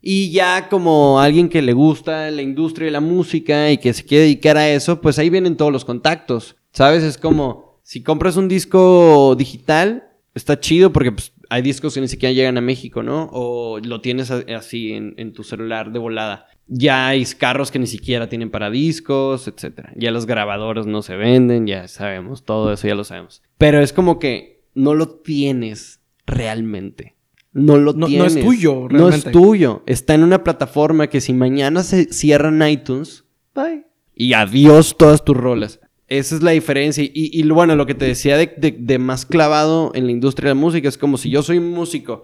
Y 0.01 0.31
ya 0.31 0.67
como 0.67 1.19
alguien 1.19 1.47
que 1.47 1.62
le 1.62 1.73
gusta 1.73 2.31
la 2.31 2.41
industria 2.41 2.86
de 2.86 2.93
la 2.93 2.99
música 2.99 3.71
y 3.71 3.77
que 3.77 3.93
se 3.93 4.03
quiere 4.03 4.23
dedicar 4.23 4.58
a 4.58 4.67
eso, 4.67 4.99
pues 4.99 5.19
ahí 5.19 5.29
vienen 5.29 5.58
todos 5.58 5.71
los 5.71 5.86
contactos. 5.86 6.55
¿Sabes? 6.71 7.03
Es 7.03 7.19
como, 7.19 7.79
si 7.84 8.01
compras 8.01 8.36
un 8.36 8.47
disco 8.47 9.36
digital, 9.38 10.10
está 10.34 10.60
chido 10.60 10.91
porque 10.91 11.12
pues, 11.12 11.34
hay 11.55 11.61
discos 11.61 11.93
que 11.93 12.01
ni 12.01 12.07
siquiera 12.07 12.33
llegan 12.33 12.57
a 12.57 12.61
México, 12.61 13.01
¿no? 13.03 13.29
O 13.31 13.79
lo 13.79 14.01
tienes 14.01 14.29
así 14.31 14.93
en, 14.93 15.13
en 15.17 15.33
tu 15.33 15.43
celular 15.43 15.91
de 15.91 15.99
volada. 15.99 16.47
Ya 16.67 17.07
hay 17.07 17.23
carros 17.25 17.71
que 17.71 17.79
ni 17.79 17.87
siquiera 17.87 18.27
tienen 18.27 18.49
para 18.51 18.69
discos, 18.69 19.47
etc. 19.47 19.89
Ya 19.95 20.11
los 20.11 20.25
grabadores 20.25 20.85
no 20.87 21.01
se 21.01 21.15
venden, 21.15 21.67
ya 21.67 21.87
sabemos, 21.87 22.43
todo 22.43 22.73
eso 22.73 22.87
ya 22.87 22.95
lo 22.95 23.03
sabemos. 23.03 23.41
Pero 23.57 23.81
es 23.81 23.93
como 23.93 24.19
que 24.19 24.63
no 24.73 24.93
lo 24.95 25.09
tienes 25.09 26.01
realmente. 26.25 27.15
No 27.53 27.77
lo 27.77 27.93
No- 27.93 27.99
no 27.99 28.07
tienes. 28.07 28.35
es 28.35 28.43
tuyo, 28.43 28.87
No 28.91 29.09
es 29.09 29.23
tuyo. 29.31 29.83
Está 29.85 30.13
en 30.13 30.23
una 30.23 30.43
plataforma 30.43 31.07
que 31.07 31.21
si 31.21 31.33
mañana 31.33 31.83
se 31.83 32.11
cierran 32.11 32.67
iTunes, 32.67 33.23
bye. 33.53 33.85
Y 34.13 34.33
adiós 34.33 34.97
todas 34.97 35.23
tus 35.23 35.37
rolas. 35.37 35.79
Esa 36.07 36.35
es 36.35 36.43
la 36.43 36.51
diferencia. 36.51 37.03
Y, 37.03 37.11
y 37.13 37.43
bueno, 37.49 37.75
lo 37.75 37.85
que 37.85 37.95
te 37.95 38.05
decía 38.05 38.37
de, 38.37 38.75
de- 38.77 38.99
más 38.99 39.25
clavado 39.25 39.91
en 39.95 40.05
la 40.05 40.11
industria 40.11 40.49
de 40.49 40.55
la 40.55 40.61
música 40.61 40.87
es 40.87 40.97
como 40.97 41.17
si 41.17 41.29
yo 41.29 41.41
soy 41.41 41.59
músico 41.59 42.23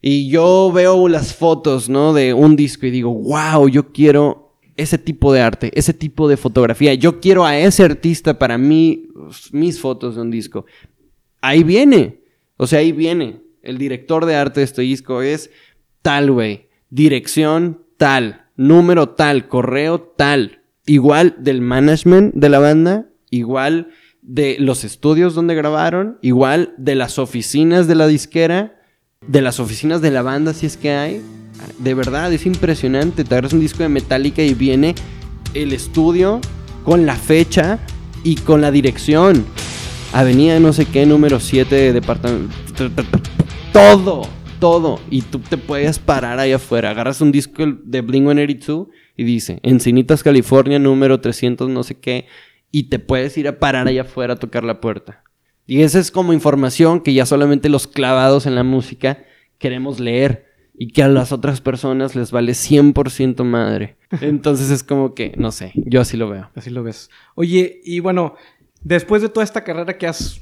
y 0.00 0.28
yo 0.28 0.72
veo 0.74 1.06
las 1.08 1.34
fotos, 1.34 1.88
¿no? 1.88 2.12
De 2.12 2.34
un 2.34 2.56
disco 2.56 2.86
y 2.86 2.90
digo, 2.90 3.14
wow, 3.14 3.68
yo 3.68 3.92
quiero 3.92 4.56
ese 4.76 4.98
tipo 4.98 5.32
de 5.32 5.40
arte, 5.40 5.70
ese 5.74 5.94
tipo 5.94 6.28
de 6.28 6.36
fotografía. 6.36 6.94
Yo 6.94 7.20
quiero 7.20 7.44
a 7.44 7.56
ese 7.58 7.84
artista 7.84 8.38
para 8.38 8.58
mí, 8.58 9.06
mis 9.52 9.78
fotos 9.80 10.16
de 10.16 10.22
un 10.22 10.30
disco. 10.30 10.64
Ahí 11.40 11.62
viene. 11.62 12.22
O 12.56 12.66
sea, 12.66 12.80
ahí 12.80 12.90
viene. 12.90 13.40
El 13.62 13.78
director 13.78 14.26
de 14.26 14.34
arte 14.34 14.60
de 14.60 14.64
este 14.64 14.82
disco 14.82 15.22
es 15.22 15.50
tal, 16.00 16.32
güey. 16.32 16.66
Dirección 16.90 17.84
tal. 17.96 18.46
Número 18.56 19.10
tal. 19.10 19.46
Correo 19.46 20.00
tal. 20.00 20.62
Igual 20.86 21.36
del 21.38 21.60
management 21.60 22.34
de 22.34 22.48
la 22.48 22.58
banda. 22.58 23.08
Igual 23.32 23.88
de 24.20 24.56
los 24.60 24.84
estudios 24.84 25.34
donde 25.34 25.54
grabaron. 25.54 26.18
Igual 26.20 26.74
de 26.76 26.94
las 26.94 27.18
oficinas 27.18 27.88
de 27.88 27.94
la 27.94 28.06
disquera. 28.06 28.78
De 29.26 29.40
las 29.40 29.58
oficinas 29.58 30.02
de 30.02 30.10
la 30.10 30.20
banda, 30.20 30.52
si 30.52 30.66
es 30.66 30.76
que 30.76 30.90
hay. 30.90 31.22
De 31.78 31.94
verdad, 31.94 32.30
es 32.30 32.44
impresionante. 32.44 33.24
Te 33.24 33.34
agarras 33.34 33.54
un 33.54 33.60
disco 33.60 33.82
de 33.82 33.88
Metallica 33.88 34.42
y 34.42 34.52
viene 34.52 34.94
el 35.54 35.72
estudio 35.72 36.42
con 36.84 37.06
la 37.06 37.16
fecha 37.16 37.78
y 38.22 38.34
con 38.36 38.60
la 38.60 38.70
dirección. 38.70 39.46
Avenida 40.12 40.60
no 40.60 40.74
sé 40.74 40.84
qué, 40.84 41.06
número 41.06 41.40
7, 41.40 41.94
departamento. 41.94 42.54
Todo, 43.72 44.28
todo. 44.60 45.00
Y 45.10 45.22
tú 45.22 45.38
te 45.38 45.56
puedes 45.56 45.98
parar 45.98 46.38
ahí 46.38 46.52
afuera. 46.52 46.90
Agarras 46.90 47.22
un 47.22 47.32
disco 47.32 47.64
de 47.82 48.02
Blink 48.02 48.24
182 48.24 48.88
y 49.16 49.24
dice 49.24 49.58
Encinitas, 49.62 50.22
California, 50.22 50.78
número 50.78 51.18
300, 51.18 51.70
no 51.70 51.82
sé 51.82 51.94
qué. 51.94 52.26
Y 52.72 52.84
te 52.84 52.98
puedes 52.98 53.38
ir 53.38 53.46
a 53.46 53.60
parar 53.60 53.86
ahí 53.86 53.98
afuera 53.98 54.34
a 54.34 54.38
tocar 54.38 54.64
la 54.64 54.80
puerta. 54.80 55.22
Y 55.66 55.82
esa 55.82 56.00
es 56.00 56.10
como 56.10 56.32
información 56.32 57.00
que 57.00 57.14
ya 57.14 57.24
solamente 57.26 57.68
los 57.68 57.86
clavados 57.86 58.46
en 58.46 58.56
la 58.56 58.64
música 58.64 59.22
queremos 59.58 60.00
leer. 60.00 60.50
Y 60.74 60.88
que 60.88 61.02
a 61.02 61.08
las 61.08 61.30
otras 61.32 61.60
personas 61.60 62.16
les 62.16 62.32
vale 62.32 62.52
100% 62.52 63.44
madre. 63.44 63.96
Entonces 64.22 64.70
es 64.70 64.82
como 64.82 65.14
que, 65.14 65.34
no 65.36 65.52
sé, 65.52 65.70
yo 65.74 66.00
así 66.00 66.16
lo 66.16 66.28
veo. 66.30 66.50
Así 66.56 66.70
lo 66.70 66.82
ves. 66.82 67.10
Oye, 67.34 67.80
y 67.84 68.00
bueno, 68.00 68.34
después 68.80 69.22
de 69.22 69.28
toda 69.28 69.44
esta 69.44 69.62
carrera 69.64 69.98
que 69.98 70.06
has 70.06 70.40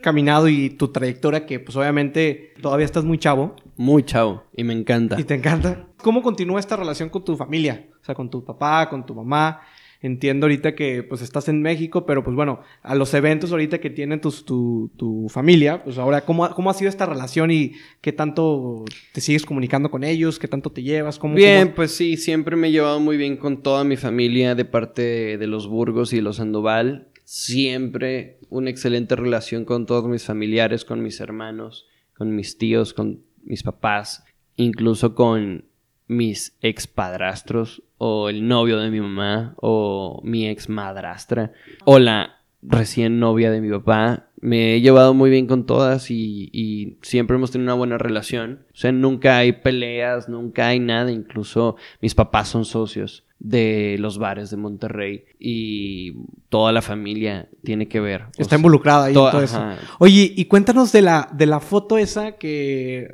caminado 0.00 0.48
y 0.48 0.70
tu 0.70 0.88
trayectoria, 0.88 1.44
que 1.44 1.58
pues 1.58 1.76
obviamente 1.76 2.52
todavía 2.62 2.84
estás 2.84 3.04
muy 3.04 3.18
chavo 3.18 3.56
Muy 3.76 4.04
chavo. 4.04 4.44
Y 4.56 4.62
me 4.62 4.74
encanta. 4.74 5.18
y 5.18 5.24
te 5.24 5.34
encanta, 5.34 5.86
¿cómo 5.96 6.22
continúa 6.22 6.60
esta 6.60 6.76
relación 6.76 7.08
con 7.08 7.24
tu 7.24 7.36
familia? 7.36 7.88
O 8.00 8.04
sea, 8.04 8.14
con 8.14 8.30
tu 8.30 8.44
papá, 8.44 8.88
con 8.88 9.04
tu 9.04 9.14
mamá. 9.14 9.60
Entiendo 10.06 10.44
ahorita 10.44 10.74
que 10.74 11.02
pues 11.02 11.22
estás 11.22 11.48
en 11.48 11.62
México, 11.62 12.04
pero 12.04 12.22
pues 12.22 12.36
bueno, 12.36 12.60
a 12.82 12.94
los 12.94 13.14
eventos 13.14 13.52
ahorita 13.52 13.78
que 13.80 13.88
tienen 13.88 14.20
tus- 14.20 14.44
tu, 14.44 14.90
tu 14.98 15.28
familia, 15.30 15.82
pues 15.82 15.96
ahora, 15.96 16.20
¿cómo, 16.26 16.44
ha- 16.44 16.54
¿cómo 16.54 16.68
ha 16.68 16.74
sido 16.74 16.90
esta 16.90 17.06
relación 17.06 17.50
y 17.50 17.72
qué 18.02 18.12
tanto 18.12 18.84
te 19.14 19.22
sigues 19.22 19.46
comunicando 19.46 19.90
con 19.90 20.04
ellos? 20.04 20.38
¿Qué 20.38 20.46
tanto 20.46 20.68
te 20.70 20.82
llevas? 20.82 21.18
¿Cómo, 21.18 21.36
Bien, 21.36 21.62
cómo- 21.68 21.74
pues 21.76 21.92
sí, 21.92 22.18
siempre 22.18 22.54
me 22.54 22.68
he 22.68 22.70
llevado 22.70 23.00
muy 23.00 23.16
bien 23.16 23.38
con 23.38 23.62
toda 23.62 23.82
mi 23.84 23.96
familia 23.96 24.54
de 24.54 24.66
parte 24.66 25.00
de, 25.00 25.38
de 25.38 25.46
los 25.46 25.66
Burgos 25.68 26.12
y 26.12 26.20
los 26.20 26.36
Sandoval. 26.36 27.08
Siempre 27.24 28.38
una 28.50 28.68
excelente 28.70 29.16
relación 29.16 29.64
con 29.64 29.86
todos 29.86 30.06
mis 30.08 30.24
familiares, 30.24 30.84
con 30.84 31.02
mis 31.02 31.20
hermanos, 31.20 31.86
con 32.16 32.34
mis 32.36 32.58
tíos, 32.58 32.92
con 32.92 33.22
mis 33.42 33.62
papás, 33.62 34.24
incluso 34.56 35.14
con 35.14 35.64
mis 36.06 36.56
ex 36.60 36.86
padrastros 36.86 37.82
o 37.98 38.28
el 38.28 38.46
novio 38.46 38.78
de 38.78 38.90
mi 38.90 39.00
mamá 39.00 39.54
o 39.56 40.20
mi 40.24 40.48
ex 40.48 40.68
madrastra 40.68 41.52
o 41.84 41.98
la 41.98 42.36
recién 42.62 43.18
novia 43.18 43.50
de 43.50 43.60
mi 43.60 43.70
papá. 43.70 44.28
Me 44.40 44.74
he 44.74 44.80
llevado 44.82 45.14
muy 45.14 45.30
bien 45.30 45.46
con 45.46 45.64
todas 45.64 46.10
y, 46.10 46.50
y 46.52 46.98
siempre 47.00 47.36
hemos 47.36 47.50
tenido 47.50 47.66
una 47.68 47.78
buena 47.78 47.96
relación. 47.96 48.66
O 48.74 48.76
sea, 48.76 48.92
nunca 48.92 49.38
hay 49.38 49.52
peleas, 49.52 50.28
nunca 50.28 50.68
hay 50.68 50.80
nada. 50.80 51.10
Incluso 51.10 51.76
mis 52.02 52.14
papás 52.14 52.48
son 52.48 52.66
socios 52.66 53.24
de 53.38 53.96
los 53.98 54.18
bares 54.18 54.50
de 54.50 54.58
Monterrey 54.58 55.24
y 55.38 56.12
toda 56.50 56.72
la 56.72 56.82
familia 56.82 57.48
tiene 57.62 57.88
que 57.88 58.00
ver. 58.00 58.22
O 58.22 58.28
Está 58.36 58.44
sea, 58.50 58.58
involucrada 58.58 59.04
ahí 59.06 59.12
en 59.12 59.14
todo 59.14 59.42
eso. 59.42 59.56
ajá. 59.56 59.78
Oye, 59.98 60.32
y 60.36 60.44
cuéntanos 60.44 60.92
de 60.92 61.02
la, 61.02 61.28
de 61.32 61.46
la 61.46 61.60
foto 61.60 61.96
esa 61.96 62.32
que 62.32 63.08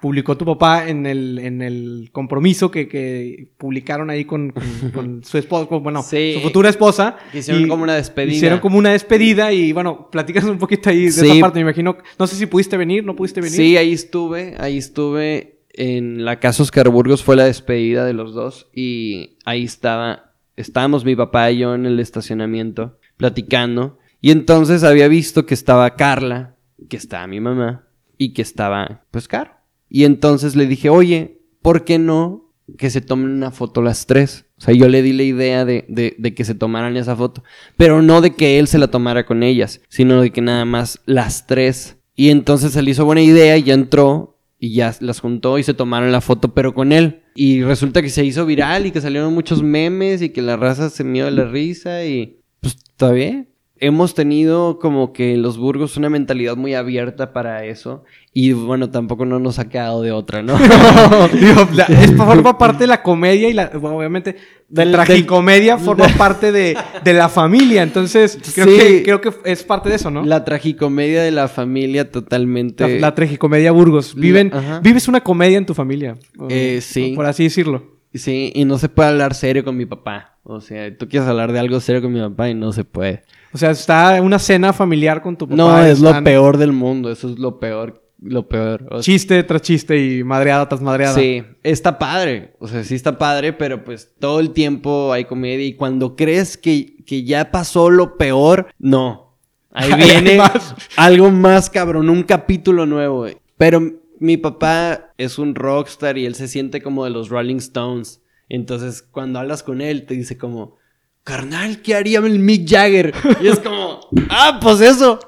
publicó 0.00 0.36
tu 0.36 0.44
papá 0.44 0.88
en 0.88 1.06
el, 1.06 1.38
en 1.38 1.62
el 1.62 2.10
compromiso 2.12 2.70
que, 2.70 2.86
que 2.88 3.48
publicaron 3.58 4.10
ahí 4.10 4.24
con, 4.24 4.50
con- 4.50 4.90
con 4.94 5.24
su 5.24 5.38
esposa, 5.38 5.66
con- 5.66 5.82
bueno, 5.82 6.02
Sí. 6.02 6.32
su 6.34 6.40
futura 6.40 6.68
esposa. 6.68 7.16
Hicieron 7.32 7.64
Y 7.64 7.68
como 7.68 7.82
una 7.84 7.94
despedida. 7.94 8.34
Hicieron 8.34 8.58
como 8.60 8.78
una 8.78 8.92
despedida 8.92 9.52
y 9.52 9.72
bueno, 9.72 10.08
platicas 10.10 10.44
un 10.44 10.58
poquito 10.58 10.90
ahí 10.90 11.06
de 11.06 11.12
Sí. 11.12 11.26
esa 11.30 11.40
parte, 11.40 11.58
me 11.58 11.62
imagino. 11.62 11.96
No 12.18 12.26
sé 12.26 12.36
si 12.36 12.46
pudiste 12.46 12.76
venir, 12.76 13.04
no 13.04 13.16
pudiste 13.16 13.40
venir. 13.40 13.56
Sí, 13.56 13.76
ahí 13.76 13.92
estuve, 13.92 14.54
ahí 14.58 14.76
estuve. 14.78 15.52
En 15.78 16.24
la 16.24 16.40
casa 16.40 16.62
Oscar 16.62 16.88
Burgos 16.88 17.22
fue 17.22 17.36
la 17.36 17.44
despedida 17.44 18.06
de 18.06 18.14
los 18.14 18.32
dos 18.32 18.66
y 18.74 19.36
ahí 19.44 19.64
estaba, 19.64 20.32
estábamos 20.56 21.04
mi 21.04 21.14
papá 21.14 21.50
y 21.50 21.58
yo 21.58 21.74
en 21.74 21.84
el 21.84 22.00
estacionamiento 22.00 22.98
platicando 23.18 23.98
y 24.22 24.30
entonces 24.30 24.84
había 24.84 25.06
visto 25.08 25.44
que 25.44 25.52
estaba 25.52 25.94
Carla, 25.96 26.54
que 26.88 26.96
estaba 26.96 27.26
mi 27.26 27.40
mamá 27.40 27.84
y 28.16 28.32
que 28.32 28.40
estaba 28.40 29.02
pues 29.10 29.28
Caro. 29.28 29.50
Y 29.88 30.04
entonces 30.04 30.56
le 30.56 30.66
dije, 30.66 30.88
oye, 30.90 31.40
¿por 31.62 31.84
qué 31.84 31.98
no 31.98 32.52
que 32.78 32.90
se 32.90 33.00
tomen 33.00 33.30
una 33.30 33.50
foto 33.50 33.82
las 33.82 34.06
tres? 34.06 34.46
O 34.58 34.60
sea, 34.62 34.74
yo 34.74 34.88
le 34.88 35.02
di 35.02 35.12
la 35.12 35.22
idea 35.22 35.64
de, 35.64 35.84
de- 35.88 36.34
que 36.34 36.44
se 36.44 36.54
tomaran 36.54 36.96
esa 36.96 37.14
foto, 37.14 37.44
pero 37.76 38.02
no 38.02 38.20
de 38.20 38.34
que 38.34 38.58
él 38.58 38.66
se 38.68 38.78
la 38.78 38.88
tomara 38.88 39.26
con 39.26 39.42
ellas, 39.42 39.80
sino 39.88 40.20
de 40.22 40.30
que 40.30 40.40
nada 40.40 40.64
más 40.64 41.00
las 41.06 41.46
tres. 41.46 41.98
Y 42.14 42.30
entonces 42.30 42.72
se 42.72 42.82
le 42.82 42.90
hizo 42.92 43.04
buena 43.04 43.22
idea 43.22 43.56
y 43.58 43.62
ya 43.64 43.74
entró 43.74 44.40
y 44.58 44.74
ya 44.74 44.94
las 45.00 45.20
juntó 45.20 45.58
y 45.58 45.62
se 45.62 45.74
tomaron 45.74 46.10
la 46.12 46.22
foto, 46.22 46.54
pero 46.54 46.72
con 46.74 46.92
él. 46.92 47.22
Y 47.34 47.62
resulta 47.62 48.00
que 48.00 48.08
se 48.08 48.24
hizo 48.24 48.46
viral 48.46 48.86
y 48.86 48.90
que 48.90 49.02
salieron 49.02 49.34
muchos 49.34 49.62
memes 49.62 50.22
y 50.22 50.30
que 50.30 50.40
la 50.40 50.56
raza 50.56 50.88
se 50.88 51.04
mió 51.04 51.26
de 51.26 51.32
la 51.32 51.44
risa 51.44 52.06
y 52.06 52.40
pues 52.60 52.74
está 52.76 53.12
bien. 53.12 53.50
Hemos 53.78 54.14
tenido 54.14 54.78
como 54.78 55.12
que 55.12 55.34
en 55.34 55.42
los 55.42 55.58
Burgos 55.58 55.98
una 55.98 56.08
mentalidad 56.08 56.56
muy 56.56 56.72
abierta 56.74 57.32
para 57.34 57.64
eso 57.66 58.04
y 58.32 58.52
bueno, 58.52 58.88
tampoco 58.90 59.26
no 59.26 59.38
nos 59.38 59.58
ha 59.58 59.68
quedado 59.68 60.00
de 60.00 60.12
otra, 60.12 60.42
¿no? 60.42 60.56
Digo, 61.32 61.68
la- 61.74 61.84
es, 62.02 62.12
forma 62.16 62.56
parte 62.56 62.84
de 62.84 62.86
la 62.86 63.02
comedia 63.02 63.48
y 63.50 63.52
la, 63.52 63.68
bueno, 63.74 63.98
obviamente 63.98 64.36
la 64.70 64.82
Del- 64.84 64.92
tragicomedia 64.92 65.76
forma 65.78 66.08
parte 66.16 66.52
de, 66.52 66.76
de 67.04 67.12
la 67.12 67.28
familia. 67.28 67.82
Entonces, 67.82 68.38
creo, 68.54 68.66
Sí. 68.66 68.76
que, 68.78 69.02
creo 69.02 69.20
que 69.20 69.30
es 69.44 69.62
parte 69.62 69.90
de 69.90 69.96
eso, 69.96 70.10
¿no? 70.10 70.24
La 70.24 70.44
tragicomedia 70.44 71.22
de 71.22 71.30
la 71.30 71.46
familia 71.48 72.10
totalmente... 72.10 72.88
La, 72.94 73.08
la 73.08 73.14
tragicomedia 73.14 73.72
Burgos. 73.72 74.14
Viven, 74.14 74.50
ajá. 74.54 74.80
vives 74.80 75.06
una 75.06 75.20
comedia 75.20 75.58
en 75.58 75.66
tu 75.66 75.74
familia. 75.74 76.16
o- 76.38 76.48
Eh, 76.50 76.80
sí. 76.80 77.12
Por 77.14 77.26
así 77.26 77.44
decirlo. 77.44 77.94
Sí, 78.14 78.50
y 78.54 78.64
no 78.64 78.78
se 78.78 78.88
puede 78.88 79.10
hablar 79.10 79.34
serio 79.34 79.62
con 79.64 79.76
mi 79.76 79.84
papá. 79.84 80.38
O 80.42 80.60
sea, 80.62 80.96
tú 80.96 81.08
quieres 81.08 81.28
hablar 81.28 81.52
de 81.52 81.58
algo 81.58 81.78
serio 81.80 82.00
con 82.00 82.12
mi 82.12 82.20
papá 82.20 82.48
y 82.48 82.54
no 82.54 82.72
se 82.72 82.84
puede. 82.84 83.22
O 83.56 83.58
sea, 83.58 83.70
está 83.70 84.20
una 84.20 84.38
cena 84.38 84.74
familiar 84.74 85.22
con 85.22 85.34
tu 85.34 85.46
papá. 85.48 85.56
No, 85.56 85.82
es 85.82 86.00
lo 86.00 86.22
peor 86.22 86.58
del 86.58 86.72
mundo. 86.72 87.10
Eso 87.10 87.30
es 87.30 87.38
lo 87.38 87.58
peor. 87.58 88.02
Lo 88.20 88.46
peor. 88.46 88.86
O 88.90 88.96
sea, 88.96 89.14
Chiste 89.14 89.42
tras 89.44 89.62
chiste 89.62 89.96
y 89.98 90.22
madreada 90.22 90.68
tras 90.68 90.82
madreada. 90.82 91.14
Sí, 91.14 91.42
está 91.62 91.98
padre. 91.98 92.52
O 92.58 92.68
sea, 92.68 92.84
sí 92.84 92.94
está 92.94 93.16
padre, 93.16 93.54
pero 93.54 93.82
pues 93.82 94.14
todo 94.18 94.40
el 94.40 94.50
tiempo 94.50 95.10
hay 95.10 95.24
comedia 95.24 95.64
y 95.64 95.72
cuando 95.72 96.16
crees 96.16 96.58
que, 96.58 97.02
que 97.06 97.24
ya 97.24 97.50
pasó 97.50 97.88
lo 97.88 98.18
peor, 98.18 98.66
no. 98.78 99.38
Ahí 99.70 99.94
viene 99.96 100.36
más. 100.36 100.74
algo 100.98 101.30
más 101.30 101.70
cabrón, 101.70 102.10
un 102.10 102.24
capítulo 102.24 102.84
nuevo. 102.84 103.20
güey. 103.20 103.38
Pero 103.56 103.80
mi 104.20 104.36
papá 104.36 105.14
es 105.16 105.38
un 105.38 105.54
rockstar 105.54 106.18
y 106.18 106.26
él 106.26 106.34
se 106.34 106.46
siente 106.46 106.82
como 106.82 107.04
de 107.04 107.10
los 107.10 107.30
Rolling 107.30 107.56
Stones. 107.56 108.20
Entonces, 108.50 109.00
cuando 109.00 109.38
hablas 109.38 109.62
con 109.62 109.80
él, 109.80 110.04
te 110.04 110.12
dice 110.12 110.36
como, 110.36 110.76
carnal, 111.26 111.82
¿qué 111.82 111.96
haría 111.96 112.20
el 112.20 112.38
Mick 112.38 112.70
Jagger? 112.70 113.12
Y 113.42 113.48
es 113.48 113.58
como, 113.58 113.98
ah, 114.30 114.60
pues 114.62 114.80
eso. 114.80 115.18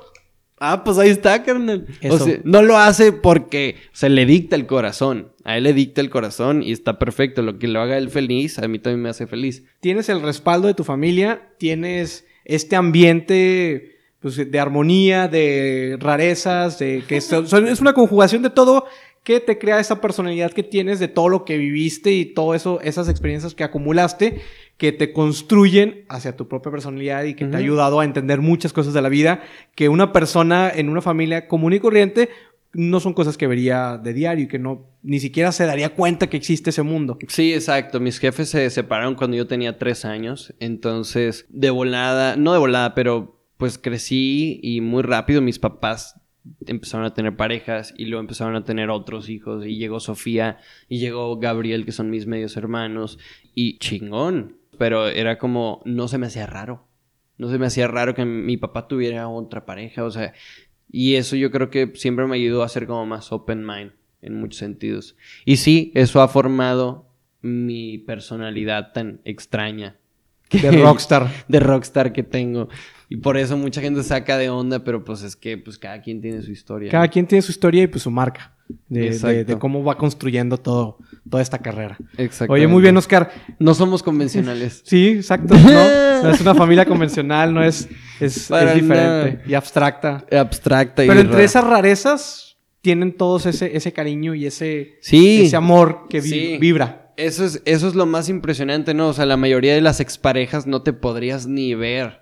Ah, 0.61 0.84
pues 0.84 0.96
ahí 0.99 1.11
está, 1.11 1.42
carnal. 1.42 1.86
O 2.03 2.07
Eso. 2.14 2.24
sea, 2.24 2.38
no 2.44 2.62
lo 2.62 2.78
hace 2.78 3.12
porque 3.12 3.76
se 3.92 4.09
le 4.09 4.24
dicta 4.24 4.57
el 4.57 4.66
corazón. 4.66 5.32
A 5.44 5.57
él 5.57 5.64
le 5.64 5.72
dicta 5.72 6.01
el 6.01 6.11
corazón 6.11 6.62
y 6.62 6.72
está 6.72 6.99
perfecto. 6.99 7.42
Lo 7.42 7.59
que 7.59 7.68
lo 7.68 7.80
haga 7.80 7.99
él 7.99 8.11
feliz, 8.11 8.59
a 8.59 8.66
mí 8.66 8.78
también 8.78 9.03
me 9.03 9.09
hace 9.09 9.26
feliz. 9.26 9.64
Tienes 9.80 10.09
el 10.09 10.22
respaldo 10.22 10.66
de 10.68 10.74
tu 10.74 10.84
familia, 10.84 11.51
tienes 11.59 12.26
este 12.44 12.76
ambiente 12.76 13.99
pues, 14.20 14.51
de 14.51 14.61
armonía, 14.61 15.28
de 15.28 15.96
rarezas, 16.01 16.78
de 16.78 17.05
que 17.07 17.16
es 17.16 17.80
una 17.80 17.92
conjugación 17.92 18.42
de 18.42 18.51
todo 18.51 18.86
que 19.29 19.41
te 19.41 19.59
crea 19.59 19.79
esa 19.79 20.01
personalidad 20.01 20.55
que 20.55 20.62
tienes, 20.62 21.01
de 21.01 21.07
todo 21.07 21.29
lo 21.29 21.45
que 21.45 21.59
viviste 21.59 22.12
y 22.12 22.24
todo 22.24 22.55
eso, 22.55 22.81
esas 22.81 23.11
experiencias 23.11 23.55
que 23.55 23.62
acumulaste, 23.62 24.41
que 24.79 24.91
te 24.91 25.12
construyen 25.12 26.07
hacia 26.09 26.35
tu 26.35 26.49
propia 26.49 26.72
personalidad 26.72 27.24
y 27.24 27.35
que 27.35 27.45
te 27.45 27.55
ha 27.55 27.59
ayudado 27.59 28.01
a 28.01 28.07
entender 28.07 28.41
muchas 28.41 28.72
cosas 28.72 28.95
de 28.95 29.03
la 29.03 29.11
vida, 29.11 29.43
que 29.74 29.91
una 29.91 30.12
persona 30.12 30.72
en 30.74 30.89
una 30.89 31.03
familia 31.03 31.47
común 31.47 31.74
y 31.74 31.79
corriente 31.79 32.31
no 32.72 33.01
son 33.01 33.12
cosas 33.12 33.37
que 33.37 33.47
vería 33.47 33.99
de 34.03 34.14
diario 34.14 34.47
y 34.47 34.49
que 34.49 34.59
no 34.59 34.87
ni 35.03 35.20
siquiera 35.20 35.53
se 35.53 35.66
daría 35.66 35.91
cuenta 35.91 36.29
que 36.29 36.39
existe 36.39 36.70
ese 36.70 36.83
mundo. 36.83 37.18
Sí, 37.29 37.53
exacto. 37.53 38.01
Mis 38.01 38.18
jefes 38.18 38.49
se 38.49 38.70
separaron 38.70 39.14
cuando 39.14 39.37
yo 39.37 39.47
tenía 39.47 39.76
tres 39.76 40.07
años. 40.07 40.55
Entonces, 40.59 41.45
de 41.51 41.68
volada, 41.68 42.37
no 42.37 42.55
de 42.55 42.61
volada, 42.61 42.95
pero 42.95 43.39
pues 43.59 43.76
crecí 43.76 44.59
y 44.62 44.81
muy 44.81 45.03
rápido 45.03 45.43
mis 45.43 45.59
papás 45.59 46.18
empezaron 46.66 47.07
a 47.07 47.14
tener 47.14 47.36
parejas 47.36 47.94
y 47.96 48.07
luego 48.07 48.20
empezaron 48.20 48.57
a 48.57 48.64
tener 48.64 48.90
otros 48.90 49.28
hijos 49.28 49.66
y 49.66 49.76
llegó 49.76 50.01
Sofía 50.01 50.59
y 50.88 50.99
llegó 50.99 51.38
Gabriel, 51.38 51.84
que 51.84 51.92
son 51.92 52.11
mis 52.11 52.26
medios 52.26 52.57
hermanos, 52.57 53.18
y 53.55 53.78
chingón. 53.78 54.57
Pero 54.78 55.09
era 55.09 55.38
como, 55.38 55.82
no 55.84 56.09
se 56.09 56.18
me 56.18 56.26
hacía 56.26 56.46
raro. 56.46 56.86
No 57.36 57.49
se 57.49 57.59
me 57.59 57.66
hacía 57.66 57.86
raro 57.88 58.14
que 58.14 58.24
mi 58.24 58.57
papá 58.57 58.88
tuviera 58.88 59.28
otra 59.28 59.64
pareja, 59.64 60.05
o 60.05 60.11
sea, 60.11 60.34
y 60.90 61.14
eso 61.14 61.36
yo 61.36 61.51
creo 61.51 61.70
que 61.70 61.92
siempre 61.94 62.26
me 62.26 62.36
ayudó 62.36 62.62
a 62.62 62.68
ser 62.68 62.86
como 62.86 63.07
más 63.07 63.30
open 63.32 63.64
mind 63.64 63.92
en 64.22 64.40
muchos 64.40 64.59
sentidos. 64.59 65.16
Y 65.44 65.59
sí, 65.59 65.92
eso 65.94 66.20
ha 66.22 66.28
formado 66.28 67.07
mi 67.42 67.99
personalidad 67.99 68.92
tan 68.92 69.20
extraña. 69.24 69.96
De 70.51 70.70
rockstar. 70.70 71.28
de 71.49 71.61
rockstar 71.61 72.12
que 72.12 72.22
tengo. 72.22 72.68
Y 73.11 73.17
por 73.17 73.37
eso 73.39 73.57
mucha 73.57 73.81
gente 73.81 74.03
saca 74.03 74.37
de 74.37 74.51
onda, 74.51 74.85
pero 74.85 75.03
pues 75.05 75.23
es 75.23 75.35
que 75.35 75.57
pues 75.57 75.79
cada 75.79 76.03
quien 76.03 76.21
tiene 76.21 76.43
su 76.43 76.51
historia. 76.53 76.91
Cada 76.91 77.09
quien 77.09 77.27
tiene 77.27 77.41
su 77.43 77.51
historia 77.51 77.83
y 77.83 77.87
pues 77.87 78.03
su 78.03 78.11
marca 78.11 78.55
de, 78.89 79.01
de- 79.01 79.07
Exacto. 79.09 79.45
de 79.55 79.59
cómo 79.59 79.83
va 79.83 79.97
construyendo 79.97 80.59
todo, 80.59 80.99
toda 81.29 81.43
esta 81.43 81.59
carrera. 81.59 81.97
Exacto. 82.19 82.53
Oye, 82.53 82.67
muy 82.67 82.83
bien, 82.83 82.97
Oscar. 82.99 83.31
No 83.59 83.73
somos 83.75 84.03
convencionales. 84.03 84.83
Sí, 84.87 85.09
exacto. 85.09 85.55
No, 85.55 85.63
no 86.23 86.31
es 86.31 86.41
una 86.43 86.55
familia 86.55 86.85
convencional, 86.85 87.55
no 87.55 87.63
es, 87.65 87.89
es, 88.21 88.51
diferente 88.75 89.41
y 89.47 89.55
abstracta. 89.55 90.27
Abstracta 90.31 91.03
y 91.05 91.09
Pero 91.09 91.21
entre 91.21 91.33
rara. 91.35 91.45
esas 91.45 91.65
rarezas 91.65 92.59
tienen 92.83 93.13
todos 93.17 93.47
ese, 93.47 93.75
ese 93.77 93.93
cariño 93.95 94.35
y 94.35 94.45
ese, 94.47 94.99
Sí. 95.01 95.43
ese 95.47 95.57
amor 95.57 96.07
que 96.11 96.21
vi- 96.21 96.29
Sí. 96.29 96.59
vibra. 96.61 97.13
Eso 97.17 97.45
es, 97.45 97.63
eso 97.65 97.89
es 97.89 97.95
lo 97.95 98.05
más 98.07 98.29
impresionante, 98.29 98.93
¿no? 98.95 99.09
O 99.09 99.13
sea, 99.13 99.27
la 99.27 99.37
mayoría 99.37 99.75
de 99.75 99.81
las 99.81 99.99
exparejas 99.99 100.67
no 100.69 100.83
te 100.83 100.93
podrías 100.93 101.47
ni 101.49 101.75
ver, 101.75 102.21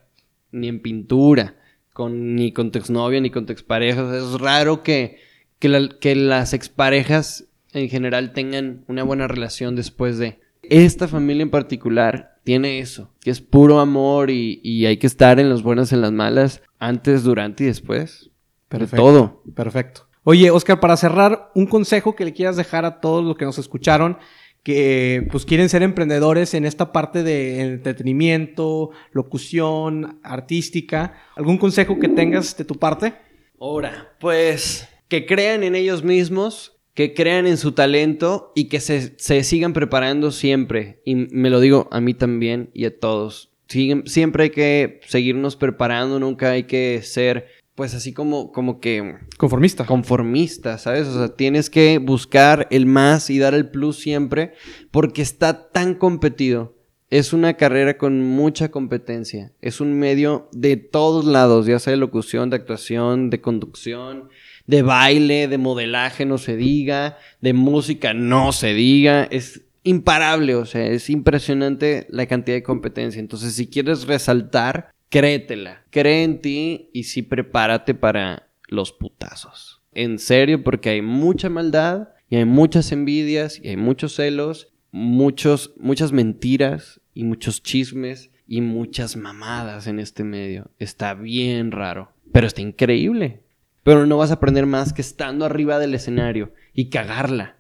ni 0.57 0.69
en 0.69 0.81
pintura, 0.81 1.57
con, 1.93 2.35
ni 2.35 2.53
con 2.53 2.71
tu 2.71 2.79
exnovio, 2.79 3.21
ni 3.21 3.31
con 3.31 3.47
tu 3.47 3.53
expareja. 3.53 4.03
O 4.05 4.11
sea, 4.11 4.19
es 4.19 4.41
raro 4.41 4.83
que, 4.83 5.19
que, 5.59 5.69
la- 5.69 5.89
que 6.01 6.15
las 6.17 6.53
exparejas 6.53 7.45
en 7.73 7.89
general 7.89 8.33
tengan 8.33 8.85
una 8.89 9.03
buena 9.03 9.29
relación 9.29 9.77
después 9.77 10.19
de... 10.19 10.41
Esta 10.63 11.07
familia 11.07 11.43
en 11.43 11.51
particular 11.51 12.39
tiene 12.43 12.81
eso, 12.81 13.13
que 13.21 13.31
es 13.31 13.41
puro 13.41 13.79
amor 13.81 14.31
y, 14.31 14.61
y 14.65 14.87
hay 14.87 14.97
que 14.97 15.07
estar 15.07 15.39
en 15.39 15.49
las 15.49 15.63
buenas, 15.63 15.93
en 15.93 16.01
las 16.01 16.11
malas, 16.13 16.61
antes, 16.79 17.23
durante 17.23 17.65
y 17.65 17.67
después. 17.69 18.31
De 18.71 18.79
Perfecto. 18.79 18.97
todo. 18.97 19.43
Perfecto. 19.55 20.09
Oye, 20.25 20.51
Oscar, 20.51 20.81
para 20.81 20.97
cerrar, 20.97 21.53
un 21.55 21.67
consejo 21.67 22.17
que 22.17 22.25
le 22.25 22.33
quieras 22.33 22.57
dejar 22.57 22.85
a 22.85 23.01
todos 23.01 23.25
los 23.25 23.37
que 23.37 23.45
nos 23.45 23.59
escucharon, 23.59 24.19
que 24.67 25.25
pues 25.31 25.47
quieren 25.47 25.69
ser 25.69 25.85
emprendedores 25.85 26.53
en 26.53 26.65
esta 26.65 26.91
parte 26.91 27.23
de 27.23 27.61
entretenimiento, 27.61 28.91
locución, 29.13 30.19
artística. 30.25 31.15
¿Algún 31.37 31.57
consejo 31.57 32.01
que 32.01 32.09
tengas 32.09 32.57
de 32.57 32.65
tu 32.65 32.75
parte? 32.75 33.15
Ahora, 33.61 34.17
pues 34.19 34.89
que 35.07 35.25
crean 35.25 35.63
en 35.63 35.77
ellos 35.77 36.03
mismos, 36.03 36.81
que 36.95 37.15
crean 37.15 37.47
en 37.47 37.59
su 37.59 37.73
talento 37.73 38.51
y 38.57 38.65
que 38.65 38.81
se, 38.81 39.17
se 39.21 39.45
sigan 39.45 39.73
preparando 39.73 40.33
siempre. 40.33 41.01
Y 41.05 41.15
me 41.15 41.49
lo 41.49 41.61
digo 41.61 41.89
a 41.93 42.01
mí 42.01 42.15
también 42.15 42.71
y 42.75 42.87
a 42.87 42.99
todos. 42.99 43.53
Siempre 43.69 44.43
hay 44.43 44.51
que 44.51 44.99
seguirnos 45.07 45.55
preparando, 45.55 46.19
nunca 46.19 46.51
hay 46.51 46.65
que 46.65 47.03
ser, 47.03 47.47
pues 47.77 47.95
así 47.95 48.13
como, 48.13 48.51
como 48.51 48.81
que 48.81 49.17
Conformista. 49.37 49.85
conformista, 49.85 50.79
¿sabes? 50.79 51.07
O 51.07 51.19
sea, 51.19 51.37
tienes 51.37 51.71
que 51.71 51.99
buscar 51.99 52.67
el 52.71 52.87
más 52.87 53.29
y 53.31 53.39
dar 53.39 53.55
el 53.55 53.69
plus 53.69 53.99
siempre 53.99 54.55
porque 54.91 55.23
está 55.23 55.69
tan 55.69 55.95
competido. 55.95 56.75
Es 57.11 57.33
una 57.33 57.55
carrera 57.55 57.99
con 57.99 58.21
mucha 58.21 58.71
competencia. 58.71 59.53
Es 59.61 59.81
un 59.81 59.93
medio 59.93 60.49
de 60.53 60.77
todos 60.77 61.25
lados, 61.27 61.67
ya 61.67 61.79
sea 61.79 61.93
de 61.93 61.99
locución, 61.99 62.51
de 62.51 62.57
actuación, 62.57 63.31
de 63.31 63.41
conducción, 63.41 64.31
de 64.67 64.83
baile, 64.83 65.47
de 65.47 65.59
modelaje, 65.59 66.25
no 66.25 66.39
se 66.39 66.57
diga, 66.57 67.19
de 67.43 67.53
música, 67.53 68.15
no 68.15 68.53
se 68.53 68.73
diga. 68.73 69.25
Es 69.31 69.61
imparable, 69.85 70.57
o 70.57 70.65
sea, 70.65 70.85
es 70.87 71.11
impresionante 71.11 72.07
la 72.11 72.27
cantidad 72.27 72.57
de 72.57 72.65
competencia. 72.65 73.21
Entonces, 73.21 73.55
si 73.55 73.69
quieres 73.69 74.07
resaltar, 74.07 74.91
créetela, 75.17 75.83
cree 75.89 76.25
en 76.25 76.43
ti 76.43 76.91
y 76.93 77.05
sí 77.05 77.23
prepárate 77.23 77.95
para 77.95 78.51
los 78.69 78.93
putazos. 78.93 79.81
En 79.93 80.19
serio, 80.19 80.63
porque 80.63 80.91
hay 80.91 81.01
mucha 81.01 81.49
maldad 81.49 82.09
Y 82.29 82.37
hay 82.37 82.45
muchas 82.45 82.91
envidias, 82.91 83.61
y 83.63 83.69
hay 83.69 83.77
muchos 83.77 84.17
celos, 84.17 84.73
muchos, 84.91 85.75
muchas 85.79 86.11
mentiras 86.11 87.01
y 87.15 87.23
muchos 87.23 87.63
chismes 87.63 88.31
y 88.49 88.63
muchas 88.63 89.17
mamadas 89.17 89.87
en 89.87 90.01
este 90.01 90.25
medio. 90.25 90.71
Está 90.81 91.15
bien 91.15 91.71
raro, 91.71 92.11
pero 92.33 92.49
está 92.49 92.63
increíble. 92.63 93.43
Pero 93.85 94.07
no 94.07 94.17
vas 94.17 94.33
a 94.33 94.35
aprender 94.35 94.67
más 94.67 94.93
que 94.93 95.03
estando 95.03 95.45
arriba 95.45 95.79
del 95.79 95.95
escenario 95.95 96.53
y 96.75 96.91
cagarla. 96.91 97.57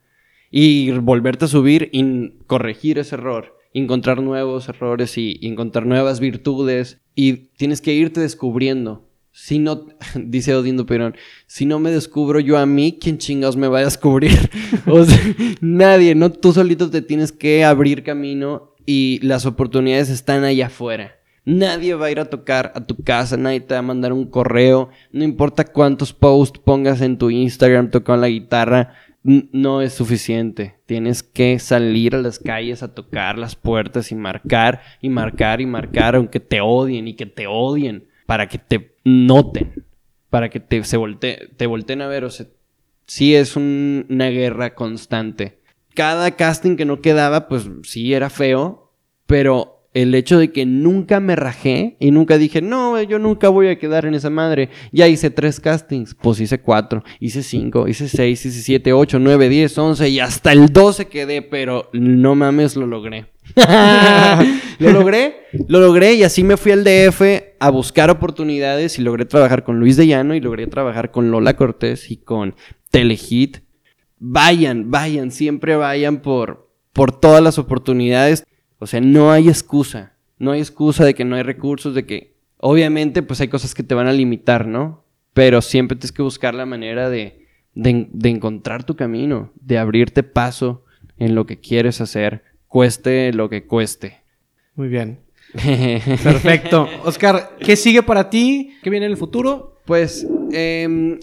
Y 0.50 0.90
volverte 0.90 1.44
a 1.44 1.48
subir 1.48 1.88
y 1.92 2.32
corregir 2.48 2.98
ese 2.98 3.14
error. 3.14 3.55
Encontrar 3.79 4.22
nuevos 4.22 4.68
errores 4.68 5.18
y, 5.18 5.39
encontrar 5.43 5.87
nuevas 5.87 6.20
virtudes. 6.20 6.99
Y 7.14 7.49
tienes 7.57 7.81
que 7.81 7.93
irte 7.95 8.20
descubriendo. 8.20 9.09
Si 9.33 9.59
no, 9.59 9.87
dice 10.14 10.55
Odindo 10.55 10.87
Perón, 10.87 11.14
si 11.47 11.66
no 11.66 11.79
me 11.79 11.91
descubro 11.91 12.41
yo 12.41 12.59
a 12.59 12.66
mí, 12.66 12.99
¿quién 13.01 13.18
chingados 13.18 13.57
me 13.57 13.68
va 13.68 13.81
a 13.81 13.85
descubrir? 13.85 14.51
o 14.87 15.05
sea, 15.05 15.20
nadie, 15.61 16.14
¿no? 16.14 16.33
Tú 16.33 16.53
solito 16.53 16.91
te 16.91 17.03
tienes 17.03 17.33
que 17.33 17.64
abrir 17.64 18.03
camino 18.03 18.74
y 18.87 19.18
las 19.22 19.45
oportunidades 19.45 20.09
están 20.09 20.45
allá 20.45 20.66
afuera. 20.66 21.16
Nadie 21.45 21.95
va 21.95 22.07
a 22.07 22.11
ir 22.11 22.18
a 22.18 22.24
tocar 22.24 22.72
a 22.74 22.87
tu 22.87 23.05
casa, 23.05 23.37
nadie 23.37 23.61
te 23.61 23.74
va 23.74 23.79
a 23.79 23.83
mandar 23.83 24.12
un 24.12 24.24
correo, 24.24 24.91
no 25.12 25.22
importa 25.22 25.64
cuántos 25.64 26.12
posts 26.12 26.59
pongas 26.59 27.01
en 27.01 27.18
tu 27.18 27.31
Instagram 27.31 27.93
tocando 27.93 28.22
la 28.22 28.29
guitarra, 28.29 28.95
no 29.53 29.83
es 29.83 29.93
suficiente. 29.93 30.77
Tienes 30.87 31.22
que 31.22 31.59
salir 31.59 32.14
a 32.14 32.22
las 32.22 32.39
calles 32.39 32.83
a 32.83 32.95
tocar 32.95 33.39
las 33.39 33.57
puertas 33.57 34.12
y 34.12 34.14
marcar 34.14 34.83
y 35.01 35.09
marcar 35.09 35.61
y 35.61 35.66
marcar, 35.66 36.16
aunque 36.16 36.41
te 36.41 36.61
odien 36.61 37.09
y 37.09 37.14
que 37.14 37.27
te 37.27 37.47
odien, 37.47 38.09
para 38.27 38.49
que 38.49 38.59
te 38.59 38.97
noten, 39.05 39.85
para 40.31 40.49
que 40.49 40.61
te, 40.61 40.83
se 40.85 40.99
te 41.57 41.66
volteen 41.66 42.03
a 42.03 42.09
ver. 42.09 42.24
O 42.24 42.31
sea, 42.31 42.47
sí 43.07 43.35
es 43.35 43.57
una 43.57 44.29
guerra 44.29 44.74
constante 44.74 45.59
cada 45.97 46.37
casting 46.37 46.77
que 46.77 46.85
no 46.85 47.01
quedaba, 47.01 47.49
pues 47.49 47.68
sí 47.83 48.14
era 48.14 48.31
feo, 48.31 48.93
pero 49.27 49.76
el 49.97 50.14
hecho 50.14 50.38
de 50.38 50.53
que 50.53 50.66
nunca 50.66 51.20
me 51.20 51.36
rajé 51.36 51.97
y 51.99 52.11
nunca 52.11 52.36
dije, 52.36 52.61
no, 52.61 53.01
yo 53.03 53.18
nunca 53.18 53.49
voy 53.49 53.68
a 53.68 53.78
quedar 53.78 54.05
en 54.05 54.12
esa 54.12 54.28
madre. 54.28 54.68
Ya 54.92 55.09
hice 55.09 55.30
tres 55.30 55.59
castings, 55.59 56.14
pues 56.14 56.38
hice 56.38 56.61
cuatro, 56.61 57.03
hice 57.18 57.42
cinco, 57.42 57.88
hice 57.88 58.07
seis, 58.07 58.44
hice 58.44 58.61
siete, 58.61 58.92
ocho, 58.92 59.18
nueve, 59.18 59.49
diez, 59.49 59.78
once 59.78 60.07
y 60.11 60.20
hasta 60.20 60.53
el 60.53 60.68
doce 60.68 61.07
quedé, 61.07 61.40
pero 61.40 61.88
no 61.94 62.34
mames, 62.34 62.76
lo 62.76 62.86
logré. 62.86 63.32
lo 64.78 64.92
logré, 64.92 65.36
lo 65.66 65.80
logré 65.80 66.12
y 66.12 66.24
así 66.24 66.44
me 66.44 66.59
fui 66.59 66.72
al 66.72 66.84
DF 66.84 67.22
a 67.59 67.70
buscar 67.70 68.11
oportunidades 68.11 68.99
y 68.99 69.03
logré 69.03 69.24
trabajar 69.24 69.64
con 69.64 69.80
Luis 69.80 69.97
de 69.97 70.07
Llano 70.07 70.34
y 70.34 70.40
logré 70.40 70.66
trabajar 70.66 71.11
con 71.11 71.30
Lola 71.30 71.57
Cortés 71.57 72.11
y 72.11 72.18
con 72.18 72.55
Telehit 72.90 73.61
vayan, 74.18 74.90
vayan, 74.90 75.30
siempre 75.30 75.74
vayan 75.74 76.20
por, 76.20 76.70
por 76.92 77.18
todas 77.18 77.42
las 77.42 77.59
oportunidades. 77.59 78.44
O 78.79 78.87
sea, 78.87 79.01
no 79.01 79.31
hay 79.31 79.49
excusa. 79.49 80.12
No 80.39 80.53
hay 80.53 80.61
excusa 80.61 81.05
de 81.05 81.14
que 81.14 81.24
no 81.24 81.37
hay 81.37 81.43
recursos, 81.43 81.95
de 81.95 82.05
que 82.05 82.37
obviamente 82.59 83.22
pues 83.22 83.41
hay 83.41 83.49
cosas 83.49 83.74
que 83.74 83.83
te 83.83 83.95
van 83.95 84.07
a 84.07 84.12
limitar, 84.12 84.66
¿no? 84.66 85.05
Pero 85.33 85.62
siempre 85.62 85.97
tienes 85.97 86.12
que 86.12 86.22
buscar 86.22 86.55
la 86.55 86.66
manera 86.66 87.09
de, 87.11 87.47
de, 87.74 88.29
encontrar 88.29 88.85
tu 88.85 88.97
camino, 88.97 89.53
de 89.61 89.79
abrirte 89.79 90.22
paso 90.22 90.85
en 91.18 91.35
lo 91.35 91.47
que 91.47 91.59
quieres 91.59 92.01
hacer, 92.01 92.43
cueste 92.66 93.33
lo 93.33 93.49
que 93.49 93.66
cueste. 93.66 94.22
Muy 94.74 94.89
bien. 94.89 95.20
Perfecto. 95.53 96.89
Oscar, 97.05 97.57
¿qué 97.61 97.77
sigue 97.77 98.03
para 98.03 98.29
ti? 98.31 98.74
¿Qué 98.83 98.91
viene 98.91 99.07
en 99.07 99.12
el 99.12 99.18
futuro? 99.18 99.79
Pues 99.85 100.27
eh, 100.53 101.18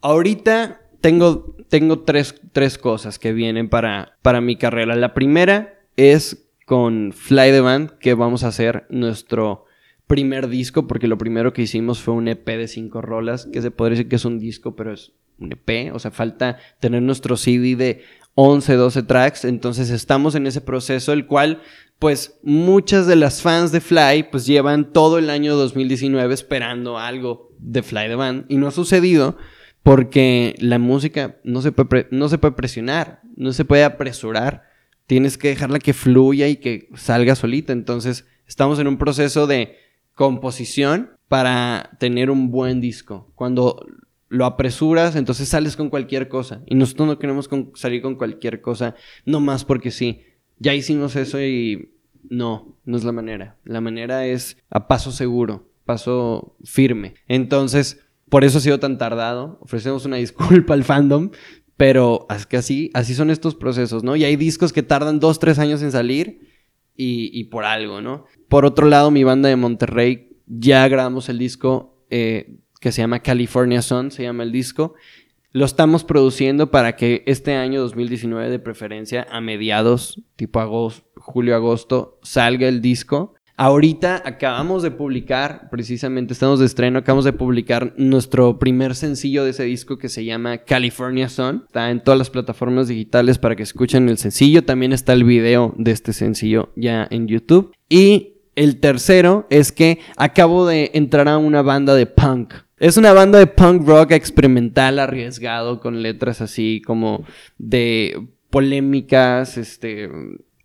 ahorita 0.00 0.80
tengo, 1.00 1.54
tengo 1.68 2.00
tres, 2.00 2.34
tres, 2.52 2.76
cosas 2.76 3.18
que 3.18 3.32
vienen 3.32 3.68
para, 3.68 4.18
para 4.22 4.40
mi 4.40 4.56
carrera. 4.56 4.96
La 4.96 5.14
primera 5.14 5.78
es 5.96 6.47
con 6.68 7.14
Fly 7.14 7.50
the 7.50 7.62
Band, 7.62 7.92
que 7.92 8.12
vamos 8.12 8.44
a 8.44 8.48
hacer 8.48 8.84
nuestro 8.90 9.64
primer 10.06 10.48
disco, 10.48 10.86
porque 10.86 11.08
lo 11.08 11.16
primero 11.16 11.54
que 11.54 11.62
hicimos 11.62 12.02
fue 12.02 12.12
un 12.12 12.28
EP 12.28 12.46
de 12.46 12.68
cinco 12.68 13.00
rolas, 13.00 13.48
que 13.50 13.62
se 13.62 13.70
podría 13.70 13.96
decir 13.96 14.10
que 14.10 14.16
es 14.16 14.26
un 14.26 14.38
disco, 14.38 14.76
pero 14.76 14.92
es 14.92 15.12
un 15.38 15.50
EP, 15.50 15.94
o 15.94 15.98
sea, 15.98 16.10
falta 16.10 16.58
tener 16.78 17.00
nuestro 17.00 17.38
CD 17.38 17.74
de 17.74 18.02
11, 18.34 18.74
12 18.74 19.02
tracks, 19.04 19.46
entonces 19.46 19.88
estamos 19.88 20.34
en 20.34 20.46
ese 20.46 20.60
proceso, 20.60 21.14
el 21.14 21.26
cual, 21.26 21.62
pues, 21.98 22.38
muchas 22.42 23.06
de 23.06 23.16
las 23.16 23.40
fans 23.40 23.72
de 23.72 23.80
Fly, 23.80 24.24
pues, 24.30 24.44
llevan 24.44 24.92
todo 24.92 25.16
el 25.16 25.30
año 25.30 25.56
2019 25.56 26.34
esperando 26.34 26.98
algo 26.98 27.50
de 27.58 27.82
Fly 27.82 28.08
the 28.08 28.14
Band, 28.14 28.44
y 28.50 28.58
no 28.58 28.68
ha 28.68 28.72
sucedido, 28.72 29.38
porque 29.82 30.54
la 30.58 30.78
música 30.78 31.38
no 31.44 31.62
se, 31.62 31.72
puede, 31.72 32.08
no 32.10 32.28
se 32.28 32.36
puede 32.36 32.52
presionar, 32.52 33.22
no 33.36 33.54
se 33.54 33.64
puede 33.64 33.84
apresurar. 33.84 34.67
Tienes 35.08 35.38
que 35.38 35.48
dejarla 35.48 35.78
que 35.78 35.94
fluya 35.94 36.48
y 36.48 36.56
que 36.56 36.90
salga 36.94 37.34
solita. 37.34 37.72
Entonces, 37.72 38.26
estamos 38.46 38.78
en 38.78 38.88
un 38.88 38.98
proceso 38.98 39.46
de 39.46 39.74
composición 40.14 41.12
para 41.28 41.96
tener 41.98 42.30
un 42.30 42.50
buen 42.50 42.82
disco. 42.82 43.32
Cuando 43.34 43.86
lo 44.28 44.44
apresuras, 44.44 45.16
entonces 45.16 45.48
sales 45.48 45.76
con 45.76 45.88
cualquier 45.88 46.28
cosa. 46.28 46.62
Y 46.66 46.74
nosotros 46.74 47.08
no 47.08 47.18
queremos 47.18 47.48
salir 47.74 48.02
con 48.02 48.16
cualquier 48.16 48.60
cosa, 48.60 48.94
no 49.24 49.40
más 49.40 49.64
porque 49.64 49.90
sí. 49.90 50.20
Ya 50.58 50.74
hicimos 50.74 51.16
eso 51.16 51.40
y 51.42 51.94
no, 52.28 52.76
no 52.84 52.98
es 52.98 53.04
la 53.04 53.12
manera. 53.12 53.56
La 53.64 53.80
manera 53.80 54.26
es 54.26 54.58
a 54.68 54.88
paso 54.88 55.10
seguro, 55.10 55.70
paso 55.86 56.54
firme. 56.64 57.14
Entonces, 57.28 58.04
por 58.28 58.44
eso 58.44 58.58
ha 58.58 58.60
sido 58.60 58.78
tan 58.78 58.98
tardado. 58.98 59.58
Ofrecemos 59.62 60.04
una 60.04 60.16
disculpa 60.18 60.74
al 60.74 60.84
fandom, 60.84 61.30
pero 61.78 62.26
es 62.28 62.44
que 62.44 62.56
así, 62.56 62.90
así 62.92 63.14
son 63.14 63.30
estos 63.30 63.54
procesos, 63.54 64.02
¿no? 64.02 64.16
Y 64.16 64.24
hay 64.24 64.34
discos 64.34 64.72
que 64.72 64.82
tardan 64.82 65.20
dos, 65.20 65.38
tres 65.38 65.60
años 65.60 65.80
en 65.80 65.92
salir 65.92 66.40
y, 66.96 67.44
por 67.44 67.64
algo, 67.64 68.00
¿no? 68.00 68.24
Por 68.48 68.64
otro 68.64 68.88
lado, 68.88 69.12
mi 69.12 69.22
banda 69.22 69.48
de 69.48 69.54
Monterrey 69.54 70.36
ya 70.46 70.88
grabamos 70.88 71.28
el 71.28 71.38
disco 71.38 72.04
eh, 72.10 72.58
que 72.80 72.90
se 72.90 73.00
llama 73.00 73.20
California 73.20 73.80
Sun, 73.80 74.10
se 74.10 74.24
llama 74.24 74.42
el 74.42 74.50
disco. 74.50 74.94
Lo 75.52 75.64
estamos 75.64 76.02
produciendo 76.02 76.72
para 76.72 76.96
que 76.96 77.22
este 77.26 77.54
año 77.54 77.80
2019, 77.80 78.50
de 78.50 78.58
preferencia 78.58 79.28
a 79.30 79.40
mediados, 79.40 80.20
tipo 80.34 80.58
agosto, 80.58 81.08
julio-agosto, 81.14 82.18
salga 82.24 82.66
el 82.66 82.80
disco. 82.80 83.34
Ahorita 83.60 84.22
acabamos 84.24 84.84
de 84.84 84.92
publicar, 84.92 85.68
precisamente 85.68 86.32
estamos 86.32 86.60
de 86.60 86.66
estreno, 86.66 87.00
acabamos 87.00 87.24
de 87.24 87.32
publicar 87.32 87.92
nuestro 87.96 88.56
primer 88.60 88.94
sencillo 88.94 89.42
de 89.42 89.50
ese 89.50 89.64
disco 89.64 89.98
que 89.98 90.08
se 90.08 90.24
llama 90.24 90.58
California 90.58 91.28
Sun. 91.28 91.64
Está 91.66 91.90
en 91.90 92.00
todas 92.00 92.18
las 92.18 92.30
plataformas 92.30 92.86
digitales 92.86 93.36
para 93.36 93.56
que 93.56 93.64
escuchen 93.64 94.08
el 94.08 94.16
sencillo. 94.16 94.64
También 94.64 94.92
está 94.92 95.12
el 95.12 95.24
video 95.24 95.74
de 95.76 95.90
este 95.90 96.12
sencillo 96.12 96.70
ya 96.76 97.08
en 97.10 97.26
YouTube. 97.26 97.72
Y 97.88 98.34
el 98.54 98.78
tercero 98.78 99.48
es 99.50 99.72
que 99.72 99.98
acabo 100.16 100.64
de 100.64 100.92
entrar 100.94 101.26
a 101.26 101.38
una 101.38 101.62
banda 101.62 101.96
de 101.96 102.06
punk. 102.06 102.54
Es 102.76 102.96
una 102.96 103.12
banda 103.12 103.40
de 103.40 103.48
punk 103.48 103.88
rock 103.88 104.12
experimental, 104.12 105.00
arriesgado, 105.00 105.80
con 105.80 106.00
letras 106.00 106.40
así 106.40 106.80
como 106.86 107.24
de 107.58 108.28
polémicas, 108.50 109.58
este 109.58 110.08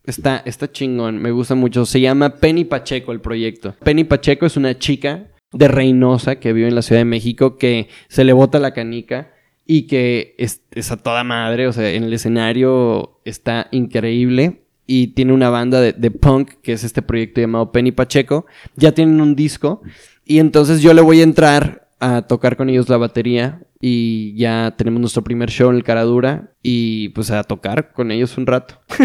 Está, 0.06 0.42
está 0.46 0.72
chingón, 0.72 1.22
me 1.22 1.32
gusta 1.32 1.56
mucho. 1.56 1.86
Se 1.86 2.02
llama 2.02 2.36
Penny 2.36 2.66
Pacheco 2.66 3.12
el 3.12 3.22
proyecto. 3.22 3.76
Penny 3.84 4.04
Pacheco 4.04 4.46
es 4.46 4.58
una 4.58 4.78
chica 4.78 5.32
de 5.54 5.68
Reynosa 5.68 6.38
que 6.38 6.52
vive 6.52 6.68
en 6.68 6.76
la 6.76 6.82
Ciudad 6.82 7.02
de 7.02 7.06
México 7.06 7.58
que 7.58 7.88
se 8.10 8.24
le 8.24 8.34
bota 8.34 8.60
la 8.60 8.74
canica 8.74 9.32
y 9.66 9.84
que 9.84 10.36
es, 10.38 10.62
a 10.92 10.98
toda 10.98 11.24
madre, 11.24 11.68
o 11.68 11.74
sea, 11.74 11.90
en 11.90 12.04
el 12.04 12.14
escenario 12.14 13.22
está 13.24 13.68
increíble 13.72 14.64
y 14.86 15.08
tiene 15.08 15.32
una 15.32 15.50
banda 15.50 15.80
de, 15.80 15.94
de, 15.94 16.12
punk 16.12 16.56
que 16.62 16.74
es 16.74 16.84
este 16.84 17.02
proyecto 17.02 17.40
llamado 17.40 17.72
Penny 17.72 17.94
Pacheco. 17.94 18.46
Ya 18.76 18.92
tienen 18.92 19.22
un 19.22 19.36
disco 19.36 19.82
y 20.26 20.40
entonces 20.40 20.82
yo 20.82 20.94
le 20.94 21.02
voy 21.02 21.22
a 21.22 21.24
entrar 21.24 21.83
a 22.00 22.24
tocar 22.24 22.58
con 22.58 22.70
ellos 22.70 22.90
la 22.90 22.98
batería 22.98 23.62
y 23.80 24.34
ya 24.36 24.74
tenemos 24.78 25.02
nuestro 25.02 25.24
primer 25.24 25.50
show 25.50 25.70
en 25.70 25.76
el 25.76 25.84
Caradura 25.84 26.54
y 26.62 27.10
pues 27.10 27.32
a 27.32 27.44
tocar 27.44 27.92
con 27.94 28.12
ellos 28.12 28.38
un 28.38 28.46
rato. 28.46 28.82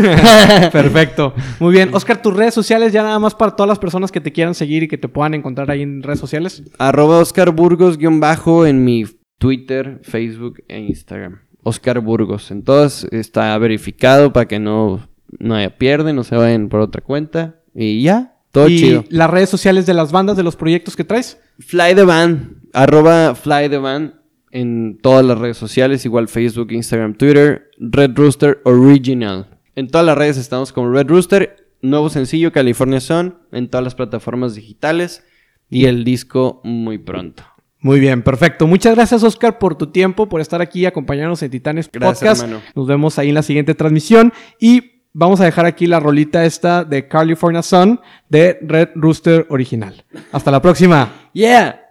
Perfecto. 0.72 1.34
Muy 1.59 1.72
bien. 1.72 1.91
Oscar, 1.93 2.22
tus 2.22 2.34
redes 2.34 2.55
sociales 2.55 2.93
ya 2.93 3.03
nada 3.03 3.18
más 3.18 3.34
para 3.34 3.57
todas 3.57 3.68
las 3.68 3.78
personas 3.78 4.12
que 4.12 4.20
te 4.20 4.32
quieran 4.32 4.55
seguir 4.55 4.84
y 4.84 4.89
que 4.89 4.99
te 4.99 5.09
puedan 5.09 5.34
encontrar 5.34 5.70
ahí 5.70 5.82
en 5.82 6.03
redes 6.03 6.20
sociales. 6.20 6.62
Arroba 6.78 7.18
Oscar 7.18 7.51
Burgos-bajo 7.51 8.66
en 8.66 8.84
mi 8.84 9.05
Twitter, 9.39 10.01
Facebook 10.03 10.62
e 10.68 10.78
Instagram. 10.78 11.41
Oscar 11.62 12.01
Burgos. 12.01 12.51
En 12.51 12.62
todas 12.62 13.05
está 13.11 13.57
verificado 13.59 14.32
para 14.32 14.47
que 14.47 14.59
no, 14.59 15.09
no 15.39 15.55
haya 15.55 15.76
pierde, 15.76 16.12
no 16.12 16.24
se 16.24 16.36
vayan 16.36 16.68
por 16.68 16.80
otra 16.80 17.03
cuenta. 17.03 17.57
Y 17.74 18.03
ya, 18.03 18.36
todo 18.51 18.68
chido. 18.68 19.05
las 19.11 19.30
redes 19.30 19.49
sociales 19.49 19.86
de 19.86 19.95
las 19.95 20.12
bandas, 20.12 20.36
de 20.36 20.43
los 20.43 20.57
proyectos 20.57 20.97
que 20.97 21.05
traes? 21.05 21.41
Fly 21.59 21.95
the 21.95 22.05
Van. 22.05 22.57
Arroba 22.72 23.34
Fly 23.34 23.68
the 23.68 23.78
Van 23.78 24.20
en 24.50 24.98
todas 25.02 25.24
las 25.24 25.38
redes 25.38 25.56
sociales, 25.56 26.04
igual 26.04 26.28
Facebook, 26.28 26.72
Instagram, 26.72 27.14
Twitter, 27.14 27.70
Red 27.78 28.12
Rooster 28.14 28.60
Original. 28.64 29.58
En 29.74 29.88
todas 29.88 30.06
las 30.06 30.18
redes 30.18 30.36
estamos 30.36 30.72
como 30.72 30.90
Red 30.90 31.08
Rooster, 31.08 31.68
nuevo 31.82 32.10
sencillo 32.10 32.52
California 32.52 33.00
Son, 33.00 33.38
en 33.52 33.68
todas 33.68 33.84
las 33.84 33.94
plataformas 33.94 34.54
digitales 34.54 35.24
y 35.70 35.84
el 35.84 36.04
disco 36.04 36.60
muy 36.64 36.98
pronto. 36.98 37.44
Muy 37.80 38.00
bien, 38.00 38.22
perfecto. 38.22 38.66
Muchas 38.66 38.96
gracias, 38.96 39.22
Oscar, 39.22 39.58
por 39.58 39.76
tu 39.76 39.88
tiempo, 39.88 40.28
por 40.28 40.40
estar 40.40 40.60
aquí 40.60 40.80
y 40.80 40.86
acompañarnos 40.86 41.42
en 41.42 41.50
Titanes 41.50 41.88
gracias, 41.92 42.42
Podcast. 42.42 42.74
Nos 42.74 42.86
vemos 42.86 43.18
ahí 43.18 43.28
en 43.28 43.36
la 43.36 43.42
siguiente 43.42 43.74
transmisión 43.74 44.32
y 44.58 45.04
vamos 45.12 45.40
a 45.40 45.44
dejar 45.44 45.66
aquí 45.66 45.86
la 45.86 46.00
rolita 46.00 46.44
esta 46.44 46.84
de 46.84 47.06
California 47.06 47.62
Sun 47.62 48.00
de 48.28 48.58
Red 48.62 48.90
Rooster 48.96 49.46
original. 49.48 50.04
Hasta 50.32 50.50
la 50.50 50.60
próxima. 50.60 51.30
Yeah. 51.32 51.88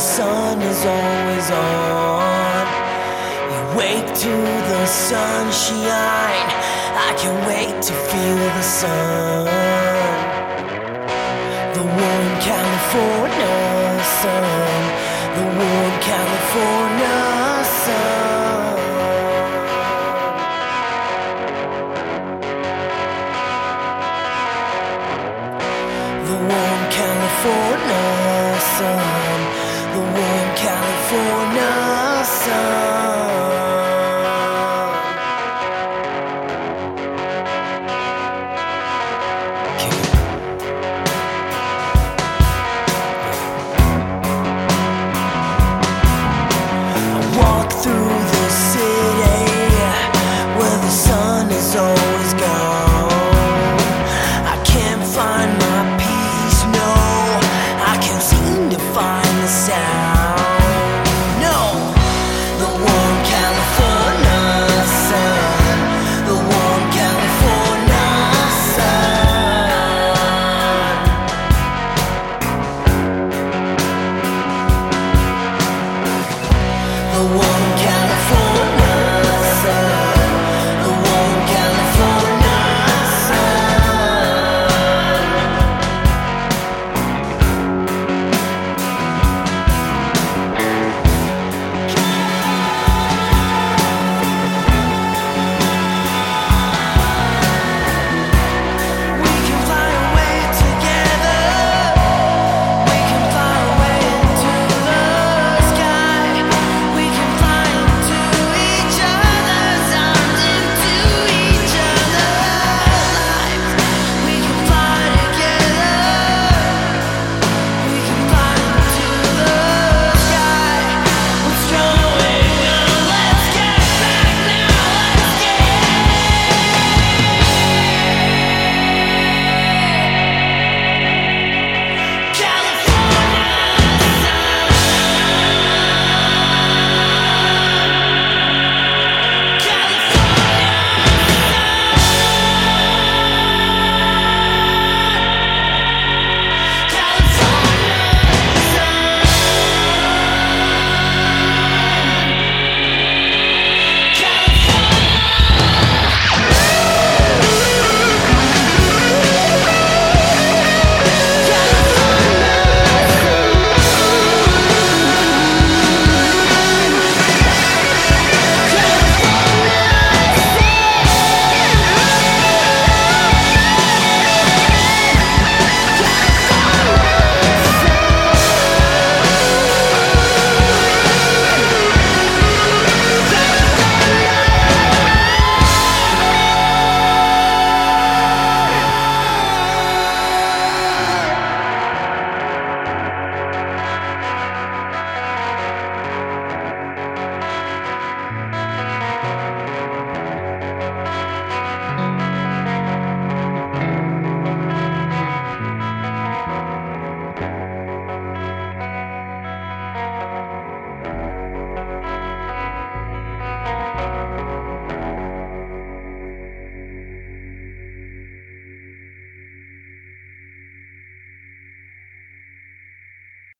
sun 0.00 0.62
is 0.62 0.86
always 0.86 1.50
on. 1.50 2.66
You 3.52 3.76
wake 3.76 4.06
to 4.06 4.34
the 4.70 4.86
sunshine. 4.86 6.48
I 7.08 7.14
can't 7.18 7.46
wait 7.46 7.82
to 7.82 7.92
feel 8.08 8.36
the 8.36 8.62
sun. 8.62 9.44
The 11.74 11.84
warm 11.84 12.30
California 12.40 14.00
sun. 14.22 14.82
The 15.36 15.44
warm 15.58 15.94
California. 16.00 17.29